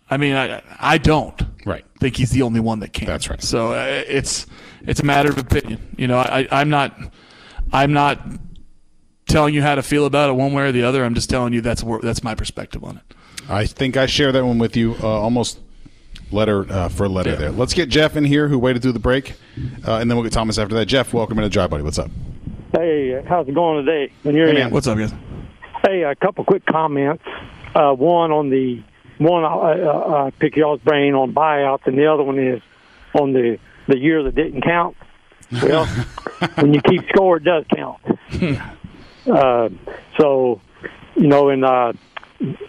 I 0.10 0.18
mean, 0.18 0.36
I 0.36 0.62
I 0.80 0.98
don't 0.98 1.40
right 1.66 1.84
think 2.00 2.16
he's 2.16 2.32
the 2.32 2.42
only 2.44 2.60
one 2.60 2.80
that 2.80 2.94
can. 2.94 3.08
That's 3.08 3.30
right. 3.30 3.42
So 3.42 3.74
uh, 3.74 4.04
it's 4.08 4.46
it's 4.84 5.00
a 5.02 5.06
matter 5.06 5.30
of 5.30 5.38
opinion. 5.38 5.96
You 5.98 6.08
know, 6.08 6.18
I 6.18 6.48
I'm 6.52 6.70
not 6.70 6.98
I'm 7.74 7.94
not 7.94 8.20
telling 9.28 9.54
you 9.54 9.62
how 9.62 9.76
to 9.76 9.84
feel 9.84 10.06
about 10.06 10.30
it 10.30 10.34
one 10.34 10.54
way 10.54 10.64
or 10.64 10.72
the 10.72 10.84
other. 10.84 11.04
I'm 11.04 11.14
just 11.14 11.30
telling 11.30 11.52
you 11.54 11.60
that's 11.62 11.84
where, 11.84 12.00
that's 12.00 12.24
my 12.24 12.34
perspective 12.36 12.84
on 12.84 12.98
it. 12.98 13.14
I 13.50 13.66
think 13.66 13.98
I 13.98 14.06
share 14.06 14.32
that 14.32 14.46
one 14.46 14.58
with 14.60 14.78
you 14.78 14.96
uh, 15.02 15.08
almost 15.08 15.60
letter 16.32 16.66
uh, 16.72 16.88
for 16.90 17.08
letter 17.10 17.32
Yeah. 17.32 17.36
there. 17.36 17.52
Let's 17.52 17.74
get 17.74 17.90
Jeff 17.90 18.16
in 18.16 18.24
here 18.26 18.48
who 18.48 18.58
waited 18.60 18.82
through 18.82 18.92
the 18.94 19.00
break, 19.00 19.34
uh, 19.86 19.96
and 19.98 20.10
then 20.10 20.18
we'll 20.18 20.24
get 20.24 20.34
Thomas 20.34 20.58
after 20.58 20.76
that. 20.76 20.86
Jeff, 20.86 21.14
welcome 21.14 21.38
into 21.40 21.50
Drive 21.50 21.70
Buddy. 21.70 21.84
What's 21.84 22.00
up? 22.00 22.10
Hey, 22.74 23.22
how's 23.28 23.48
it 23.48 23.54
going 23.56 23.86
today? 23.86 24.12
When 24.24 24.36
you're 24.36 24.46
Hey, 24.48 24.52
in? 24.52 24.58
man. 24.60 24.72
What's 24.72 24.88
up, 24.88 24.98
guys? 24.98 25.14
Hey, 25.86 26.04
a 26.04 26.16
couple 26.16 26.44
quick 26.44 26.66
comments. 26.66 27.24
Uh, 27.76 27.94
one 27.94 28.32
on 28.32 28.50
the 28.50 28.82
one 29.20 29.44
uh, 29.44 29.48
uh, 29.48 30.32
pick 30.40 30.56
y'all's 30.56 30.82
brain 30.82 31.14
on 31.14 31.34
buyouts, 31.34 31.86
and 31.86 31.98
the 31.98 32.12
other 32.12 32.24
one 32.24 32.40
is 32.40 32.62
on 33.14 33.34
the 33.34 33.58
the 33.88 33.98
year 33.98 34.24
that 34.24 34.36
didn't 34.36 34.62
count. 34.62 34.98
Well, 35.52 35.86
when 36.56 36.74
you 36.74 36.82
keep 36.82 37.08
score, 37.10 37.38
it 37.38 37.44
does 37.44 37.66
count. 37.74 38.02
uh, 39.28 39.70
so, 40.20 40.62
you 41.16 41.28
know, 41.28 41.50
in 41.50 41.64
uh, 41.64 41.94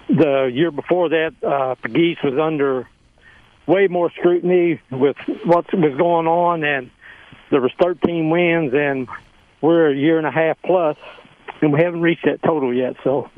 the 0.08 0.50
year 0.52 0.70
before 0.70 1.08
that, 1.08 1.34
uh, 1.42 1.74
Pegues 1.82 2.22
was 2.22 2.38
under 2.38 2.88
way 3.66 3.88
more 3.88 4.10
scrutiny 4.12 4.80
with 4.90 5.16
what 5.44 5.66
was 5.72 5.96
going 5.98 6.26
on, 6.26 6.64
and 6.64 6.90
there 7.50 7.60
was 7.60 7.72
13 7.82 8.30
wins, 8.30 8.72
and 8.74 9.08
we're 9.60 9.90
a 9.90 9.96
year 9.96 10.18
and 10.18 10.26
a 10.26 10.30
half 10.30 10.56
plus, 10.64 10.96
and 11.60 11.72
we 11.72 11.80
haven't 11.82 12.00
reached 12.00 12.24
that 12.24 12.42
total 12.42 12.72
yet. 12.72 12.94
So, 13.02 13.28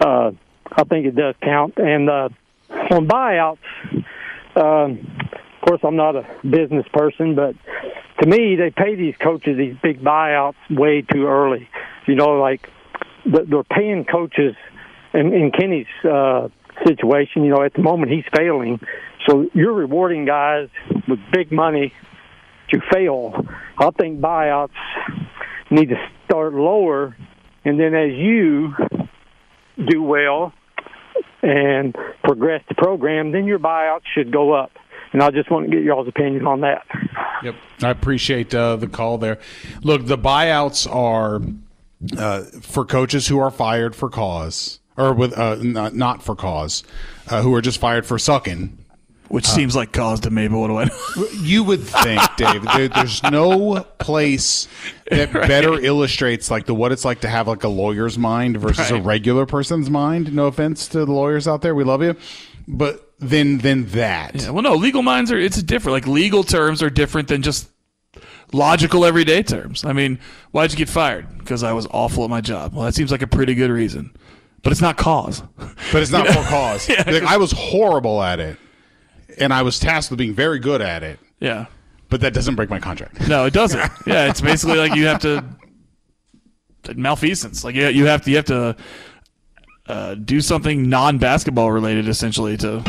uh, 0.00 0.32
I 0.76 0.84
think 0.84 1.06
it 1.06 1.14
does 1.14 1.34
count. 1.42 1.74
And 1.76 2.08
uh, 2.08 2.28
on 2.90 3.06
buyouts, 3.06 3.58
um, 4.56 4.98
of 5.62 5.68
course, 5.68 5.80
I'm 5.84 5.96
not 5.96 6.16
a 6.16 6.26
business 6.42 6.86
person, 6.92 7.34
but 7.34 7.54
to 8.20 8.28
me, 8.28 8.56
they 8.56 8.70
pay 8.70 8.94
these 8.94 9.14
coaches 9.22 9.56
these 9.56 9.76
big 9.82 10.02
buyouts 10.02 10.54
way 10.70 11.02
too 11.02 11.26
early. 11.26 11.68
You 12.06 12.14
know, 12.14 12.40
like 12.40 12.68
they're 13.24 13.62
paying 13.64 14.04
coaches 14.04 14.54
in, 15.14 15.32
in 15.32 15.50
Kenny's 15.52 15.86
uh, 16.04 16.48
situation. 16.86 17.44
You 17.44 17.54
know, 17.54 17.62
at 17.62 17.74
the 17.74 17.82
moment 17.82 18.10
he's 18.10 18.24
failing, 18.34 18.80
so 19.26 19.48
you're 19.54 19.72
rewarding 19.72 20.24
guys 20.24 20.68
with 21.08 21.20
big 21.32 21.52
money 21.52 21.92
to 22.70 22.80
fail. 22.92 23.34
I 23.78 23.90
think 23.98 24.20
buyouts 24.20 24.70
need 25.70 25.90
to 25.90 26.08
start 26.26 26.54
lower, 26.54 27.16
and 27.64 27.78
then 27.78 27.94
as 27.94 28.12
you 28.12 28.74
do 29.88 30.02
well 30.02 30.52
and 31.42 31.96
progress 32.22 32.62
the 32.68 32.74
program, 32.74 33.32
then 33.32 33.44
your 33.46 33.58
buyouts 33.58 34.02
should 34.14 34.32
go 34.32 34.52
up. 34.52 34.70
And 35.12 35.22
I 35.22 35.30
just 35.30 35.50
want 35.50 35.68
to 35.68 35.76
get 35.76 35.84
y'all's 35.84 36.08
opinion 36.08 36.46
on 36.46 36.60
that. 36.62 36.86
Yep. 37.42 37.54
I 37.82 37.90
appreciate 37.90 38.54
uh, 38.54 38.76
the 38.76 38.86
call 38.86 39.18
there. 39.18 39.38
Look, 39.82 40.06
the 40.06 40.16
buyouts 40.16 40.90
are 40.92 41.42
uh, 42.16 42.44
for 42.62 42.84
coaches 42.84 43.28
who 43.28 43.38
are 43.38 43.50
fired 43.50 43.94
for 43.94 44.08
cause, 44.08 44.80
or 44.96 45.12
with 45.12 45.36
uh, 45.36 45.56
not, 45.56 45.94
not 45.94 46.22
for 46.22 46.34
cause, 46.34 46.82
uh, 47.28 47.42
who 47.42 47.54
are 47.54 47.60
just 47.60 47.78
fired 47.78 48.06
for 48.06 48.18
sucking. 48.18 48.78
Which 49.32 49.46
seems 49.46 49.74
like 49.74 49.92
cause 49.92 50.20
to 50.20 50.30
me, 50.30 50.46
but 50.46 50.58
what 50.58 50.68
do 50.68 50.76
I 50.76 50.84
know? 50.84 51.26
You 51.40 51.64
would 51.64 51.80
think, 51.80 52.20
Dave, 52.36 52.62
there, 52.64 52.88
there's 52.88 53.22
no 53.22 53.80
place 53.98 54.68
that 55.10 55.32
better 55.32 55.72
illustrates 55.80 56.50
like 56.50 56.66
the 56.66 56.74
what 56.74 56.92
it's 56.92 57.04
like 57.04 57.22
to 57.22 57.28
have 57.28 57.48
like 57.48 57.64
a 57.64 57.68
lawyer's 57.68 58.18
mind 58.18 58.58
versus 58.58 58.90
a 58.90 59.00
regular 59.00 59.46
person's 59.46 59.88
mind. 59.88 60.34
No 60.34 60.48
offense 60.48 60.86
to 60.88 61.06
the 61.06 61.12
lawyers 61.12 61.48
out 61.48 61.62
there, 61.62 61.74
we 61.74 61.82
love 61.82 62.02
you, 62.02 62.14
but 62.68 63.10
then 63.20 63.56
then 63.58 63.86
that. 63.86 64.34
Yeah, 64.34 64.50
well, 64.50 64.62
no, 64.62 64.74
legal 64.74 65.00
minds 65.02 65.32
are 65.32 65.38
it's 65.38 65.62
different. 65.62 65.94
Like 65.94 66.06
legal 66.06 66.42
terms 66.44 66.82
are 66.82 66.90
different 66.90 67.28
than 67.28 67.40
just 67.40 67.70
logical 68.52 69.04
everyday 69.04 69.42
terms. 69.42 69.84
I 69.84 69.94
mean, 69.94 70.18
why'd 70.50 70.72
you 70.72 70.76
get 70.76 70.88
fired? 70.90 71.38
Because 71.38 71.62
I 71.62 71.72
was 71.72 71.86
awful 71.90 72.24
at 72.24 72.28
my 72.30 72.42
job. 72.42 72.74
Well, 72.74 72.84
that 72.84 72.94
seems 72.94 73.10
like 73.10 73.22
a 73.22 73.26
pretty 73.26 73.54
good 73.54 73.70
reason, 73.70 74.14
but 74.62 74.72
it's 74.72 74.82
not 74.82 74.98
cause. 74.98 75.42
But 75.56 76.02
it's 76.02 76.10
not 76.10 76.26
for 76.36 76.42
cause. 76.42 76.86
Yeah. 76.88 77.02
Like, 77.06 77.22
I 77.22 77.38
was 77.38 77.52
horrible 77.52 78.22
at 78.22 78.40
it, 78.40 78.58
and 79.38 79.52
I 79.52 79.62
was 79.62 79.78
tasked 79.78 80.10
with 80.10 80.18
being 80.18 80.34
very 80.34 80.58
good 80.58 80.80
at 80.80 81.02
it. 81.02 81.18
Yeah. 81.40 81.66
But 82.08 82.20
that 82.20 82.34
doesn't 82.34 82.56
break 82.56 82.68
my 82.68 82.78
contract. 82.78 83.26
No, 83.26 83.46
it 83.46 83.52
doesn't. 83.52 83.80
yeah, 84.06 84.28
it's 84.28 84.40
basically 84.40 84.76
like 84.76 84.94
you 84.94 85.06
have 85.06 85.20
to 85.22 85.44
malfeasance. 86.94 87.64
Like 87.64 87.74
you 87.74 88.06
have 88.06 88.22
to 88.22 88.30
you 88.30 88.36
have 88.36 88.44
to 88.46 88.76
uh, 89.86 90.14
do 90.14 90.40
something 90.40 90.88
non 90.88 91.18
basketball 91.18 91.72
related, 91.72 92.08
essentially 92.08 92.56
to 92.58 92.84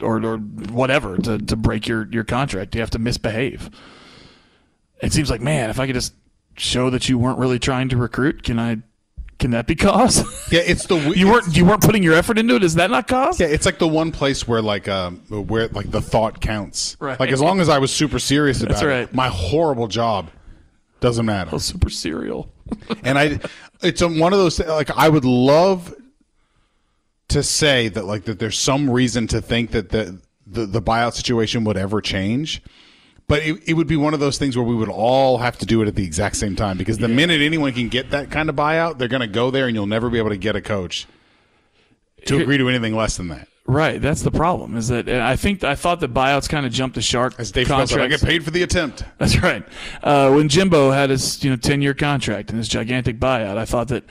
or 0.00 0.24
or 0.24 0.38
whatever 0.38 1.16
to 1.18 1.38
to 1.38 1.56
break 1.56 1.86
your 1.86 2.08
your 2.10 2.24
contract. 2.24 2.74
You 2.74 2.80
have 2.80 2.90
to 2.90 2.98
misbehave. 2.98 3.70
It 5.02 5.12
seems 5.12 5.30
like 5.30 5.40
man, 5.40 5.70
if 5.70 5.78
I 5.78 5.86
could 5.86 5.94
just 5.94 6.14
show 6.56 6.90
that 6.90 7.08
you 7.08 7.18
weren't 7.18 7.38
really 7.38 7.58
trying 7.58 7.88
to 7.90 7.96
recruit, 7.96 8.42
can 8.42 8.58
I? 8.58 8.78
Can 9.38 9.50
that 9.50 9.66
be 9.66 9.74
cause? 9.74 10.24
Yeah, 10.52 10.60
it's 10.64 10.86
the 10.86 10.96
you 11.16 11.26
weren't 11.26 11.56
you 11.56 11.64
weren't 11.64 11.82
putting 11.82 12.04
your 12.04 12.14
effort 12.14 12.38
into 12.38 12.54
it. 12.54 12.62
Is 12.62 12.76
that 12.76 12.90
not 12.90 13.08
cause? 13.08 13.40
Yeah, 13.40 13.48
it's 13.48 13.66
like 13.66 13.78
the 13.78 13.88
one 13.88 14.12
place 14.12 14.46
where 14.46 14.62
like 14.62 14.86
um 14.86 15.16
where 15.28 15.66
like 15.68 15.90
the 15.90 16.00
thought 16.00 16.40
counts. 16.40 16.96
Right. 17.00 17.18
Like 17.18 17.32
as 17.32 17.40
long 17.40 17.60
as 17.60 17.68
I 17.68 17.78
was 17.78 17.92
super 17.92 18.20
serious 18.20 18.62
about 18.62 18.74
That's 18.74 18.82
it, 18.82 18.86
right. 18.86 19.14
my 19.14 19.28
horrible 19.28 19.88
job 19.88 20.30
doesn't 21.00 21.26
matter. 21.26 21.50
Oh, 21.52 21.58
super 21.58 21.90
serial. 21.90 22.52
and 23.02 23.18
I, 23.18 23.40
it's 23.82 24.02
one 24.02 24.32
of 24.32 24.38
those 24.38 24.60
like 24.60 24.90
I 24.96 25.08
would 25.08 25.24
love 25.24 25.92
to 27.28 27.42
say 27.42 27.88
that 27.88 28.04
like 28.04 28.24
that 28.24 28.38
there's 28.38 28.58
some 28.58 28.88
reason 28.88 29.26
to 29.28 29.40
think 29.40 29.72
that 29.72 29.88
the 29.90 30.20
the, 30.46 30.64
the 30.64 30.80
buyout 30.80 31.14
situation 31.14 31.64
would 31.64 31.76
ever 31.76 32.00
change. 32.00 32.62
But 33.28 33.42
it, 33.42 33.60
it 33.66 33.74
would 33.74 33.88
be 33.88 33.96
one 33.96 34.14
of 34.14 34.20
those 34.20 34.38
things 34.38 34.56
where 34.56 34.64
we 34.64 34.74
would 34.74 34.88
all 34.88 35.38
have 35.38 35.58
to 35.58 35.66
do 35.66 35.82
it 35.82 35.88
at 35.88 35.96
the 35.96 36.04
exact 36.04 36.36
same 36.36 36.54
time 36.54 36.78
because 36.78 36.98
the 36.98 37.08
minute 37.08 37.40
anyone 37.40 37.72
can 37.72 37.88
get 37.88 38.10
that 38.10 38.30
kind 38.30 38.48
of 38.48 38.54
buyout, 38.54 38.98
they're 38.98 39.08
going 39.08 39.20
to 39.20 39.26
go 39.26 39.50
there 39.50 39.66
and 39.66 39.74
you'll 39.74 39.86
never 39.86 40.08
be 40.08 40.18
able 40.18 40.30
to 40.30 40.36
get 40.36 40.54
a 40.54 40.60
coach 40.60 41.06
to 42.26 42.38
agree 42.40 42.58
to 42.58 42.68
anything 42.68 42.94
less 42.94 43.16
than 43.16 43.28
that. 43.28 43.48
Right, 43.68 44.00
that's 44.00 44.22
the 44.22 44.30
problem. 44.30 44.76
Is 44.76 44.88
that 44.88 45.08
and 45.08 45.20
I 45.20 45.34
think 45.34 45.64
I 45.64 45.74
thought 45.74 45.98
that 45.98 46.14
buyouts 46.14 46.48
kind 46.48 46.64
of 46.64 46.72
jumped 46.72 46.94
the 46.94 47.02
shark. 47.02 47.34
As 47.38 47.50
Dave 47.50 47.66
said, 47.66 47.98
I 47.98 48.06
get 48.06 48.22
paid 48.22 48.44
for 48.44 48.52
the 48.52 48.62
attempt. 48.62 49.02
That's 49.18 49.42
right. 49.42 49.66
Uh, 50.04 50.30
when 50.30 50.48
Jimbo 50.48 50.92
had 50.92 51.10
his 51.10 51.42
you 51.42 51.50
know 51.50 51.56
ten 51.56 51.82
year 51.82 51.92
contract 51.92 52.50
and 52.50 52.58
his 52.58 52.68
gigantic 52.68 53.18
buyout, 53.18 53.56
I 53.56 53.64
thought 53.64 53.88
that 53.88 54.04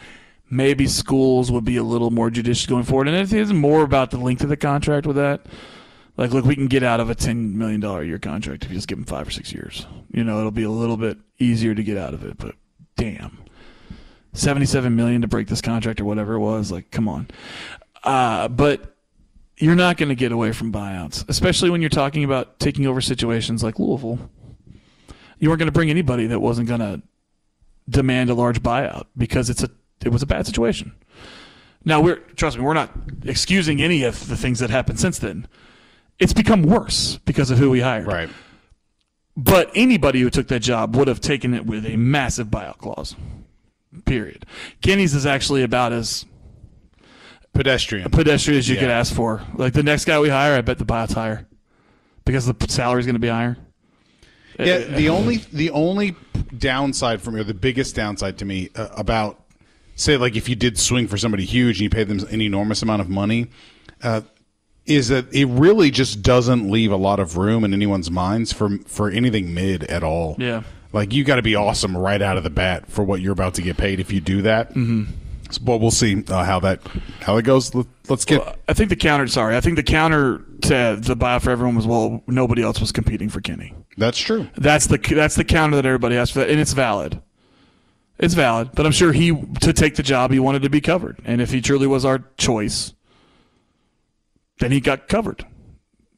maybe 0.50 0.88
schools 0.88 1.54
would 1.54 1.64
be 1.64 1.78
a 1.78 1.84
little 1.84 2.12
more 2.12 2.30
judicious 2.30 2.66
going 2.66 2.84
forward. 2.84 3.08
And 3.08 3.16
it 3.16 3.32
is 3.32 3.54
more 3.54 3.84
about 3.84 4.12
the 4.12 4.18
length 4.18 4.44
of 4.44 4.50
the 4.50 4.58
contract 4.58 5.08
with 5.08 5.16
that. 5.16 5.46
Like, 6.18 6.32
look, 6.32 6.46
we 6.46 6.56
can 6.56 6.68
get 6.68 6.84
out 6.84 7.00
of 7.00 7.10
a 7.10 7.16
ten 7.16 7.58
million 7.58 7.82
dollar 7.82 8.04
year 8.04 8.20
contract 8.20 8.64
if 8.64 8.70
you 8.70 8.76
just 8.76 8.88
give 8.88 8.98
them 8.98 9.06
five 9.06 9.28
or 9.28 9.32
six 9.32 9.52
years. 9.52 9.86
You 10.12 10.24
know, 10.24 10.40
it'll 10.40 10.52
be 10.52 10.64
a 10.64 10.70
little 10.70 10.98
bit 10.98 11.18
easier 11.40 11.76
to 11.76 11.84
get 11.84 11.98
out 11.98 12.14
of 12.14 12.24
it. 12.24 12.38
But 12.38 12.56
damn, 12.96 13.44
seventy 14.34 14.66
seven 14.66 14.96
million 14.96 15.22
to 15.22 15.28
break 15.28 15.48
this 15.48 15.62
contract 15.62 16.00
or 16.00 16.06
whatever 16.06 16.36
it 16.36 16.40
was. 16.40 16.72
Like, 16.72 16.92
come 16.92 17.10
on. 17.10 17.28
Uh, 18.04 18.48
but 18.48 18.96
you're 19.58 19.76
not 19.76 19.98
going 19.98 20.10
to 20.10 20.16
get 20.16 20.32
away 20.32 20.52
from 20.52 20.72
buyouts, 20.72 21.28
especially 21.30 21.70
when 21.70 21.82
you're 21.82 21.90
talking 21.90 22.24
about 22.24 22.60
taking 22.60 22.86
over 22.86 23.02
situations 23.02 23.64
like 23.64 23.80
Louisville. 23.80 24.30
You 25.40 25.50
weren't 25.50 25.60
going 25.60 25.68
to 25.68 25.74
bring 25.74 25.90
anybody 25.90 26.28
that 26.28 26.40
wasn't 26.40 26.68
going 26.68 26.80
to 26.80 27.02
demand 27.90 28.30
a 28.30 28.34
large 28.34 28.62
buyout 28.64 29.06
because 29.18 29.50
it's 29.50 29.64
a 29.64 29.70
it 30.04 30.10
was 30.10 30.22
a 30.22 30.26
bad 30.26 30.46
situation. 30.46 30.94
Now 31.84 32.02
we're 32.02 32.18
trust 32.36 32.58
me, 32.58 32.64
we're 32.64 32.74
not 32.74 32.92
excusing 33.24 33.82
any 33.82 34.04
of 34.04 34.28
the 34.28 34.38
things 34.38 34.60
that 34.60 34.70
happened 34.70 35.00
since 35.00 35.20
then. 35.20 35.48
It's 36.20 36.34
become 36.34 36.64
worse 36.64 37.20
because 37.26 37.52
of 37.52 37.58
who 37.58 37.70
we 37.70 37.82
hired. 37.82 38.08
Right. 38.08 38.30
But 39.38 39.70
anybody 39.76 40.22
who 40.22 40.30
took 40.30 40.48
that 40.48 40.62
job 40.62 40.96
would 40.96 41.08
have 41.10 41.20
taken 41.20 41.54
it 41.54 41.66
with 41.66 41.86
a 41.86 41.98
massive 41.98 42.48
buyout 42.48 42.78
clause. 42.78 43.16
Period. 44.06 44.46
Kenny's 44.82 45.14
is 45.14 45.26
actually 45.26 45.64
about 45.64 45.92
as 45.92 46.26
pedestrian 47.54 48.10
pedestrian 48.12 48.60
as 48.60 48.68
you 48.68 48.76
Yeah. 48.76 48.82
could 48.82 48.90
ask 48.90 49.14
for. 49.14 49.42
Like 49.56 49.74
the 49.74 49.84
next 49.84 50.06
guy 50.06 50.20
we 50.20 50.30
hire, 50.30 50.58
I 50.58 50.62
bet 50.62 50.78
the 50.78 50.86
buyout's 50.86 51.14
higher 51.14 51.46
because 52.26 52.46
the 52.46 52.56
salary 52.68 53.00
is 53.02 53.06
going 53.06 53.16
to 53.16 53.20
be 53.20 53.28
higher. 53.30 53.58
Yeah, 54.60 54.80
the 54.80 55.10
only 55.10 55.38
the 55.52 55.70
only 55.72 56.16
downside 56.58 57.22
for 57.22 57.32
me, 57.32 57.42
or 57.42 57.44
the 57.44 57.54
biggest 57.54 57.94
downside 57.96 58.38
to 58.38 58.46
me 58.46 58.70
uh, 58.76 58.88
about 58.96 59.42
say 59.96 60.16
like 60.16 60.36
if 60.38 60.48
you 60.48 60.56
did 60.56 60.78
swing 60.80 61.08
for 61.08 61.18
somebody 61.18 61.44
huge 61.44 61.78
and 61.78 61.84
you 61.84 61.90
paid 61.90 62.08
them 62.08 62.20
an 62.30 62.42
enormous 62.42 62.82
amount 62.82 63.02
of 63.02 63.10
money, 63.10 63.48
uh, 64.02 64.22
is 64.86 65.08
that 65.10 65.34
it 65.34 65.46
really 65.46 65.90
just 65.92 66.22
doesn't 66.22 66.70
leave 66.70 66.92
a 66.92 66.96
lot 66.98 67.20
of 67.20 67.38
room 67.38 67.64
in 67.64 67.74
anyone's 67.74 68.12
minds 68.12 68.52
for 68.54 68.78
for 68.86 69.10
anything 69.10 69.54
mid 69.54 69.84
at 69.86 70.04
all. 70.04 70.36
Yeah. 70.40 70.64
like 70.94 71.12
you 71.14 71.24
got 71.24 71.36
to 71.36 71.42
be 71.42 71.56
awesome 71.56 71.96
right 71.98 72.22
out 72.22 72.38
of 72.38 72.44
the 72.44 72.50
bat 72.50 72.90
for 72.90 73.04
what 73.04 73.20
you're 73.22 73.34
about 73.34 73.56
to 73.56 73.62
get 73.62 73.78
paid 73.78 74.00
if 74.00 74.12
you 74.14 74.22
do 74.22 74.42
that. 74.44 74.74
Mhm. 74.74 75.08
So, 75.52 75.62
but 75.64 75.78
we'll 75.78 75.92
see 75.92 76.24
uh, 76.28 76.44
how 76.44 76.60
that 76.62 76.80
how 77.22 77.38
it 77.38 77.44
goes. 77.44 77.76
Let, 77.76 77.86
let's 78.10 78.26
get. 78.26 78.42
I 78.68 78.74
think 78.74 78.90
the 78.90 78.96
counter. 78.96 79.28
Sorry, 79.28 79.56
I 79.56 79.62
think 79.62 79.76
the 79.76 79.84
counter 79.84 80.40
to 80.64 80.98
the 81.00 81.16
buyout 81.16 81.42
for 81.44 81.52
everyone 81.52 81.76
was 81.76 81.86
well, 81.86 82.24
nobody 82.28 82.64
else 82.64 82.80
was 82.80 82.92
competing 82.92 83.30
for 83.30 83.42
Kenny. 83.42 83.74
That's 83.98 84.18
true. 84.18 84.48
That's 84.58 84.88
the 84.88 84.98
that's 84.98 85.36
the 85.36 85.44
counter 85.44 85.76
that 85.76 85.86
everybody 85.86 86.16
has 86.16 86.32
for 86.32 86.40
that, 86.40 86.50
and 86.50 86.60
it's 86.60 86.74
valid. 86.74 87.22
It's 88.18 88.34
valid, 88.34 88.70
but 88.74 88.86
I'm 88.88 88.92
sure 88.92 89.12
he 89.12 89.36
to 89.62 89.72
take 89.74 89.96
the 89.96 90.04
job 90.04 90.32
he 90.32 90.40
wanted 90.40 90.64
to 90.64 90.70
be 90.70 90.82
covered, 90.82 91.20
and 91.26 91.42
if 91.42 91.52
he 91.52 91.62
truly 91.62 91.86
was 91.86 92.06
our 92.06 92.24
choice, 92.38 92.94
then 94.60 94.72
he 94.72 94.80
got 94.80 95.08
covered. 95.08 95.46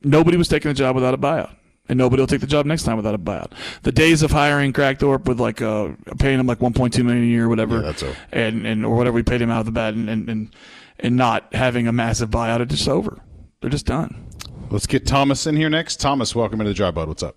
Nobody 0.03 0.37
was 0.37 0.47
taking 0.47 0.69
the 0.69 0.75
job 0.75 0.95
without 0.95 1.13
a 1.13 1.17
buyout, 1.17 1.55
and 1.89 1.97
nobody 1.97 2.21
will 2.21 2.27
take 2.27 2.41
the 2.41 2.47
job 2.47 2.65
next 2.65 2.83
time 2.83 2.97
without 2.97 3.15
a 3.15 3.17
buyout. 3.17 3.51
The 3.83 3.91
days 3.91 4.21
of 4.21 4.31
hiring 4.31 4.73
Kragthorpe 4.73 5.25
with 5.25 5.39
like 5.39 5.61
uh, 5.61 5.89
paying 6.19 6.39
him 6.39 6.47
like 6.47 6.59
1.2 6.59 7.03
million 7.03 7.23
a 7.23 7.27
year, 7.27 7.45
or 7.45 7.49
whatever, 7.49 7.81
that's 7.81 8.03
over. 8.03 8.15
and 8.31 8.65
and 8.65 8.85
or 8.85 8.95
whatever 8.95 9.15
we 9.15 9.23
paid 9.23 9.41
him 9.41 9.49
out 9.49 9.61
of 9.61 9.65
the 9.65 9.71
bat, 9.71 9.93
and 9.93 10.09
and 10.09 10.29
and, 10.29 10.55
and 10.99 11.15
not 11.15 11.53
having 11.53 11.87
a 11.87 11.91
massive 11.91 12.29
buyout, 12.29 12.59
it's 12.61 12.75
just 12.75 12.87
over. 12.87 13.21
They're 13.61 13.69
just 13.69 13.87
done. 13.87 14.27
Let's 14.69 14.85
get 14.85 15.07
Thomas 15.07 15.47
in 15.47 15.55
here 15.55 15.69
next. 15.69 15.99
Thomas, 15.99 16.35
welcome 16.35 16.61
into 16.61 16.71
the 16.71 16.75
Drive 16.75 16.93
Bud. 16.95 17.07
What's 17.07 17.23
up? 17.23 17.35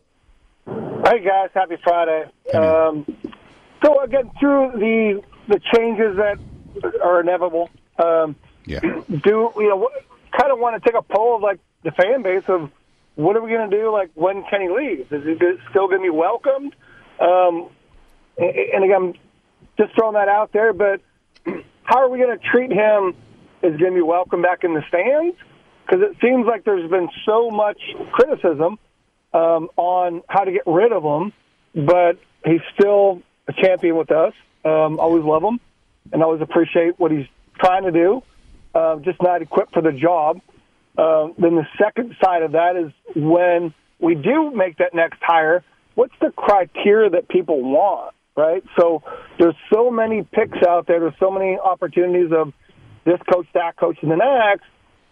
Hey 0.66 1.24
guys, 1.24 1.48
happy 1.54 1.76
Friday. 1.82 2.24
Um, 2.54 3.06
so 3.82 4.02
again, 4.02 4.30
through 4.38 4.72
the 4.74 5.22
the 5.48 5.60
changes 5.74 6.16
that 6.16 6.38
are 7.02 7.20
inevitable, 7.20 7.70
um, 7.98 8.36
yeah. 8.66 8.80
do 8.80 9.50
you 9.56 9.68
know? 9.68 9.88
Kind 10.38 10.52
of 10.52 10.58
want 10.58 10.82
to 10.82 10.88
take 10.88 10.98
a 10.98 11.02
poll 11.02 11.36
of 11.36 11.42
like 11.42 11.58
the 11.82 11.90
fan 11.90 12.22
base 12.22 12.44
of 12.48 12.70
what 13.16 13.36
are 13.36 13.42
we 13.42 13.50
going 13.50 13.70
to 13.70 13.76
do? 13.76 13.92
Like 13.92 14.10
when 14.14 14.44
Kenny 14.50 14.68
leaves, 14.68 15.10
is 15.12 15.24
he 15.24 15.34
still 15.70 15.88
going 15.88 16.00
to 16.00 16.04
be 16.04 16.10
welcomed? 16.10 16.74
Um, 17.20 17.68
and 18.38 18.84
again, 18.84 19.14
just 19.78 19.94
throwing 19.94 20.14
that 20.14 20.28
out 20.28 20.52
there. 20.52 20.72
But 20.72 21.00
how 21.82 21.98
are 21.98 22.08
we 22.08 22.18
going 22.18 22.36
to 22.38 22.44
treat 22.44 22.72
him? 22.72 23.14
Is 23.62 23.76
going 23.76 23.92
to 23.92 23.96
be 23.96 24.02
welcome 24.02 24.40
back 24.40 24.64
in 24.64 24.72
the 24.72 24.82
stands? 24.88 25.36
Because 25.84 26.02
it 26.02 26.16
seems 26.22 26.46
like 26.46 26.64
there's 26.64 26.88
been 26.90 27.10
so 27.26 27.50
much 27.50 27.78
criticism 28.12 28.78
um, 29.34 29.68
on 29.76 30.22
how 30.28 30.44
to 30.44 30.52
get 30.52 30.62
rid 30.66 30.92
of 30.92 31.02
him, 31.02 31.32
but 31.74 32.18
he's 32.44 32.60
still 32.74 33.22
a 33.48 33.52
champion 33.52 33.96
with 33.96 34.10
us. 34.10 34.32
Um, 34.64 34.98
always 34.98 35.24
love 35.24 35.42
him, 35.42 35.60
and 36.12 36.22
always 36.22 36.40
appreciate 36.40 36.98
what 36.98 37.10
he's 37.10 37.26
trying 37.58 37.84
to 37.84 37.92
do. 37.92 38.22
Uh, 38.74 38.96
just 39.00 39.20
not 39.22 39.42
equipped 39.42 39.72
for 39.72 39.82
the 39.82 39.92
job. 39.92 40.40
Uh, 40.96 41.28
then 41.38 41.56
the 41.56 41.66
second 41.78 42.14
side 42.22 42.42
of 42.42 42.52
that 42.52 42.76
is 42.76 42.92
when 43.16 43.74
we 43.98 44.14
do 44.14 44.50
make 44.50 44.78
that 44.78 44.94
next 44.94 45.18
hire, 45.22 45.64
what's 45.94 46.14
the 46.20 46.30
criteria 46.36 47.10
that 47.10 47.28
people 47.28 47.62
want, 47.62 48.14
right? 48.36 48.62
So 48.78 49.02
there's 49.38 49.56
so 49.72 49.90
many 49.90 50.22
picks 50.22 50.58
out 50.66 50.86
there. 50.86 51.00
There's 51.00 51.18
so 51.18 51.30
many 51.30 51.58
opportunities 51.58 52.30
of 52.32 52.52
this 53.04 53.18
coach, 53.32 53.46
that 53.54 53.76
coach, 53.76 53.98
and 54.02 54.10
the 54.10 54.16
next. 54.16 54.66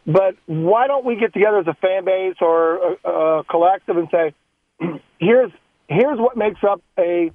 But 0.07 0.37
why 0.47 0.87
don't 0.87 1.05
we 1.05 1.17
get 1.17 1.35
together 1.35 1.59
as 1.59 1.67
a 1.67 1.75
fan 1.75 2.05
base 2.05 2.37
or 2.41 2.97
a, 3.05 3.11
a 3.11 3.45
collective 3.45 3.97
and 3.97 4.09
say, 4.11 4.35
here's 5.19 5.51
here's 5.89 6.19
what 6.19 6.37
makes 6.37 6.61
up 6.63 6.81
a 6.99 7.31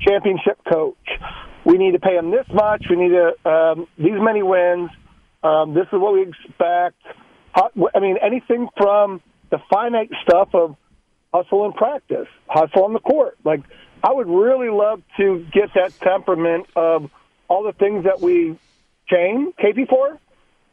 championship 0.00 0.58
coach. 0.70 0.96
We 1.64 1.78
need 1.78 1.92
to 1.92 1.98
pay 1.98 2.16
him 2.16 2.30
this 2.30 2.46
much. 2.52 2.84
We 2.90 2.96
need 2.96 3.10
to 3.10 3.50
um, 3.50 3.86
these 3.98 4.18
many 4.18 4.42
wins. 4.42 4.90
Um, 5.42 5.74
this 5.74 5.86
is 5.92 5.98
what 5.98 6.12
we 6.12 6.22
expect. 6.22 7.02
I 7.54 7.98
mean, 8.00 8.16
anything 8.22 8.68
from 8.76 9.20
the 9.50 9.58
finite 9.70 10.10
stuff 10.22 10.50
of 10.54 10.76
hustle 11.32 11.64
and 11.64 11.74
practice, 11.74 12.28
hustle 12.48 12.84
on 12.84 12.92
the 12.92 13.00
court. 13.00 13.36
Like, 13.44 13.60
I 14.02 14.12
would 14.12 14.28
really 14.28 14.70
love 14.70 15.02
to 15.18 15.46
get 15.52 15.70
that 15.74 15.98
temperament 16.00 16.66
of 16.76 17.10
all 17.48 17.64
the 17.64 17.72
things 17.72 18.04
that 18.04 18.20
we 18.20 18.58
chain 19.08 19.52
KP 19.58 19.88
for. 19.88 20.18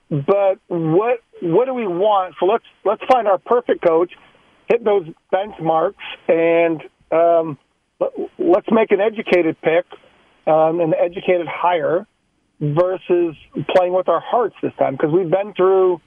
But 0.10 0.60
what 0.68 1.20
what 1.42 1.66
do 1.66 1.74
we 1.74 1.86
want? 1.86 2.36
So 2.40 2.46
let's 2.46 2.64
let's 2.86 3.02
find 3.12 3.28
our 3.28 3.38
perfect 3.40 3.86
coach, 3.86 4.12
hit 4.70 4.84
those 4.84 5.06
benchmarks, 5.34 5.96
and 6.30 6.82
um, 7.12 7.58
let- 8.00 8.14
let's 8.40 8.68
make 8.72 8.92
an 8.92 9.02
educated 9.02 9.58
pick, 9.62 9.86
um, 10.46 10.80
an 10.80 10.94
educated 10.94 11.48
hire, 11.48 12.08
versus 12.60 13.36
playing 13.76 13.94
with 13.94 14.10
our 14.10 14.20
hearts 14.20 14.56
this 14.62 14.74
time 14.80 14.96
because 14.96 15.12
we've 15.12 15.30
been 15.30 15.54
through 15.54 16.02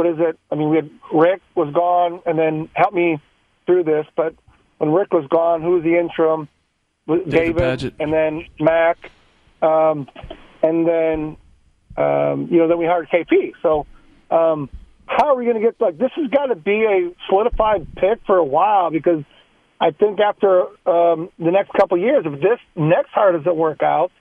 what 0.00 0.06
is 0.06 0.16
it? 0.18 0.38
I 0.50 0.54
mean, 0.54 0.70
we 0.70 0.76
had 0.76 0.90
Rick 1.12 1.42
was 1.54 1.74
gone, 1.74 2.22
and 2.24 2.38
then 2.38 2.70
help 2.74 2.94
me 2.94 3.18
through 3.66 3.84
this. 3.84 4.06
But 4.16 4.34
when 4.78 4.92
Rick 4.92 5.12
was 5.12 5.26
gone, 5.28 5.60
who 5.60 5.72
was 5.72 5.82
the 5.82 5.98
interim? 5.98 6.48
David 7.06 7.28
David, 7.28 7.94
and 7.98 8.12
then 8.12 8.46
Mack, 8.58 9.10
um, 9.60 10.08
and 10.62 10.86
then 10.86 11.36
um, 11.96 12.48
you 12.50 12.58
know 12.58 12.68
then 12.68 12.78
we 12.78 12.86
hired 12.86 13.08
KP. 13.10 13.52
So 13.62 13.86
um, 14.30 14.70
how 15.06 15.34
are 15.34 15.36
we 15.36 15.44
going 15.44 15.60
to 15.60 15.62
get 15.62 15.78
like 15.80 15.98
this? 15.98 16.10
Has 16.14 16.30
got 16.30 16.46
to 16.46 16.56
be 16.56 16.84
a 16.84 17.12
solidified 17.28 17.94
pick 17.96 18.20
for 18.26 18.36
a 18.36 18.44
while 18.44 18.90
because 18.90 19.24
I 19.80 19.90
think 19.90 20.18
after 20.20 20.62
um, 20.86 21.30
the 21.38 21.50
next 21.50 21.72
couple 21.72 21.98
of 21.98 22.02
years, 22.02 22.24
if 22.24 22.40
this 22.40 22.60
next 22.76 23.10
hire 23.10 23.32
doesn't 23.32 23.56
work 23.56 23.82
out, 23.82 24.12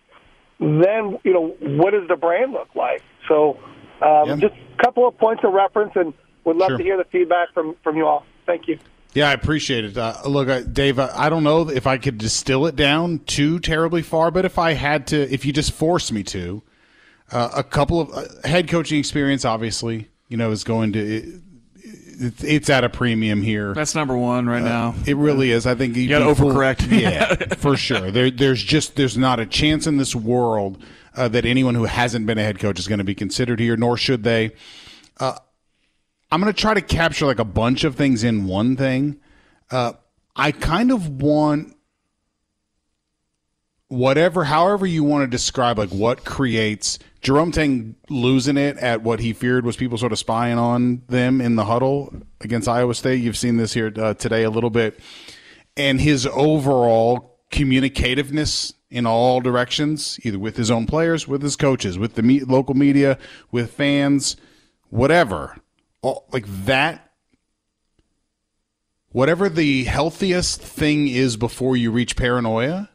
then 0.59 1.17
you 1.23 1.33
know 1.33 1.55
what 1.59 1.91
does 1.91 2.07
the 2.07 2.15
brand 2.15 2.53
look 2.53 2.69
like? 2.75 3.01
So 3.27 3.59
um, 4.01 4.39
just 4.39 4.53
a 4.53 4.83
couple 4.83 5.07
of 5.07 5.17
points 5.17 5.43
of 5.43 5.53
reference, 5.53 5.91
and 5.95 6.13
would 6.45 6.57
love 6.57 6.69
Sure. 6.69 6.77
to 6.77 6.83
hear 6.83 6.97
the 6.97 7.05
feedback 7.05 7.53
from 7.53 7.75
from 7.83 7.97
you 7.97 8.05
all. 8.05 8.25
Thank 8.45 8.67
you. 8.67 8.79
Yeah, 9.13 9.29
I 9.29 9.33
appreciate 9.33 9.85
it. 9.85 9.97
Uh, 9.97 10.15
look, 10.25 10.49
uh, 10.49 10.61
Dave, 10.61 10.99
I, 10.99 11.09
I 11.15 11.29
don't 11.29 11.43
know 11.43 11.67
if 11.67 11.87
I 11.87 11.97
could 11.97 12.19
distill 12.19 12.67
it 12.67 12.75
down 12.75 13.19
too 13.25 13.59
terribly 13.59 14.03
far, 14.03 14.29
but 14.29 14.45
if 14.45 14.59
I 14.59 14.73
had 14.73 15.07
to, 15.07 15.33
if 15.33 15.45
you 15.45 15.51
just 15.51 15.71
forced 15.71 16.11
me 16.11 16.21
to, 16.25 16.61
uh, 17.31 17.49
a 17.55 17.63
couple 17.63 18.01
of 18.01 18.11
uh, 18.11 18.47
head 18.47 18.67
coaching 18.67 18.99
experience, 18.99 19.45
obviously, 19.45 20.09
you 20.27 20.37
know, 20.37 20.51
is 20.51 20.63
going 20.63 20.93
to. 20.93 21.41
It, 22.19 22.25
it's- 22.25 22.43
it's 22.43 22.69
at 22.69 22.83
a 22.83 22.89
premium 22.89 23.41
here. 23.41 23.73
That's 23.73 23.95
number 23.95 24.17
one 24.17 24.47
right 24.47 24.63
now. 24.63 24.95
It 25.05 25.15
really 25.17 25.51
is. 25.51 25.65
I 25.65 25.75
think 25.75 25.95
You 25.95 26.07
gotta 26.09 26.25
overcorrect. 26.25 26.91
yeah, 27.01 27.35
for 27.55 27.77
sure. 27.77 28.11
There, 28.11 28.29
there's 28.29 28.61
just 28.63 28.95
there's 28.95 29.17
not 29.17 29.39
a 29.39 29.45
chance 29.45 29.87
in 29.87 29.97
this 29.97 30.15
world 30.15 30.83
uh, 31.15 31.27
that 31.29 31.45
anyone 31.45 31.75
who 31.75 31.85
hasn't 31.85 32.25
been 32.25 32.37
a 32.37 32.43
head 32.43 32.59
coach 32.59 32.79
is 32.79 32.87
going 32.87 32.99
to 32.99 33.03
be 33.05 33.15
considered 33.15 33.59
here, 33.59 33.75
nor 33.77 33.97
should 33.97 34.23
they. 34.23 34.51
Uh, 35.19 35.37
I'm 36.31 36.41
going 36.41 36.53
to 36.53 36.59
try 36.61 36.73
to 36.73 36.81
capture 36.81 37.25
like 37.25 37.39
a 37.39 37.45
bunch 37.45 37.83
of 37.83 37.95
things 37.95 38.23
in 38.23 38.45
one 38.45 38.75
thing. 38.75 39.19
Uh, 39.71 39.93
I 40.35 40.51
kind 40.51 40.91
of 40.91 41.09
want 41.21 41.75
whatever, 43.87 44.43
however 44.45 44.85
you 44.85 45.03
want 45.03 45.23
to 45.23 45.27
describe, 45.27 45.77
like 45.77 45.89
what 45.89 46.23
creates 46.23 46.99
Jerome 47.21 47.51
Tang 47.51 47.95
losing 48.09 48.57
it 48.57 48.77
at 48.77 49.01
what 49.01 49.19
he 49.19 49.33
feared 49.33 49.65
was 49.65 49.75
people 49.75 49.97
sort 49.97 50.11
of 50.11 50.19
spying 50.19 50.57
on 50.57 51.03
them 51.07 51.41
in 51.41 51.55
the 51.55 51.65
huddle 51.65 52.13
against 52.41 52.67
Iowa 52.67 52.93
State. 52.95 53.21
You've 53.21 53.37
seen 53.37 53.57
this 53.57 53.73
here 53.73 53.91
uh, 53.97 54.13
today 54.13 54.43
a 54.43 54.49
little 54.49 54.69
bit, 54.69 54.99
and 55.75 55.99
his 55.99 56.25
overall 56.25 57.39
communicativeness 57.51 58.73
in 58.89 59.05
all 59.05 59.41
directions, 59.41 60.19
either 60.23 60.39
with 60.39 60.55
his 60.55 60.71
own 60.71 60.85
players, 60.85 61.27
with 61.27 61.41
his 61.41 61.55
coaches, 61.55 61.99
with 61.99 62.15
the 62.15 62.23
me- 62.23 62.41
local 62.41 62.73
media, 62.73 63.17
with 63.51 63.71
fans, 63.71 64.37
whatever. 64.89 65.57
All, 66.01 66.25
like 66.31 66.45
that 66.65 67.09
whatever 69.11 69.49
the 69.49 69.85
healthiest 69.85 70.61
thing 70.61 71.07
is 71.07 71.37
before 71.37 71.75
you 71.75 71.91
reach 71.91 72.15
paranoia, 72.15 72.89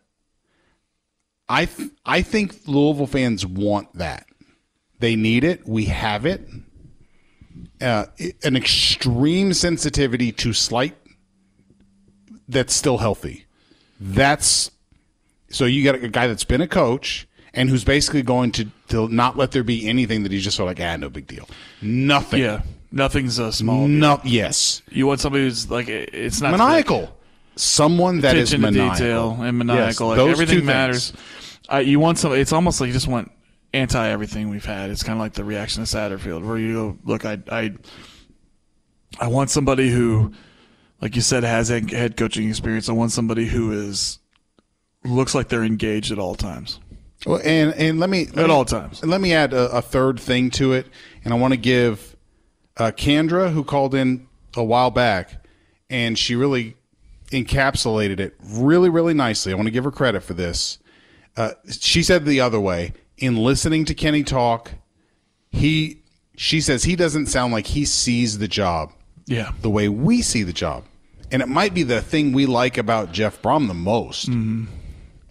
I 1.49 1.67
th- 1.67 1.91
I 2.05 2.23
think 2.23 2.67
Louisville 2.67 3.07
fans 3.07 3.45
want 3.47 3.93
that. 3.95 4.27
They 4.99 5.17
need 5.17 5.45
it. 5.45 5.67
We 5.67 5.87
have 5.87 6.25
it. 6.25 6.47
Uh, 7.81 8.07
an 8.43 8.57
extreme 8.57 9.53
sensitivity 9.53 10.33
to 10.33 10.53
slight 10.53 10.97
that's 12.49 12.73
still 12.73 12.99
healthy. 12.99 13.47
That's 14.01 14.71
so 15.51 15.65
you 15.67 15.85
got 15.85 15.97
a 15.97 16.09
guy 16.09 16.27
that's 16.27 16.45
been 16.45 16.61
a 16.61 16.69
coach 16.69 17.27
and 17.53 17.69
who's 17.69 17.85
basically 17.85 18.23
going 18.23 18.51
to, 18.53 18.67
to 18.89 19.09
not 19.09 19.37
let 19.37 19.53
there 19.53 19.63
be 19.63 19.89
anything 19.89 20.25
that 20.25 20.33
he's 20.33 20.43
just 20.43 20.57
sort 20.57 20.71
of 20.71 20.79
like, 20.79 20.87
ah, 20.87 20.97
no 20.97 21.09
big 21.09 21.27
deal. 21.27 21.49
Nothing. 21.81 22.41
Yeah, 22.43 22.63
nothing's 22.91 23.39
a 23.39 23.53
small. 23.53 23.87
No, 23.87 24.21
yes. 24.25 24.83
You 24.91 25.07
want 25.07 25.21
somebody 25.21 25.45
who's 25.45 25.71
like 25.71 25.89
it's 25.89 26.41
not 26.41 26.57
maniacal. 26.57 27.17
Someone 27.57 28.21
that 28.21 28.37
is 28.37 28.53
attention 28.53 28.73
to 28.73 28.79
maniacal. 28.79 28.97
detail 28.97 29.43
and 29.43 29.59
maniacal. 29.59 29.87
Yes, 29.87 30.01
like 30.01 30.17
those 30.17 30.31
everything 30.33 30.61
two 30.61 30.65
matters. 30.65 31.13
Uh, 31.73 31.79
you 31.79 32.01
want 32.01 32.19
some. 32.19 32.33
It's 32.33 32.53
almost 32.53 32.81
like 32.81 32.89
you 32.89 32.93
just 32.93 33.09
want 33.09 33.31
anti 33.73 34.09
everything 34.09 34.51
we've 34.51 34.65
had. 34.65 34.91
It's 34.91 35.03
kind 35.03 35.17
of 35.17 35.21
like 35.21 35.35
the 35.35 35.45
reaction 35.45 35.85
to 35.85 35.97
Satterfield, 35.97 36.45
where 36.45 36.59
you 36.59 36.73
go, 36.75 36.99
look, 37.05 37.25
I, 37.25 37.39
I, 37.51 37.73
I 39.21 39.29
want 39.29 39.51
somebody 39.51 39.91
who, 39.91 40.33
like 41.01 41.15
you 41.17 41.23
said, 41.23 41.45
has 41.45 41.69
head 41.69 41.91
head 41.91 42.17
coaching 42.17 42.49
experience. 42.49 42.89
I 42.89 42.93
want 42.93 43.13
somebody 43.13 43.47
who 43.47 43.73
is 43.73 44.19
looks 45.05 45.35
like 45.35 45.49
they're 45.49 45.65
engaged 45.65 46.11
at 46.13 46.19
all 46.19 46.35
times. 46.35 46.81
Well, 47.27 47.41
and 47.45 47.73
and 47.75 48.01
let 48.01 48.11
me 48.11 48.27
let 48.27 48.39
At 48.39 48.47
me- 48.49 48.53
all 48.53 48.65
times. 48.65 49.03
Let 49.05 49.21
me 49.21 49.33
add 49.33 49.53
a, 49.53 49.71
a 49.77 49.83
third 49.83 50.19
thing 50.21 50.51
to 50.53 50.73
it, 50.73 50.87
and 51.25 51.33
I 51.33 51.37
want 51.39 51.53
to 51.53 51.59
give 51.59 52.17
uh, 52.77 52.91
Kendra, 52.95 53.53
who 53.53 53.65
called 53.65 53.95
in 53.95 54.27
a 54.57 54.65
while 54.65 54.91
back, 54.91 55.47
and 55.89 56.19
she 56.19 56.35
really 56.35 56.77
encapsulated 57.31 58.21
it 58.21 58.35
really, 58.45 58.89
really 58.89 59.15
nicely. 59.15 59.53
I 59.53 59.57
want 59.57 59.67
to 59.67 59.73
give 59.73 59.85
her 59.85 59.91
credit 59.91 60.23
for 60.23 60.35
this. 60.35 60.79
Uh, 61.37 61.53
she 61.69 62.03
said 62.03 62.25
the 62.25 62.41
other 62.41 62.61
way 62.61 62.93
in 63.19 63.37
listening 63.37 63.85
to 63.87 63.95
Kenny 63.95 64.23
talk. 64.23 64.73
He, 65.51 66.03
she 66.37 66.61
says 66.61 66.85
he 66.85 66.97
doesn't 66.97 67.27
sound 67.27 67.53
like 67.53 67.67
he 67.69 67.85
sees 67.85 68.39
the 68.39 68.49
job 68.49 68.93
Yeah. 69.27 69.53
the 69.63 69.71
way 69.71 69.89
we 69.89 70.21
see 70.23 70.43
the 70.43 70.53
job, 70.53 70.85
and 71.31 71.43
it 71.43 71.49
might 71.49 71.75
be 71.75 71.83
the 71.85 72.01
thing 72.03 72.33
we 72.33 72.47
like 72.47 72.77
about 72.77 73.13
Jeff 73.13 73.41
Brohm 73.41 73.69
the 73.69 73.75
most. 73.75 74.29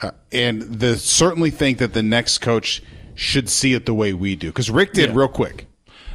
uh, 0.01 0.11
and 0.31 0.61
the 0.61 0.97
certainly 0.97 1.49
think 1.51 1.77
that 1.79 1.93
the 1.93 2.03
next 2.03 2.39
coach 2.39 2.81
should 3.15 3.47
see 3.49 3.73
it 3.73 3.85
the 3.85 3.93
way 3.93 4.13
we 4.13 4.35
do 4.35 4.47
because 4.47 4.69
Rick 4.69 4.93
did 4.93 5.09
Yeah. 5.11 5.15
real 5.17 5.27
quick. 5.27 5.67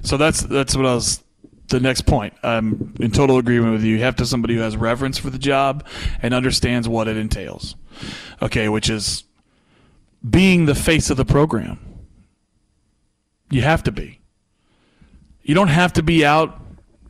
So 0.02 0.16
that's 0.16 0.40
that's 0.42 0.74
what 0.76 0.86
I 0.86 0.94
was. 0.94 1.22
The 1.68 1.80
next 1.80 2.02
point, 2.02 2.32
I'm 2.42 2.94
in 2.98 3.10
total 3.10 3.36
agreement 3.36 3.72
with 3.72 3.84
you. 3.84 3.96
You 3.96 4.02
have 4.02 4.16
to 4.16 4.26
somebody 4.26 4.54
who 4.54 4.60
has 4.60 4.76
reverence 4.76 5.18
for 5.18 5.28
the 5.28 5.38
job 5.38 5.86
and 6.22 6.32
understands 6.32 6.88
what 6.88 7.08
it 7.08 7.16
entails. 7.18 7.76
Okay, 8.40 8.68
which 8.70 8.88
is 8.88 9.24
being 10.28 10.64
the 10.64 10.74
face 10.74 11.10
of 11.10 11.16
the 11.16 11.26
program. 11.26 11.78
You 13.50 13.62
have 13.62 13.82
to 13.84 13.92
be. 13.92 14.20
You 15.42 15.54
don't 15.54 15.68
have 15.68 15.92
to 15.94 16.02
be 16.02 16.24
out 16.24 16.60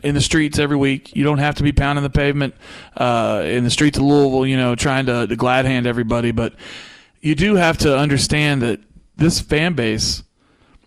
in 0.02 0.14
the 0.14 0.20
streets 0.20 0.59
every 0.59 0.76
week. 0.76 1.14
You 1.14 1.24
don't 1.24 1.38
have 1.38 1.56
to 1.56 1.62
be 1.62 1.72
pounding 1.72 2.02
the 2.02 2.11
pavement 2.11 2.54
uh, 2.96 3.42
in 3.44 3.64
the 3.64 3.70
streets 3.70 3.98
of 3.98 4.04
Louisville, 4.04 4.46
you 4.46 4.56
know, 4.56 4.74
trying 4.74 5.06
to, 5.06 5.26
to 5.26 5.36
glad 5.36 5.64
hand 5.64 5.86
everybody. 5.86 6.30
But 6.30 6.54
you 7.20 7.34
do 7.34 7.56
have 7.56 7.78
to 7.78 7.96
understand 7.96 8.62
that 8.62 8.80
this 9.16 9.40
fan 9.40 9.74
base 9.74 10.22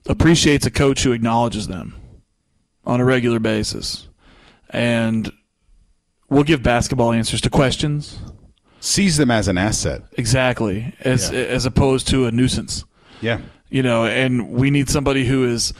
appreciates 0.08 0.66
a 0.66 0.72
coach 0.72 1.04
who 1.04 1.12
acknowledges 1.12 1.68
them 1.68 2.01
on 2.86 3.00
a 3.00 3.06
regular 3.06 3.40
basis. 3.40 4.08
And 4.70 5.32
we'll 6.30 6.44
give 6.44 6.64
basketball 6.64 7.12
answers 7.12 7.42
to 7.42 7.50
questions. 7.50 8.20
Sees 8.80 9.18
them 9.18 9.30
as 9.30 9.48
an 9.48 9.58
asset. 9.58 10.02
Exactly. 10.14 10.96
As 11.02 11.32
as 11.32 11.66
opposed 11.66 12.08
to 12.08 12.26
a 12.26 12.32
nuisance. 12.32 12.84
Yeah. 13.22 13.42
You 13.70 13.84
know, 13.84 14.06
and 14.06 14.50
we 14.52 14.72
need 14.72 14.90
somebody 14.90 15.26
who 15.26 15.46
is 15.46 15.74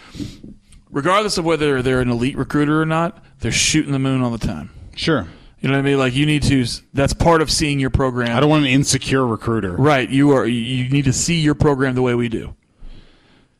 regardless 0.92 1.38
of 1.38 1.46
whether 1.46 1.82
they're 1.82 2.02
an 2.02 2.10
elite 2.10 2.38
recruiter 2.38 2.80
or 2.80 2.86
not, 2.86 3.24
they're 3.40 3.52
shooting 3.52 3.92
the 3.92 4.00
moon 4.00 4.22
all 4.22 4.30
the 4.30 4.46
time. 4.46 4.70
Sure. 4.96 5.28
You 5.60 5.70
know 5.70 5.76
what 5.76 5.80
I 5.80 5.84
mean? 5.84 5.98
Like 5.98 6.14
you 6.14 6.26
need 6.26 6.44
to 6.44 6.66
that's 6.94 7.14
part 7.14 7.42
of 7.42 7.50
seeing 7.50 7.80
your 7.80 7.90
program. 7.90 8.36
I 8.36 8.40
don't 8.40 8.50
want 8.50 8.66
an 8.66 8.72
insecure 8.72 9.26
recruiter. 9.26 9.76
Right. 9.76 10.10
You 10.10 10.32
are 10.32 10.46
you 10.46 10.90
need 10.90 11.06
to 11.06 11.14
see 11.14 11.40
your 11.40 11.56
program 11.56 11.96
the 11.96 12.02
way 12.02 12.14
we 12.14 12.30
do. 12.30 12.56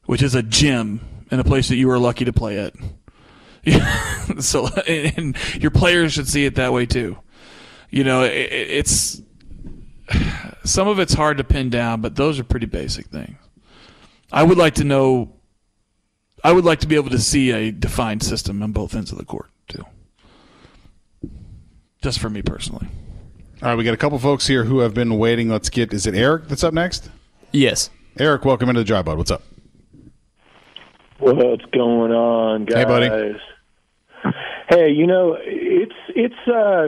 Which 0.06 0.22
is 0.22 0.36
a 0.36 0.44
gym 0.44 1.02
and 1.32 1.40
a 1.40 1.44
place 1.44 1.70
that 1.70 1.78
you 1.78 1.90
are 1.90 2.00
lucky 2.00 2.26
to 2.26 2.34
play 2.34 2.60
at. 2.60 2.74
so 4.40 4.68
and 4.88 5.36
your 5.62 5.72
players 5.72 6.14
should 6.14 6.28
see 6.28 6.46
it 6.46 6.56
that 6.56 6.74
way 6.74 6.86
too. 6.86 7.18
You 7.90 8.04
know, 8.04 8.24
it, 8.24 8.32
it's 8.32 9.22
some 10.64 10.88
of 10.88 11.00
it's 11.00 11.14
hard 11.14 11.38
to 11.38 11.44
pin 11.44 11.70
down, 11.70 12.02
but 12.02 12.16
those 12.16 12.40
are 12.40 12.44
pretty 12.44 12.66
basic 12.66 13.08
things. 13.08 13.38
I 14.32 14.44
would 14.44 14.58
like 14.58 14.76
to 14.76 14.84
know 14.84 15.34
I 16.44 16.52
would 16.52 16.66
like 16.66 16.80
to 16.80 16.88
be 16.88 16.96
able 16.96 17.12
to 17.12 17.20
see 17.20 17.52
a 17.52 17.72
defined 17.72 18.24
system 18.24 18.64
on 18.64 18.72
both 18.72 18.96
ends 18.96 19.12
of 19.12 19.18
the 19.18 19.26
court 19.26 19.50
too. 19.68 19.86
Just 22.02 22.20
for 22.20 22.30
me 22.30 22.42
personally. 22.42 22.88
All 23.62 23.70
right, 23.70 23.78
we 23.78 23.84
got 23.84 23.94
a 23.94 23.98
couple 23.98 24.18
folks 24.18 24.48
here 24.48 24.64
who 24.64 24.80
have 24.80 24.96
been 24.96 25.20
waiting. 25.20 25.50
Let's 25.50 25.70
get. 25.70 25.94
Is 25.94 26.08
it 26.08 26.16
Eric 26.16 26.48
that's 26.48 26.64
up 26.64 26.74
next? 26.74 27.10
Yes. 27.52 27.92
Eric, 28.18 28.44
welcome 28.44 28.70
into 28.70 28.82
the 28.82 28.86
Drive 28.86 29.06
bud. 29.06 29.18
What's 29.18 29.30
up? 29.30 29.44
What's 31.22 31.66
going 31.66 32.12
on, 32.12 32.66
guys? 32.66 32.78
Hey, 32.78 32.86
buddy. 32.86 33.38
Hey, 34.70 34.90
you 34.90 35.06
know, 35.06 35.38
it's 35.40 35.94
it's. 36.16 36.34
uh 36.48 36.88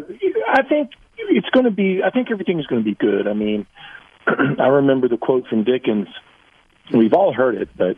I 0.51 0.63
think 0.67 0.89
it's 1.19 1.49
going 1.49 1.65
to 1.65 1.71
be. 1.71 2.01
I 2.03 2.09
think 2.09 2.31
everything's 2.31 2.65
going 2.65 2.83
to 2.83 2.89
be 2.89 2.95
good. 2.95 3.27
I 3.27 3.33
mean, 3.33 3.67
I 4.27 4.67
remember 4.67 5.07
the 5.07 5.17
quote 5.17 5.45
from 5.47 5.63
Dickens. 5.63 6.07
We've 6.91 7.13
all 7.13 7.31
heard 7.31 7.55
it, 7.55 7.69
but 7.77 7.95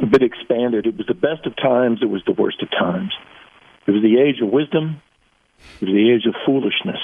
a 0.00 0.06
bit 0.06 0.22
expanded. 0.22 0.86
It 0.86 0.96
was 0.96 1.08
the 1.08 1.14
best 1.14 1.46
of 1.46 1.56
times. 1.56 1.98
It 2.00 2.10
was 2.10 2.22
the 2.26 2.32
worst 2.32 2.62
of 2.62 2.70
times. 2.70 3.12
It 3.88 3.90
was 3.90 4.02
the 4.02 4.20
age 4.20 4.40
of 4.40 4.52
wisdom. 4.52 5.02
It 5.80 5.86
was 5.86 5.94
the 5.94 6.12
age 6.14 6.26
of 6.26 6.34
foolishness. 6.46 7.02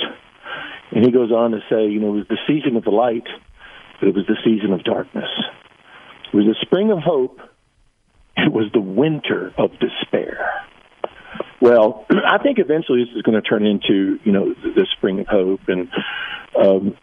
And 0.92 1.04
he 1.04 1.10
goes 1.10 1.32
on 1.32 1.50
to 1.50 1.60
say, 1.68 1.88
you 1.88 1.98
know, 1.98 2.14
it 2.14 2.18
was 2.18 2.28
the 2.28 2.38
season 2.46 2.76
of 2.76 2.84
the 2.84 2.90
light, 2.90 3.26
but 3.98 4.08
it 4.08 4.14
was 4.14 4.26
the 4.28 4.36
season 4.44 4.72
of 4.72 4.84
darkness. 4.84 5.30
It 6.32 6.36
was 6.36 6.46
the 6.46 6.56
spring 6.62 6.92
of 6.92 6.98
hope. 6.98 7.40
It 8.46 8.52
was 8.52 8.70
the 8.72 8.80
winter 8.80 9.52
of 9.58 9.70
despair. 9.78 10.48
Well, 11.60 12.06
I 12.26 12.38
think 12.38 12.58
eventually 12.58 13.04
this 13.04 13.14
is 13.14 13.22
going 13.22 13.40
to 13.40 13.46
turn 13.46 13.66
into, 13.66 14.18
you 14.24 14.32
know, 14.32 14.54
the 14.54 14.70
the 14.74 14.86
spring 14.96 15.20
of 15.20 15.26
hope. 15.26 15.60
And 15.68 15.88
um, 16.58 16.96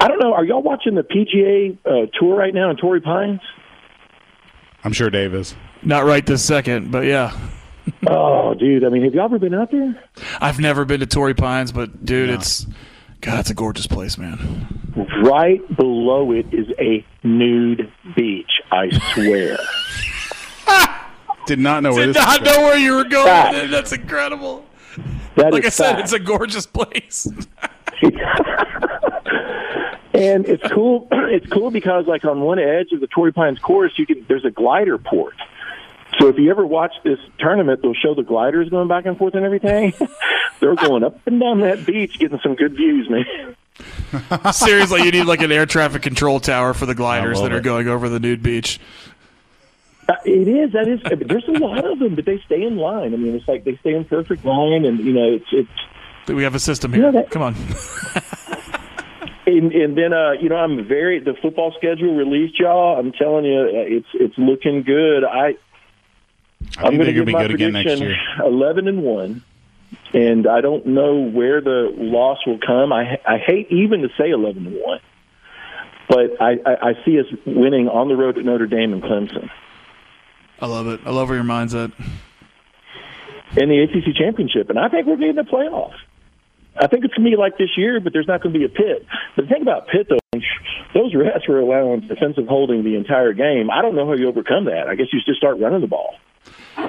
I 0.00 0.08
don't 0.08 0.18
know, 0.18 0.34
are 0.34 0.44
y'all 0.44 0.62
watching 0.62 0.94
the 0.94 1.02
PGA 1.02 1.78
uh, 1.84 2.10
tour 2.18 2.36
right 2.36 2.54
now 2.54 2.70
in 2.70 2.76
Torrey 2.76 3.00
Pines? 3.00 3.40
I'm 4.84 4.92
sure 4.92 5.10
Dave 5.10 5.34
is. 5.34 5.54
Not 5.82 6.04
right 6.04 6.24
this 6.24 6.44
second, 6.44 6.90
but 6.90 7.04
yeah. 7.04 7.36
oh, 8.08 8.54
dude! 8.54 8.84
I 8.84 8.88
mean, 8.88 9.04
have 9.04 9.14
y'all 9.14 9.24
ever 9.24 9.38
been 9.38 9.54
out 9.54 9.70
there? 9.70 10.00
I've 10.40 10.60
never 10.60 10.84
been 10.84 11.00
to 11.00 11.06
Torrey 11.06 11.34
Pines, 11.34 11.72
but 11.72 12.04
dude, 12.04 12.30
it's 12.30 12.66
God, 13.20 13.40
it's 13.40 13.50
a 13.50 13.54
gorgeous 13.54 13.86
place, 13.86 14.18
man. 14.18 14.66
Right 15.22 15.60
below 15.76 16.32
it 16.32 16.46
is 16.52 16.66
a 16.78 17.04
nude 17.22 17.90
beach. 18.16 18.50
I 18.70 18.90
swear. 19.14 19.58
Did 21.46 21.58
not 21.58 21.82
know 21.82 21.92
where 21.92 22.06
Did 22.06 22.14
this. 22.14 22.24
not 22.24 22.42
know 22.42 22.60
where 22.60 22.78
you 22.78 22.94
were 22.94 23.04
going. 23.04 23.26
Fact. 23.26 23.70
That's 23.70 23.92
incredible. 23.92 24.64
That 25.36 25.52
like 25.52 25.64
I 25.64 25.70
said, 25.70 25.96
fact. 25.96 26.00
it's 26.02 26.12
a 26.12 26.18
gorgeous 26.18 26.66
place. 26.66 27.26
and 30.12 30.46
it's 30.46 30.66
cool. 30.72 31.08
It's 31.32 31.46
cool 31.46 31.70
because, 31.70 32.06
like, 32.06 32.26
on 32.26 32.42
one 32.42 32.58
edge 32.58 32.92
of 32.92 33.00
the 33.00 33.06
Torrey 33.06 33.32
Pines 33.32 33.58
course, 33.58 33.92
you 33.96 34.04
can 34.04 34.26
there's 34.28 34.44
a 34.44 34.50
glider 34.50 34.98
port. 34.98 35.34
So 36.20 36.28
if 36.28 36.36
you 36.36 36.50
ever 36.50 36.66
watch 36.66 36.92
this 37.04 37.18
tournament, 37.38 37.80
they'll 37.80 37.94
show 37.94 38.14
the 38.14 38.22
gliders 38.22 38.68
going 38.68 38.86
back 38.86 39.06
and 39.06 39.16
forth 39.16 39.34
and 39.34 39.46
everything. 39.46 39.94
They're 40.60 40.74
going 40.74 41.04
up 41.04 41.18
and 41.26 41.40
down 41.40 41.60
that 41.60 41.86
beach, 41.86 42.18
getting 42.18 42.38
some 42.42 42.54
good 42.54 42.74
views, 42.74 43.08
man. 43.08 43.56
Seriously, 44.52 45.04
you 45.04 45.10
need 45.10 45.24
like 45.24 45.40
an 45.40 45.50
air 45.50 45.64
traffic 45.64 46.02
control 46.02 46.38
tower 46.38 46.74
for 46.74 46.84
the 46.84 46.94
gliders 46.94 47.40
that 47.40 47.50
are 47.50 47.58
it. 47.58 47.64
going 47.64 47.88
over 47.88 48.10
the 48.10 48.20
nude 48.20 48.42
beach. 48.42 48.78
Uh, 50.12 50.16
It 50.24 50.48
is. 50.48 50.72
That 50.72 50.88
is. 50.88 51.00
There's 51.28 51.48
a 51.48 51.52
lot 51.52 51.84
of 51.84 51.98
them, 51.98 52.14
but 52.14 52.24
they 52.24 52.38
stay 52.46 52.62
in 52.62 52.76
line. 52.76 53.14
I 53.14 53.16
mean, 53.16 53.34
it's 53.34 53.46
like 53.48 53.64
they 53.64 53.76
stay 53.78 53.94
in 53.94 54.04
perfect 54.04 54.44
line, 54.44 54.84
and 54.84 54.98
you 55.00 55.12
know, 55.12 55.34
it's 55.34 55.46
it's. 55.52 56.28
We 56.28 56.42
have 56.44 56.54
a 56.54 56.60
system 56.60 56.94
You 56.94 57.02
here. 57.02 57.12
know 57.12 57.20
that- 57.20 57.30
Come 57.30 57.42
on. 57.42 57.54
And, 59.44 59.72
and 59.72 59.98
then, 59.98 60.12
uh, 60.12 60.32
you 60.40 60.48
know, 60.48 60.54
I'm 60.56 60.86
very 60.86 61.18
the 61.18 61.34
football 61.42 61.74
schedule 61.76 62.14
released, 62.14 62.60
y'all. 62.60 62.96
I'm 62.98 63.10
telling 63.10 63.44
you, 63.44 63.58
uh, 63.58 63.96
it's 63.96 64.06
it's 64.14 64.38
looking 64.38 64.84
good. 64.84 65.24
I 65.24 65.28
I 65.38 65.46
I'm 65.46 65.54
think 65.56 66.80
going 66.82 66.98
they're 66.98 67.06
to 67.06 67.12
give 67.12 67.26
be 67.26 67.32
my 67.32 67.42
good 67.42 67.54
again 67.54 67.72
next 67.72 67.82
prediction 67.98 68.08
year. 68.08 68.18
eleven 68.46 68.86
and 68.86 69.02
one, 69.02 69.42
and 70.14 70.46
I 70.46 70.60
don't 70.60 70.86
know 70.86 71.16
where 71.16 71.60
the 71.60 71.92
loss 71.96 72.38
will 72.46 72.60
come. 72.64 72.92
I 72.92 73.18
I 73.26 73.38
hate 73.38 73.66
even 73.72 74.02
to 74.02 74.10
say 74.16 74.30
eleven 74.30 74.64
and 74.68 74.76
one, 74.80 75.00
but 76.08 76.40
I, 76.40 76.52
I 76.64 76.90
I 76.90 77.04
see 77.04 77.18
us 77.18 77.26
winning 77.44 77.88
on 77.88 78.06
the 78.08 78.14
road 78.16 78.38
at 78.38 78.44
Notre 78.44 78.66
Dame 78.68 78.92
and 78.92 79.02
Clemson 79.02 79.50
I 80.62 80.66
love 80.66 80.86
it. 80.86 81.00
I 81.04 81.10
love 81.10 81.28
where 81.28 81.36
your 81.36 81.44
mind's 81.44 81.74
at. 81.74 81.90
in 83.56 83.68
the 83.68 83.82
ACC 83.82 84.14
championship, 84.16 84.70
and 84.70 84.78
I 84.78 84.88
think 84.88 85.06
we're 85.08 85.16
getting 85.16 85.34
the 85.34 85.42
playoff. 85.42 85.92
I 86.76 86.86
think 86.86 87.04
it's 87.04 87.12
going 87.14 87.24
to 87.24 87.30
be 87.30 87.36
like 87.36 87.58
this 87.58 87.76
year, 87.76 88.00
but 88.00 88.12
there's 88.12 88.28
not 88.28 88.42
going 88.42 88.52
to 88.52 88.58
be 88.58 88.64
a 88.64 88.68
Pitt. 88.68 89.04
But 89.36 89.42
the 89.42 89.48
thing 89.48 89.60
about 89.60 89.88
Pitt, 89.88 90.06
though, 90.08 90.18
those 90.94 91.12
refs 91.14 91.48
were 91.48 91.58
allowing 91.58 92.06
defensive 92.06 92.46
holding 92.46 92.84
the 92.84 92.94
entire 92.96 93.32
game. 93.32 93.70
I 93.70 93.82
don't 93.82 93.94
know 93.94 94.06
how 94.06 94.14
you 94.14 94.28
overcome 94.28 94.66
that. 94.66 94.88
I 94.88 94.94
guess 94.94 95.08
you 95.12 95.20
just 95.26 95.36
start 95.36 95.58
running 95.58 95.80
the 95.80 95.86
ball. 95.86 96.14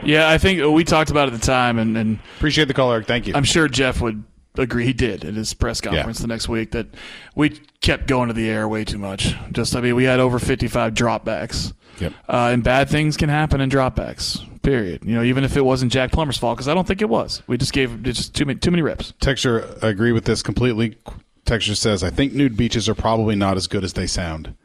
Yeah, 0.04 0.30
I 0.30 0.38
think 0.38 0.64
we 0.74 0.84
talked 0.84 1.10
about 1.12 1.28
it 1.28 1.34
at 1.34 1.42
the 1.42 1.46
time, 1.46 1.80
and, 1.80 1.98
and 1.98 2.20
appreciate 2.38 2.70
the 2.70 2.74
call, 2.74 2.94
Eric. 2.94 3.08
Thank 3.08 3.28
you. 3.28 3.34
I'm 3.36 3.44
sure 3.44 3.68
Jeff 3.68 4.00
would 4.00 4.24
agree. 4.56 4.86
He 4.86 4.94
did 4.94 5.26
at 5.26 5.34
his 5.34 5.54
press 5.54 5.82
conference 5.82 6.20
the 6.20 6.28
next 6.28 6.48
week 6.48 6.72
that 6.72 6.88
we 7.36 7.50
kept 7.82 8.08
going 8.08 8.28
to 8.28 8.34
the 8.34 8.50
air 8.50 8.68
way 8.68 8.86
too 8.86 9.00
much. 9.00 9.36
Just, 9.52 9.76
I 9.76 9.82
mean, 9.82 9.96
we 9.96 10.04
had 10.06 10.20
over 10.20 10.40
55 10.40 10.94
dropbacks. 10.94 11.74
Yep. 12.00 12.14
Uh, 12.28 12.50
and 12.52 12.64
bad 12.64 12.90
things 12.90 13.18
can 13.18 13.30
happen 13.30 13.62
in 13.62 13.70
dropbacks. 13.70 14.42
Period. 14.62 15.04
You 15.04 15.16
know, 15.16 15.24
even 15.24 15.44
if 15.44 15.58
it 15.58 15.66
wasn't 15.66 15.92
Jack 15.92 16.12
Plummer's 16.12 16.38
fault, 16.38 16.58
because 16.58 16.68
I 16.68 16.74
don't 16.74 16.88
think 16.88 17.02
it 17.02 17.10
was. 17.10 17.44
We 17.48 17.58
just 17.58 17.74
gave 17.74 18.02
just 18.04 18.34
too 18.34 18.46
many 18.46 18.60
too 18.60 18.72
many 18.72 18.82
reps. 18.82 19.14
Texture, 19.20 19.78
I 19.82 19.88
agree 19.88 20.12
with 20.12 20.26
this 20.26 20.42
completely. 20.42 20.98
Texture 21.46 21.76
says, 21.76 22.04
I 22.04 22.10
think 22.10 22.34
nude 22.34 22.56
beaches 22.56 22.88
are 22.88 22.96
probably 22.96 23.36
not 23.36 23.58
as 23.58 23.68
good 23.68 23.84
as 23.84 23.94
they 23.94 24.08
sound. 24.08 24.56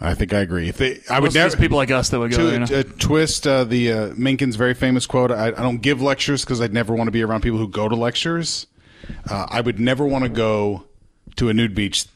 I 0.00 0.14
think 0.14 0.34
I 0.34 0.40
agree. 0.40 0.68
If 0.68 0.76
they, 0.76 1.00
I 1.08 1.20
would 1.20 1.32
never 1.32 1.56
people 1.56 1.78
like 1.78 1.90
us 1.90 2.10
that 2.10 2.18
would 2.18 2.30
go 2.30 2.36
to, 2.36 2.42
there, 2.44 2.52
you 2.52 2.66
know? 2.66 2.80
uh, 2.80 2.82
twist 2.98 3.46
uh, 3.46 3.64
the 3.64 3.92
uh, 3.92 4.14
Minkin's 4.14 4.56
very 4.56 4.74
famous 4.74 5.06
quote. 5.06 5.30
I, 5.30 5.46
I 5.46 5.50
don't 5.50 5.80
give 5.80 6.02
lectures 6.02 6.44
because 6.44 6.60
I'd 6.60 6.74
never 6.74 6.94
want 6.94 7.08
to 7.08 7.12
be 7.12 7.22
around 7.22 7.40
people 7.40 7.58
who 7.58 7.68
go 7.68 7.88
to 7.88 7.96
lectures. 7.96 8.66
Uh, 9.30 9.46
I 9.48 9.60
would 9.60 9.80
never 9.80 10.04
want 10.04 10.24
to 10.24 10.28
go 10.28 10.84
to 11.36 11.48
a 11.48 11.54
nude 11.54 11.74
beach 11.74 12.06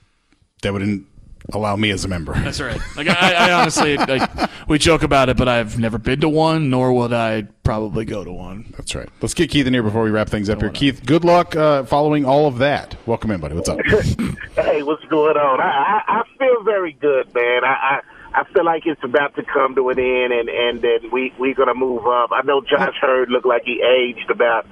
that 0.62 0.72
would 0.72 0.82
in, 0.82 1.06
allow 1.52 1.76
me 1.76 1.90
as 1.90 2.04
a 2.04 2.08
member. 2.08 2.34
That's 2.34 2.60
right. 2.60 2.80
Like 2.96 3.08
I, 3.08 3.48
I 3.48 3.52
honestly, 3.52 3.96
like, 3.96 4.30
we 4.68 4.78
joke 4.78 5.02
about 5.02 5.28
it, 5.28 5.36
but 5.36 5.48
I've 5.48 5.78
never 5.78 5.98
been 5.98 6.20
to 6.20 6.28
one, 6.28 6.70
nor 6.70 6.92
would 6.92 7.12
I 7.12 7.42
probably 7.62 8.04
go 8.04 8.24
to 8.24 8.32
one. 8.32 8.72
That's 8.76 8.94
right. 8.94 9.08
Let's 9.20 9.34
get 9.34 9.50
Keith 9.50 9.66
in 9.66 9.72
here 9.72 9.82
before 9.82 10.02
we 10.02 10.10
wrap 10.10 10.28
things 10.28 10.48
up 10.48 10.60
here. 10.60 10.70
Keith, 10.70 11.04
good 11.04 11.24
luck 11.24 11.56
uh, 11.56 11.84
following 11.84 12.24
all 12.24 12.46
of 12.46 12.58
that. 12.58 12.96
Welcome 13.06 13.30
in, 13.30 13.40
buddy. 13.40 13.54
What's 13.54 13.68
up? 13.68 13.80
hey, 14.56 14.82
what's 14.82 15.04
going 15.04 15.36
on? 15.36 15.60
I, 15.60 16.02
I, 16.06 16.20
I 16.20 16.22
feel 16.38 16.62
very 16.64 16.92
good, 16.92 17.34
man. 17.34 17.64
I, 17.64 17.68
I 17.68 18.00
I 18.34 18.44
feel 18.52 18.64
like 18.64 18.82
it's 18.86 19.02
about 19.02 19.34
to 19.36 19.42
come 19.42 19.74
to 19.74 19.88
an 19.88 19.98
end, 19.98 20.32
and 20.32 20.48
and 20.48 20.82
then 20.82 21.10
we 21.10 21.32
we're 21.38 21.54
gonna 21.54 21.74
move 21.74 22.06
up. 22.06 22.30
I 22.30 22.42
know 22.42 22.60
Josh 22.60 22.94
Heird 23.02 23.30
looked 23.30 23.46
like 23.46 23.62
he 23.64 23.82
aged 23.82 24.30
about 24.30 24.66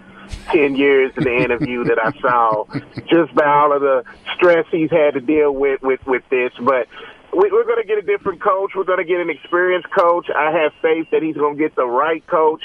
ten 0.53 0.77
years 0.77 1.13
in 1.17 1.25
the 1.25 1.37
interview 1.37 1.85
that 1.85 1.99
I 1.99 2.13
saw, 2.21 2.65
just 3.09 3.35
by 3.35 3.47
all 3.47 3.73
of 3.73 3.81
the 3.81 4.05
stress 4.35 4.67
he's 4.71 4.91
had 4.91 5.15
to 5.15 5.21
deal 5.21 5.53
with 5.53 5.83
with 5.83 6.05
with 6.07 6.23
this. 6.31 6.53
But 6.61 6.89
we, 7.33 7.51
we're 7.51 7.65
going 7.65 7.81
to 7.81 7.87
get 7.87 7.99
a 7.99 8.03
different 8.03 8.41
coach. 8.41 8.73
We're 8.75 8.85
going 8.85 8.99
to 8.99 9.05
get 9.05 9.21
an 9.21 9.31
experienced 9.31 9.89
coach. 9.91 10.29
I 10.35 10.53
have 10.53 10.73
faith 10.81 11.09
that 11.13 11.23
he's 11.23 11.37
going 11.37 11.57
to 11.57 11.63
get 11.63 11.75
the 11.75 11.87
right 11.87 12.27
coach. 12.27 12.63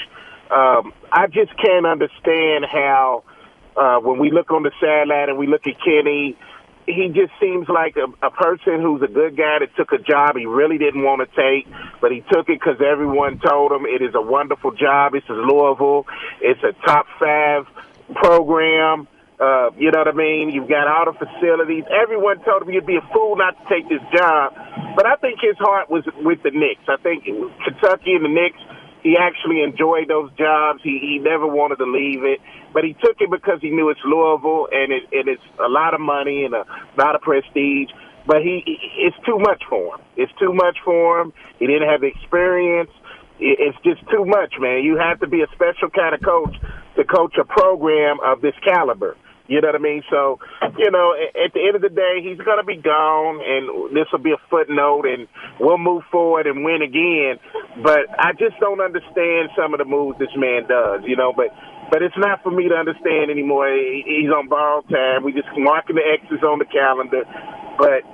Um, 0.50 0.92
I 1.10 1.26
just 1.28 1.56
can't 1.56 1.86
understand 1.86 2.66
how 2.70 3.24
uh, 3.76 3.98
when 4.00 4.18
we 4.18 4.30
look 4.30 4.50
on 4.50 4.62
the 4.62 4.72
sideline 4.80 5.30
and 5.30 5.38
we 5.38 5.46
look 5.46 5.66
at 5.66 5.74
Kenny 5.82 6.36
he 6.86 7.08
just 7.14 7.32
seems 7.40 7.68
like 7.68 7.96
a, 7.96 8.26
a 8.26 8.30
person 8.30 8.82
who's 8.82 9.02
a 9.02 9.12
good 9.12 9.36
guy 9.36 9.58
that 9.60 9.74
took 9.76 9.92
a 9.92 10.02
job 10.02 10.36
he 10.36 10.46
really 10.46 10.78
didn't 10.78 11.02
want 11.02 11.22
to 11.22 11.30
take, 11.30 11.72
but 12.00 12.10
he 12.10 12.20
took 12.32 12.48
it 12.48 12.58
because 12.58 12.80
everyone 12.80 13.38
told 13.38 13.72
him 13.72 13.86
it 13.86 14.02
is 14.02 14.14
a 14.14 14.20
wonderful 14.20 14.72
job. 14.72 15.14
Is 15.14 15.22
Louisville. 15.28 16.06
It's 16.40 16.62
a 16.62 16.72
top 16.86 17.06
five 17.18 17.66
program. 18.14 19.08
Uh, 19.42 19.70
you 19.76 19.90
know 19.90 19.98
what 19.98 20.08
I 20.08 20.12
mean? 20.12 20.50
You've 20.50 20.68
got 20.68 20.86
all 20.86 21.10
the 21.10 21.18
facilities. 21.18 21.82
Everyone 21.90 22.38
told 22.44 22.62
him 22.62 22.70
you'd 22.70 22.86
be 22.86 22.96
a 22.96 23.08
fool 23.12 23.34
not 23.34 23.58
to 23.58 23.64
take 23.66 23.88
this 23.88 24.02
job. 24.14 24.54
But 24.94 25.06
I 25.06 25.16
think 25.16 25.40
his 25.42 25.58
heart 25.58 25.90
was 25.90 26.04
with 26.22 26.42
the 26.42 26.50
Knicks. 26.50 26.86
I 26.86 26.96
think 27.02 27.24
Kentucky 27.24 28.14
and 28.14 28.24
the 28.24 28.30
Knicks, 28.30 28.60
he 29.02 29.16
actually 29.18 29.62
enjoyed 29.62 30.08
those 30.08 30.30
jobs. 30.38 30.80
He, 30.82 30.98
he 31.00 31.18
never 31.18 31.46
wanted 31.46 31.76
to 31.76 31.86
leave 31.86 32.22
it. 32.22 32.40
But 32.72 32.84
he 32.84 32.94
took 32.94 33.20
it 33.20 33.30
because 33.30 33.58
he 33.60 33.70
knew 33.70 33.90
it's 33.90 34.00
Louisville 34.04 34.68
and, 34.70 34.92
it, 34.92 35.02
and 35.12 35.28
it's 35.28 35.42
a 35.58 35.68
lot 35.68 35.94
of 35.94 36.00
money 36.00 36.44
and 36.44 36.54
a 36.54 36.64
lot 36.96 37.14
of 37.14 37.20
prestige. 37.20 37.90
But 38.26 38.42
he, 38.42 38.62
it's 38.98 39.16
too 39.26 39.38
much 39.38 39.62
for 39.68 39.96
him. 39.96 40.00
It's 40.16 40.32
too 40.38 40.52
much 40.52 40.78
for 40.84 41.20
him. 41.20 41.32
He 41.58 41.66
didn't 41.66 41.88
have 41.88 42.00
the 42.00 42.06
experience. 42.06 42.90
It's 43.40 43.76
just 43.82 44.00
too 44.08 44.24
much, 44.24 44.54
man. 44.60 44.84
You 44.84 44.96
have 44.98 45.18
to 45.20 45.26
be 45.26 45.42
a 45.42 45.48
special 45.52 45.90
kind 45.90 46.14
of 46.14 46.22
coach 46.22 46.54
to 46.96 47.04
coach 47.04 47.34
a 47.40 47.44
program 47.44 48.18
of 48.24 48.40
this 48.40 48.54
caliber. 48.62 49.16
You 49.52 49.60
know 49.60 49.68
what 49.68 49.76
I 49.76 49.84
mean? 49.84 50.00
So, 50.08 50.40
you 50.80 50.88
know, 50.88 51.12
at 51.12 51.52
the 51.52 51.60
end 51.60 51.76
of 51.76 51.84
the 51.84 51.92
day, 51.92 52.24
he's 52.24 52.40
going 52.40 52.56
to 52.56 52.64
be 52.64 52.80
gone, 52.80 53.36
and 53.44 53.92
this 53.92 54.08
will 54.08 54.24
be 54.24 54.32
a 54.32 54.40
footnote, 54.48 55.04
and 55.04 55.28
we'll 55.60 55.76
move 55.76 56.08
forward 56.08 56.48
and 56.48 56.64
win 56.64 56.80
again. 56.80 57.36
But 57.84 58.08
I 58.16 58.32
just 58.32 58.56
don't 58.64 58.80
understand 58.80 59.52
some 59.52 59.76
of 59.76 59.78
the 59.78 59.84
moves 59.84 60.16
this 60.16 60.32
man 60.40 60.64
does, 60.64 61.04
you 61.04 61.20
know. 61.20 61.36
But 61.36 61.52
but 61.92 62.00
it's 62.00 62.16
not 62.16 62.40
for 62.40 62.48
me 62.48 62.72
to 62.72 62.74
understand 62.74 63.28
anymore. 63.28 63.68
He's 63.68 64.32
on 64.32 64.48
borrowed 64.48 64.88
time. 64.88 65.20
We 65.20 65.36
just 65.36 65.52
marking 65.52 66.00
the 66.00 66.06
X's 66.08 66.40
on 66.40 66.56
the 66.56 66.64
calendar. 66.64 67.28
But 67.76 68.08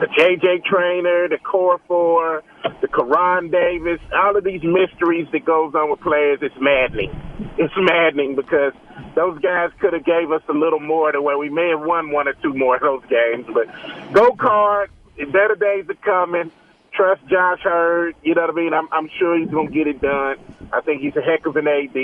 the 0.00 0.08
JJ 0.08 0.64
Traynor, 0.64 1.28
the 1.28 1.36
Core 1.36 1.80
Four, 1.86 2.42
the 2.80 2.88
Koron 2.88 3.52
Davis, 3.52 4.00
all 4.16 4.36
of 4.36 4.42
these 4.42 4.64
mysteries 4.64 5.28
that 5.36 5.44
goes 5.44 5.74
on 5.76 5.90
with 5.90 6.00
players, 6.00 6.40
it's 6.40 6.56
maddening. 6.58 7.12
It's 7.58 7.74
maddening 7.76 8.34
because 8.34 8.72
those 9.14 9.38
guys 9.40 9.70
could 9.80 9.92
have 9.92 10.04
gave 10.04 10.32
us 10.32 10.42
a 10.48 10.52
little 10.52 10.80
more 10.80 11.12
to 11.12 11.20
where 11.20 11.38
we 11.38 11.48
may 11.48 11.68
have 11.70 11.80
won 11.80 12.10
one 12.10 12.28
or 12.28 12.34
two 12.34 12.54
more 12.54 12.76
of 12.76 12.82
those 12.82 13.02
games. 13.08 13.46
But 13.52 13.68
go 14.12 14.32
card, 14.32 14.90
better 15.16 15.54
days 15.54 15.86
are 15.88 15.94
coming. 15.94 16.50
Trust 16.92 17.26
Josh 17.26 17.60
Heird. 17.64 18.14
You 18.22 18.34
know 18.34 18.42
what 18.42 18.50
I 18.50 18.54
mean? 18.54 18.74
I'm, 18.74 18.88
I'm 18.92 19.08
sure 19.18 19.38
he's 19.38 19.48
going 19.48 19.68
to 19.68 19.74
get 19.74 19.86
it 19.86 20.00
done. 20.00 20.36
I 20.72 20.80
think 20.80 21.00
he's 21.00 21.16
a 21.16 21.22
heck 21.22 21.46
of 21.46 21.56
an 21.56 21.66
AD, 21.66 21.96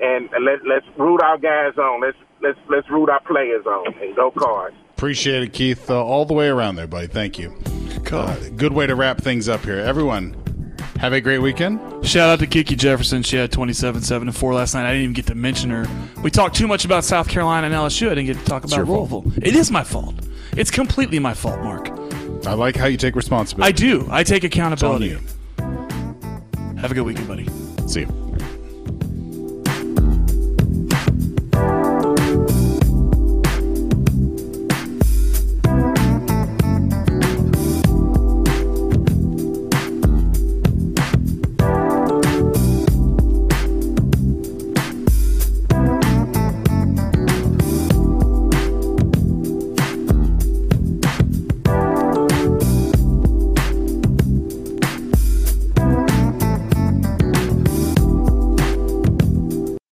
and 0.00 0.30
let, 0.40 0.66
let's 0.66 0.86
root 0.96 1.20
our 1.20 1.38
guys 1.38 1.76
on. 1.78 2.00
Let's 2.00 2.16
let's 2.40 2.58
let's 2.68 2.88
root 2.90 3.08
our 3.08 3.20
players 3.20 3.66
on 3.66 3.94
and 4.00 4.14
go 4.16 4.30
cards. 4.30 4.76
Appreciate 4.96 5.42
it, 5.42 5.52
Keith, 5.52 5.90
uh, 5.90 6.04
all 6.04 6.24
the 6.24 6.34
way 6.34 6.48
around 6.48 6.76
there, 6.76 6.86
buddy. 6.86 7.06
Thank 7.06 7.38
you. 7.38 7.56
Cool. 8.04 8.20
Uh, 8.20 8.36
good 8.50 8.72
way 8.72 8.86
to 8.86 8.94
wrap 8.94 9.18
things 9.18 9.48
up 9.48 9.64
here. 9.64 9.78
Everyone, 9.78 10.36
have 11.00 11.14
a 11.14 11.20
great 11.20 11.38
weekend. 11.38 11.80
Shout 12.06 12.28
out 12.28 12.38
to 12.40 12.46
Kiki 12.46 12.76
Jefferson. 12.76 13.22
She 13.22 13.36
had 13.36 13.50
27, 13.50 14.02
7, 14.02 14.28
and 14.28 14.36
4 14.36 14.54
last 14.54 14.74
night. 14.74 14.84
I 14.84 14.92
didn't 14.92 15.02
even 15.04 15.14
get 15.14 15.26
to 15.28 15.34
mention 15.34 15.70
her. 15.70 15.86
We 16.22 16.30
talked 16.30 16.54
too 16.54 16.66
much 16.68 16.84
about 16.84 17.04
South 17.04 17.26
Carolina 17.26 17.66
and 17.66 17.74
LSU. 17.74 18.06
I 18.06 18.14
didn't 18.14 18.26
get 18.26 18.38
to 18.38 18.44
talk 18.44 18.64
about 18.64 18.86
Louisville. 18.86 19.22
Fault. 19.22 19.38
It 19.38 19.56
is 19.56 19.70
my 19.70 19.82
fault. 19.82 20.14
It's 20.56 20.70
completely 20.70 21.18
my 21.18 21.32
fault, 21.32 21.60
Mark. 21.62 21.88
I 22.46 22.52
like 22.52 22.76
how 22.76 22.86
you 22.86 22.98
take 22.98 23.16
responsibility. 23.16 23.68
I 23.68 23.72
do. 23.72 24.06
I 24.10 24.22
take 24.22 24.44
accountability. 24.44 25.16
Have 26.78 26.90
a 26.90 26.94
good 26.94 27.04
weekend, 27.04 27.28
buddy. 27.28 27.48
See 27.86 28.00
you. 28.00 28.30